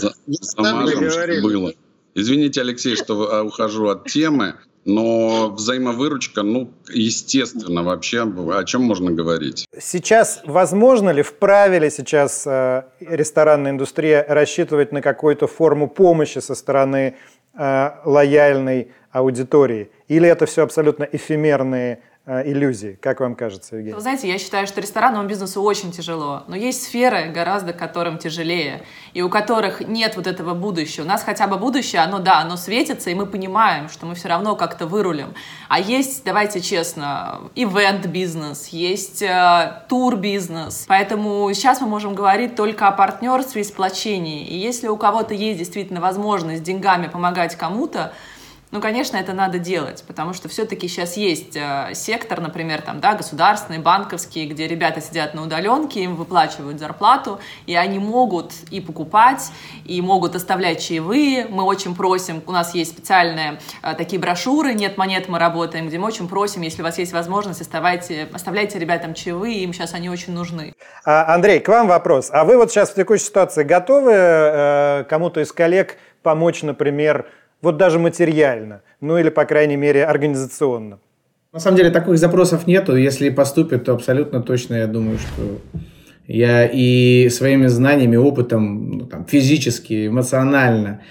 Замажем, 0.57 1.11
что 1.11 1.43
было. 1.43 1.73
Извините, 2.15 2.61
Алексей, 2.61 2.95
что 2.95 3.43
ухожу 3.43 3.89
от 3.89 4.05
темы. 4.05 4.55
Но 4.85 5.51
взаимовыручка, 5.51 6.43
ну, 6.43 6.71
естественно, 6.91 7.83
вообще 7.83 8.23
о 8.23 8.65
чем 8.65 8.83
можно 8.83 9.11
говорить? 9.11 9.67
Сейчас 9.79 10.41
возможно 10.45 11.11
ли, 11.11 11.23
вправе 11.23 11.79
ли 11.81 11.91
сейчас 11.91 12.47
э, 12.47 12.85
ресторанная 13.01 13.73
индустрия 13.73 14.25
рассчитывать 14.27 14.93
на 14.93 15.03
какую-то 15.03 15.47
форму 15.47 15.89
помощи 15.89 16.39
со 16.39 16.55
стороны 16.55 17.17
э, 17.55 17.91
лояльной 18.05 18.93
аудитории? 19.13 19.91
Или 20.09 20.29
это 20.29 20.47
все 20.47 20.63
абсолютно 20.63 21.05
эфемерные 21.05 22.01
Э, 22.33 22.49
иллюзии. 22.49 22.97
Как 23.03 23.19
вам 23.19 23.35
кажется, 23.35 23.75
Евгений? 23.75 23.93
Вы 23.93 24.01
знаете, 24.01 24.29
я 24.29 24.39
считаю, 24.39 24.69
что 24.69 24.81
ресторанному 24.81 25.27
бизнесу 25.27 25.61
очень 25.63 25.91
тяжело, 25.91 26.45
но 26.47 26.55
есть 26.55 26.85
сферы 26.85 27.33
гораздо 27.33 27.73
которым 27.73 28.19
тяжелее, 28.19 28.85
и 29.15 29.21
у 29.21 29.29
которых 29.29 29.81
нет 29.81 30.15
вот 30.15 30.29
этого 30.29 30.55
будущего. 30.55 31.03
У 31.03 31.09
нас 31.09 31.25
хотя 31.25 31.49
бы 31.49 31.57
будущее, 31.57 32.03
оно, 32.03 32.21
да, 32.21 32.39
оно 32.39 32.57
светится, 32.57 33.11
и 33.11 33.15
мы 33.15 33.27
понимаем, 33.27 33.89
что 33.89 34.07
мы 34.07 34.15
все 34.15 34.29
равно 34.29 34.55
как-то 34.55 34.87
вырулим. 34.87 35.35
А 35.69 35.81
есть, 35.81 36.23
давайте 36.25 36.61
честно, 36.61 37.51
ивент-бизнес, 37.57 38.69
есть 38.69 39.23
э, 39.23 39.83
тур-бизнес, 39.89 40.85
поэтому 40.87 41.53
сейчас 41.53 41.81
мы 41.81 41.89
можем 41.89 42.15
говорить 42.15 42.55
только 42.55 42.87
о 42.87 42.93
партнерстве 42.93 43.63
и 43.63 43.65
сплочении. 43.65 44.47
И 44.47 44.57
если 44.57 44.87
у 44.87 44.97
кого-то 44.97 45.35
есть 45.35 45.59
действительно 45.59 46.01
возможность 46.01 46.63
деньгами 46.63 47.09
помогать 47.09 47.57
кому-то, 47.57 48.13
ну, 48.71 48.81
конечно, 48.81 49.17
это 49.17 49.33
надо 49.33 49.59
делать, 49.59 50.05
потому 50.07 50.33
что 50.33 50.49
все-таки 50.49 50.87
сейчас 50.87 51.17
есть 51.17 51.57
э, 51.57 51.91
сектор, 51.95 52.41
например, 52.41 52.83
там, 52.83 53.01
да, 53.01 53.15
государственный, 53.15 53.79
банковский, 53.79 54.47
где 54.47 54.69
ребята 54.69 55.01
сидят 55.01 55.35
на 55.35 55.43
удаленке, 55.43 56.05
им 56.05 56.15
выплачивают 56.15 56.79
зарплату, 56.79 57.41
и 57.67 57.75
они 57.75 57.99
могут 57.99 58.53
и 58.71 58.81
покупать, 58.81 59.51
и 59.85 60.01
могут 60.01 60.37
оставлять 60.37 60.81
чаевые. 60.81 61.47
Мы 61.49 61.65
очень 61.65 61.97
просим, 61.97 62.43
у 62.47 62.53
нас 62.53 62.73
есть 62.75 62.93
специальные 62.93 63.59
э, 63.83 63.95
такие 63.95 64.21
брошюры 64.21 64.73
«Нет 64.73 64.97
монет, 64.97 65.29
мы 65.29 65.41
работаем», 65.41 65.89
где 65.89 65.99
мы 65.99 66.07
очень 66.07 66.29
просим, 66.29 66.63
если 66.63 66.83
у 66.83 66.85
вас 66.85 66.97
есть 66.99 67.13
возможность, 67.13 67.61
оставляйте, 67.61 68.29
оставляйте 68.33 68.79
ребятам 68.79 69.15
чаевые, 69.15 69.65
им 69.65 69.73
сейчас 69.73 69.95
они 69.95 70.09
очень 70.09 70.33
нужны. 70.33 70.75
А, 71.05 71.35
Андрей, 71.35 71.59
к 71.59 71.67
вам 71.67 71.89
вопрос. 71.89 72.31
А 72.33 72.45
вы 72.45 72.57
вот 72.57 72.71
сейчас 72.71 72.91
в 72.91 72.95
текущей 72.95 73.25
ситуации 73.25 73.65
готовы 73.65 74.13
э, 74.13 75.05
кому-то 75.09 75.41
из 75.41 75.53
коллег 75.53 75.97
помочь, 76.23 76.63
например, 76.63 77.27
вот 77.63 77.77
даже 77.77 77.99
материально, 77.99 78.83
ну 79.01 79.19
или, 79.19 79.29
по 79.29 79.45
крайней 79.45 79.77
мере, 79.77 80.05
организационно? 80.05 80.99
На 81.53 81.59
самом 81.59 81.77
деле 81.77 81.91
таких 81.91 82.17
запросов 82.17 82.67
нету. 82.67 82.97
Если 82.97 83.29
поступит, 83.31 83.85
то 83.85 83.93
абсолютно 83.93 84.41
точно 84.41 84.75
я 84.77 84.87
думаю, 84.87 85.19
что 85.19 85.59
я 86.27 86.65
и 86.65 87.29
своими 87.29 87.67
знаниями, 87.67 88.17
опытом, 88.17 88.91
ну, 88.99 89.07
там, 89.07 89.27
физически, 89.27 90.07
эмоционально, 90.07 91.03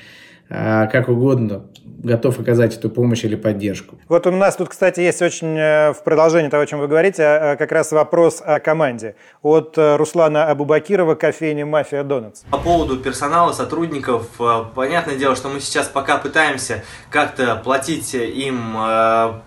а, 0.50 0.88
как 0.88 1.10
угодно, 1.10 1.69
готов 2.04 2.40
оказать 2.40 2.76
эту 2.76 2.90
помощь 2.90 3.24
или 3.24 3.36
поддержку. 3.36 3.98
Вот 4.08 4.28
у 4.28 4.32
нас 4.32 4.56
тут, 4.56 4.70
кстати, 4.70 5.00
есть 5.02 5.22
очень 5.22 5.58
э, 5.58 5.94
в 5.94 6.04
продолжении 6.04 6.50
того, 6.50 6.64
о 6.64 6.66
чем 6.66 6.80
вы 6.80 6.88
говорите, 6.88 7.24
э, 7.24 7.56
как 7.58 7.72
раз 7.72 7.92
вопрос 7.92 8.42
о 8.46 8.60
команде. 8.60 9.16
От 9.42 9.78
э, 9.78 9.96
Руслана 9.98 10.46
Абубакирова, 10.46 11.16
кофейни 11.16 11.64
«Мафия 11.64 12.04
Донатс». 12.04 12.42
По 12.52 12.58
поводу 12.58 12.98
персонала, 12.98 13.52
сотрудников, 13.54 14.28
понятное 14.76 15.16
дело, 15.16 15.36
что 15.36 15.50
мы 15.50 15.60
сейчас 15.60 15.88
пока 15.88 16.18
пытаемся 16.18 16.84
как-то 17.10 17.56
платить 17.56 18.14
им 18.14 18.76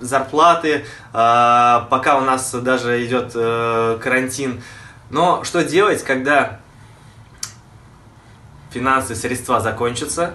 зарплаты, 0.00 0.84
пока 1.12 2.18
у 2.18 2.24
нас 2.24 2.54
даже 2.54 3.04
идет 3.04 3.32
карантин. 3.32 4.62
Но 5.10 5.44
что 5.44 5.62
делать, 5.62 6.02
когда 6.02 6.60
финансовые 8.70 9.16
средства 9.16 9.60
закончатся, 9.60 10.34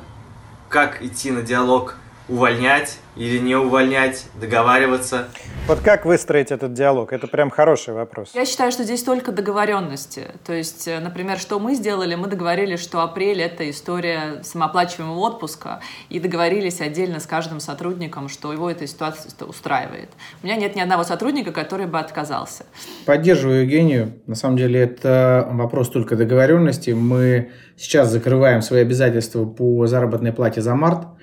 как 0.69 1.01
идти 1.01 1.31
на 1.31 1.41
диалог 1.41 1.95
увольнять 2.29 2.97
или 3.15 3.39
не 3.39 3.55
увольнять, 3.55 4.25
договариваться. 4.39 5.27
Вот 5.67 5.79
как 5.79 6.05
выстроить 6.05 6.51
этот 6.51 6.73
диалог? 6.73 7.11
Это 7.11 7.27
прям 7.27 7.49
хороший 7.49 7.93
вопрос. 7.93 8.31
Я 8.33 8.45
считаю, 8.45 8.71
что 8.71 8.83
здесь 8.83 9.01
только 9.01 9.31
договоренности. 9.31 10.27
То 10.45 10.53
есть, 10.53 10.87
э, 10.87 10.99
например, 10.99 11.39
что 11.39 11.59
мы 11.59 11.73
сделали? 11.73 12.15
Мы 12.15 12.27
договорились, 12.27 12.79
что 12.79 13.01
апрель– 13.01 13.41
это 13.43 13.67
история 13.69 14.43
самооплачиваемого 14.43 15.17
отпуска, 15.19 15.81
и 16.09 16.19
договорились 16.19 16.79
отдельно 16.79 17.19
с 17.19 17.25
каждым 17.25 17.59
сотрудником, 17.59 18.29
что 18.29 18.53
его 18.53 18.69
эта 18.69 18.85
ситуация 18.85 19.31
устраивает. 19.45 20.09
У 20.43 20.45
меня 20.45 20.57
нет 20.57 20.75
ни 20.75 20.79
одного 20.79 21.03
сотрудника, 21.03 21.51
который 21.51 21.87
бы 21.87 21.97
отказался. 21.99 22.65
Поддерживаю 23.05 23.61
Евгению. 23.61 24.13
На 24.27 24.35
самом 24.35 24.57
деле, 24.57 24.81
это 24.81 25.47
вопрос 25.51 25.89
только 25.89 26.15
договоренности. 26.15 26.91
Мы 26.91 27.51
сейчас 27.77 28.09
закрываем 28.09 28.61
свои 28.61 28.81
обязательства 28.81 29.45
по 29.45 29.87
заработной 29.87 30.33
плате 30.33 30.61
за 30.61 30.75
март– 30.75 31.07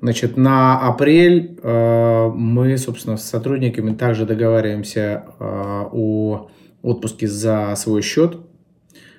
Значит, 0.00 0.36
на 0.36 0.80
апрель 0.86 1.58
э, 1.62 2.30
мы, 2.34 2.78
собственно, 2.78 3.16
с 3.16 3.24
сотрудниками 3.24 3.94
также 3.94 4.26
договариваемся 4.26 5.24
э, 5.38 5.84
о 5.92 6.48
отпуске 6.82 7.26
за 7.26 7.74
свой 7.76 8.02
счет. 8.02 8.38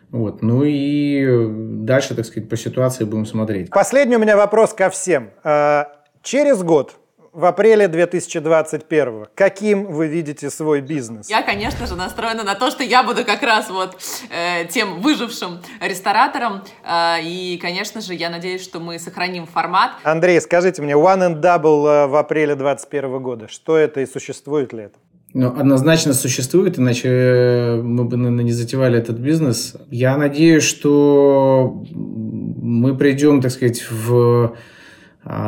Вот. 0.09 0.41
Ну 0.41 0.63
и 0.65 1.47
дальше, 1.85 2.15
так 2.15 2.25
сказать, 2.25 2.49
по 2.49 2.55
ситуации 2.55 3.03
будем 3.03 3.25
смотреть. 3.25 3.69
Последний 3.69 4.15
у 4.15 4.19
меня 4.19 4.37
вопрос 4.37 4.73
ко 4.73 4.89
всем. 4.89 5.31
Э, 5.43 5.83
Через 6.21 6.63
год 6.63 6.98
в 7.33 7.45
апреле 7.45 7.87
2021 7.87 9.27
каким 9.35 9.85
вы 9.85 10.07
видите 10.07 10.49
свой 10.49 10.81
бизнес? 10.81 11.29
Я, 11.29 11.41
конечно 11.41 11.85
же, 11.87 11.95
настроена 11.95 12.43
на 12.43 12.55
то, 12.55 12.71
что 12.71 12.83
я 12.83 13.03
буду 13.03 13.25
как 13.25 13.43
раз 13.43 13.69
вот 13.69 13.97
э, 14.29 14.65
тем 14.69 15.01
выжившим 15.01 15.59
ресторатором. 15.81 16.63
Э, 16.83 17.21
и, 17.21 17.57
конечно 17.61 18.01
же, 18.01 18.13
я 18.13 18.29
надеюсь, 18.29 18.63
что 18.63 18.79
мы 18.79 18.99
сохраним 18.99 19.45
формат. 19.45 19.91
Андрей, 20.03 20.39
скажите 20.41 20.81
мне, 20.81 20.93
One 20.93 21.27
and 21.27 21.41
Double 21.41 22.05
э, 22.05 22.07
в 22.07 22.15
апреле 22.15 22.55
2021 22.55 23.21
года, 23.21 23.47
что 23.47 23.77
это 23.77 24.01
и 24.01 24.05
существует 24.05 24.73
ли 24.73 24.83
это? 24.83 24.97
Ну, 25.33 25.47
однозначно 25.47 26.13
существует, 26.13 26.79
иначе 26.79 27.79
мы 27.83 28.03
бы, 28.05 28.17
наверное, 28.17 28.43
не 28.43 28.51
затевали 28.51 28.97
этот 28.97 29.17
бизнес. 29.17 29.75
Я 29.91 30.17
надеюсь, 30.17 30.63
что 30.63 31.83
мы 31.91 32.97
придем, 32.97 33.39
так 33.39 33.51
сказать, 33.51 33.85
в 33.91 34.55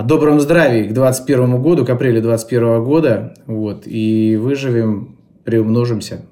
добром 0.04 0.40
здравии 0.40 0.84
к 0.84 0.94
2021 0.94 1.62
году, 1.62 1.86
к 1.86 1.90
апрелю 1.90 2.22
2021 2.22 2.84
года, 2.84 3.34
вот, 3.46 3.84
и 3.86 4.38
выживем, 4.38 5.18
приумножимся. 5.44 6.26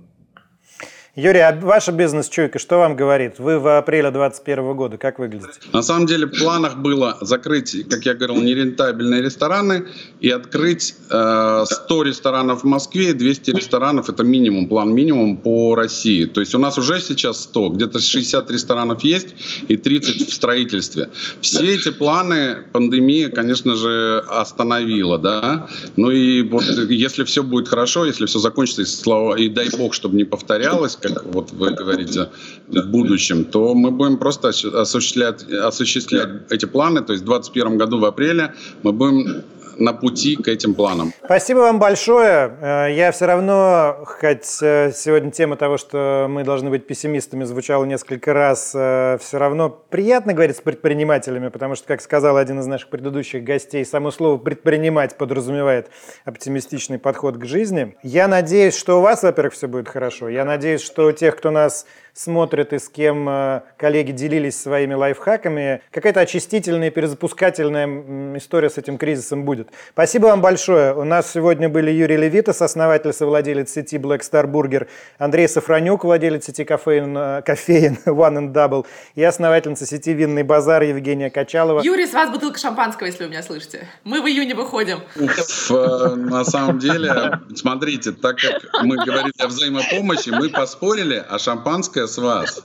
Юрий, 1.19 1.41
а 1.41 1.53
ваша 1.61 1.91
бизнес-чуйка 1.91 2.59
что 2.59 2.77
вам 2.77 2.95
говорит? 2.95 3.39
Вы 3.39 3.59
в 3.59 3.77
апреле 3.77 4.09
2021 4.09 4.73
года 4.73 4.97
как 4.97 5.19
выглядите? 5.19 5.49
На 5.73 5.81
самом 5.81 6.05
деле 6.05 6.27
в 6.27 6.39
планах 6.39 6.77
было 6.77 7.17
закрыть, 7.19 7.75
как 7.89 8.05
я 8.05 8.13
говорил, 8.13 8.41
нерентабельные 8.41 9.21
рестораны 9.21 9.87
и 10.21 10.29
открыть 10.29 10.95
э, 11.09 11.65
100 11.65 12.03
ресторанов 12.03 12.61
в 12.61 12.63
Москве, 12.63 13.13
200 13.13 13.51
ресторанов, 13.51 14.09
это 14.09 14.23
минимум, 14.23 14.69
план 14.69 14.93
минимум 14.93 15.35
по 15.35 15.75
России. 15.75 16.23
То 16.23 16.39
есть 16.39 16.55
у 16.55 16.57
нас 16.57 16.77
уже 16.77 17.01
сейчас 17.01 17.43
100, 17.43 17.69
где-то 17.71 17.99
60 17.99 18.49
ресторанов 18.49 19.03
есть 19.03 19.35
и 19.67 19.75
30 19.75 20.29
в 20.29 20.33
строительстве. 20.33 21.09
Все 21.41 21.75
эти 21.75 21.91
планы 21.91 22.59
пандемия, 22.71 23.27
конечно 23.27 23.75
же, 23.75 24.23
остановила, 24.29 25.17
да. 25.17 25.67
Ну 25.97 26.11
и 26.11 26.43
вот 26.43 26.63
если 26.63 27.25
все 27.25 27.43
будет 27.43 27.67
хорошо, 27.67 28.05
если 28.05 28.25
все 28.25 28.39
закончится, 28.39 28.83
и, 28.83 28.85
слава, 28.85 29.35
и 29.35 29.49
дай 29.49 29.67
бог, 29.77 29.93
чтобы 29.93 30.15
не 30.15 30.23
повторялось, 30.23 30.95
как 31.13 31.25
вот 31.25 31.51
вы 31.51 31.71
говорите, 31.71 32.29
в 32.67 32.87
будущем, 32.87 33.45
то 33.45 33.73
мы 33.73 33.91
будем 33.91 34.17
просто 34.17 34.49
осуществлять, 34.49 35.43
осуществлять 35.43 36.29
эти 36.49 36.65
планы. 36.65 37.01
То 37.01 37.13
есть 37.13 37.23
в 37.23 37.27
2021 37.27 37.77
году 37.77 37.99
в 37.99 38.05
апреле 38.05 38.53
мы 38.83 38.91
будем 38.91 39.43
на 39.79 39.93
пути 39.93 40.35
к 40.35 40.47
этим 40.47 40.73
планам. 40.73 41.13
Спасибо 41.23 41.59
вам 41.59 41.79
большое. 41.79 42.57
Э, 42.61 42.87
я 42.91 43.11
все 43.11 43.25
равно, 43.25 44.03
хоть 44.05 44.61
э, 44.61 44.91
сегодня 44.93 45.31
тема 45.31 45.55
того, 45.55 45.77
что 45.77 46.27
мы 46.29 46.43
должны 46.43 46.69
быть 46.69 46.87
пессимистами, 46.87 47.43
звучала 47.43 47.85
несколько 47.85 48.33
раз, 48.33 48.71
э, 48.75 49.17
все 49.21 49.37
равно 49.37 49.69
приятно 49.69 50.33
говорить 50.33 50.57
с 50.57 50.61
предпринимателями, 50.61 51.49
потому 51.49 51.75
что, 51.75 51.87
как 51.87 52.01
сказал 52.01 52.37
один 52.37 52.59
из 52.59 52.65
наших 52.67 52.89
предыдущих 52.89 53.43
гостей, 53.43 53.85
само 53.85 54.11
слово 54.11 54.37
«предпринимать» 54.37 55.17
подразумевает 55.17 55.89
оптимистичный 56.25 56.99
подход 56.99 57.37
к 57.37 57.45
жизни. 57.45 57.95
Я 58.03 58.27
надеюсь, 58.27 58.75
что 58.75 58.99
у 58.99 59.01
вас, 59.01 59.23
во-первых, 59.23 59.53
все 59.53 59.67
будет 59.67 59.87
хорошо. 59.87 60.29
Я 60.29 60.45
надеюсь, 60.45 60.81
что 60.81 61.07
у 61.07 61.11
тех, 61.11 61.35
кто 61.35 61.51
нас 61.51 61.85
смотрит 62.13 62.73
и 62.73 62.79
с 62.79 62.89
кем 62.89 63.27
э, 63.29 63.61
коллеги 63.77 64.11
делились 64.11 64.59
своими 64.59 64.93
лайфхаками. 64.93 65.81
Какая-то 65.91 66.21
очистительная, 66.21 66.91
перезапускательная 66.91 68.37
история 68.37 68.69
с 68.69 68.77
этим 68.77 68.97
кризисом 68.97 69.45
будет. 69.45 69.69
Спасибо 69.93 70.27
вам 70.27 70.41
большое. 70.41 70.93
У 70.93 71.03
нас 71.03 71.31
сегодня 71.31 71.69
были 71.69 71.91
Юрий 71.91 72.17
Левитас, 72.17 72.61
основатель, 72.61 73.13
совладелец 73.13 73.71
сети 73.71 73.97
Black 73.97 74.19
Star 74.19 74.45
Burger, 74.45 74.87
Андрей 75.17 75.47
Сафронюк, 75.47 76.03
владелец 76.03 76.45
сети 76.45 76.65
кофеин, 76.65 77.17
э, 77.17 77.41
кофеин 77.45 77.97
One 78.05 78.37
and 78.37 78.53
Double 78.53 78.85
и 79.15 79.23
основательница 79.23 79.85
сети 79.85 80.13
Винный 80.13 80.43
базар 80.43 80.83
Евгения 80.83 81.29
Качалова. 81.29 81.81
Юрий, 81.81 82.07
с 82.07 82.13
вас 82.13 82.29
бутылка 82.29 82.59
шампанского, 82.59 83.07
если 83.07 83.23
вы 83.23 83.29
меня 83.29 83.43
слышите. 83.43 83.87
Мы 84.03 84.21
в 84.21 84.27
июне 84.27 84.55
выходим. 84.55 84.99
Э, 85.15 86.15
на 86.15 86.43
самом 86.43 86.79
деле, 86.79 87.39
смотрите, 87.55 88.11
так 88.11 88.37
как 88.37 88.83
мы 88.83 88.97
говорили 88.97 89.33
о 89.37 89.47
взаимопомощи, 89.47 90.29
мы 90.29 90.49
поспорили, 90.49 91.23
а 91.29 91.39
шампанское 91.39 92.07
с 92.09 92.17
вас. 92.17 92.63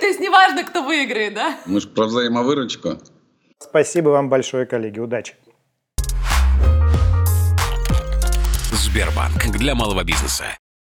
То 0.00 0.06
есть 0.06 0.20
неважно, 0.20 0.64
кто 0.64 0.82
выиграет, 0.82 1.34
да? 1.34 1.58
Мы 1.66 1.80
же 1.80 1.88
про 1.88 2.06
взаимовыручку. 2.06 2.98
Спасибо 3.58 4.08
вам 4.10 4.28
большое, 4.28 4.66
коллеги. 4.66 4.98
Удачи. 5.00 5.36
Сбербанк 8.72 9.46
для 9.52 9.74
малого 9.74 10.02
бизнеса. 10.02 10.44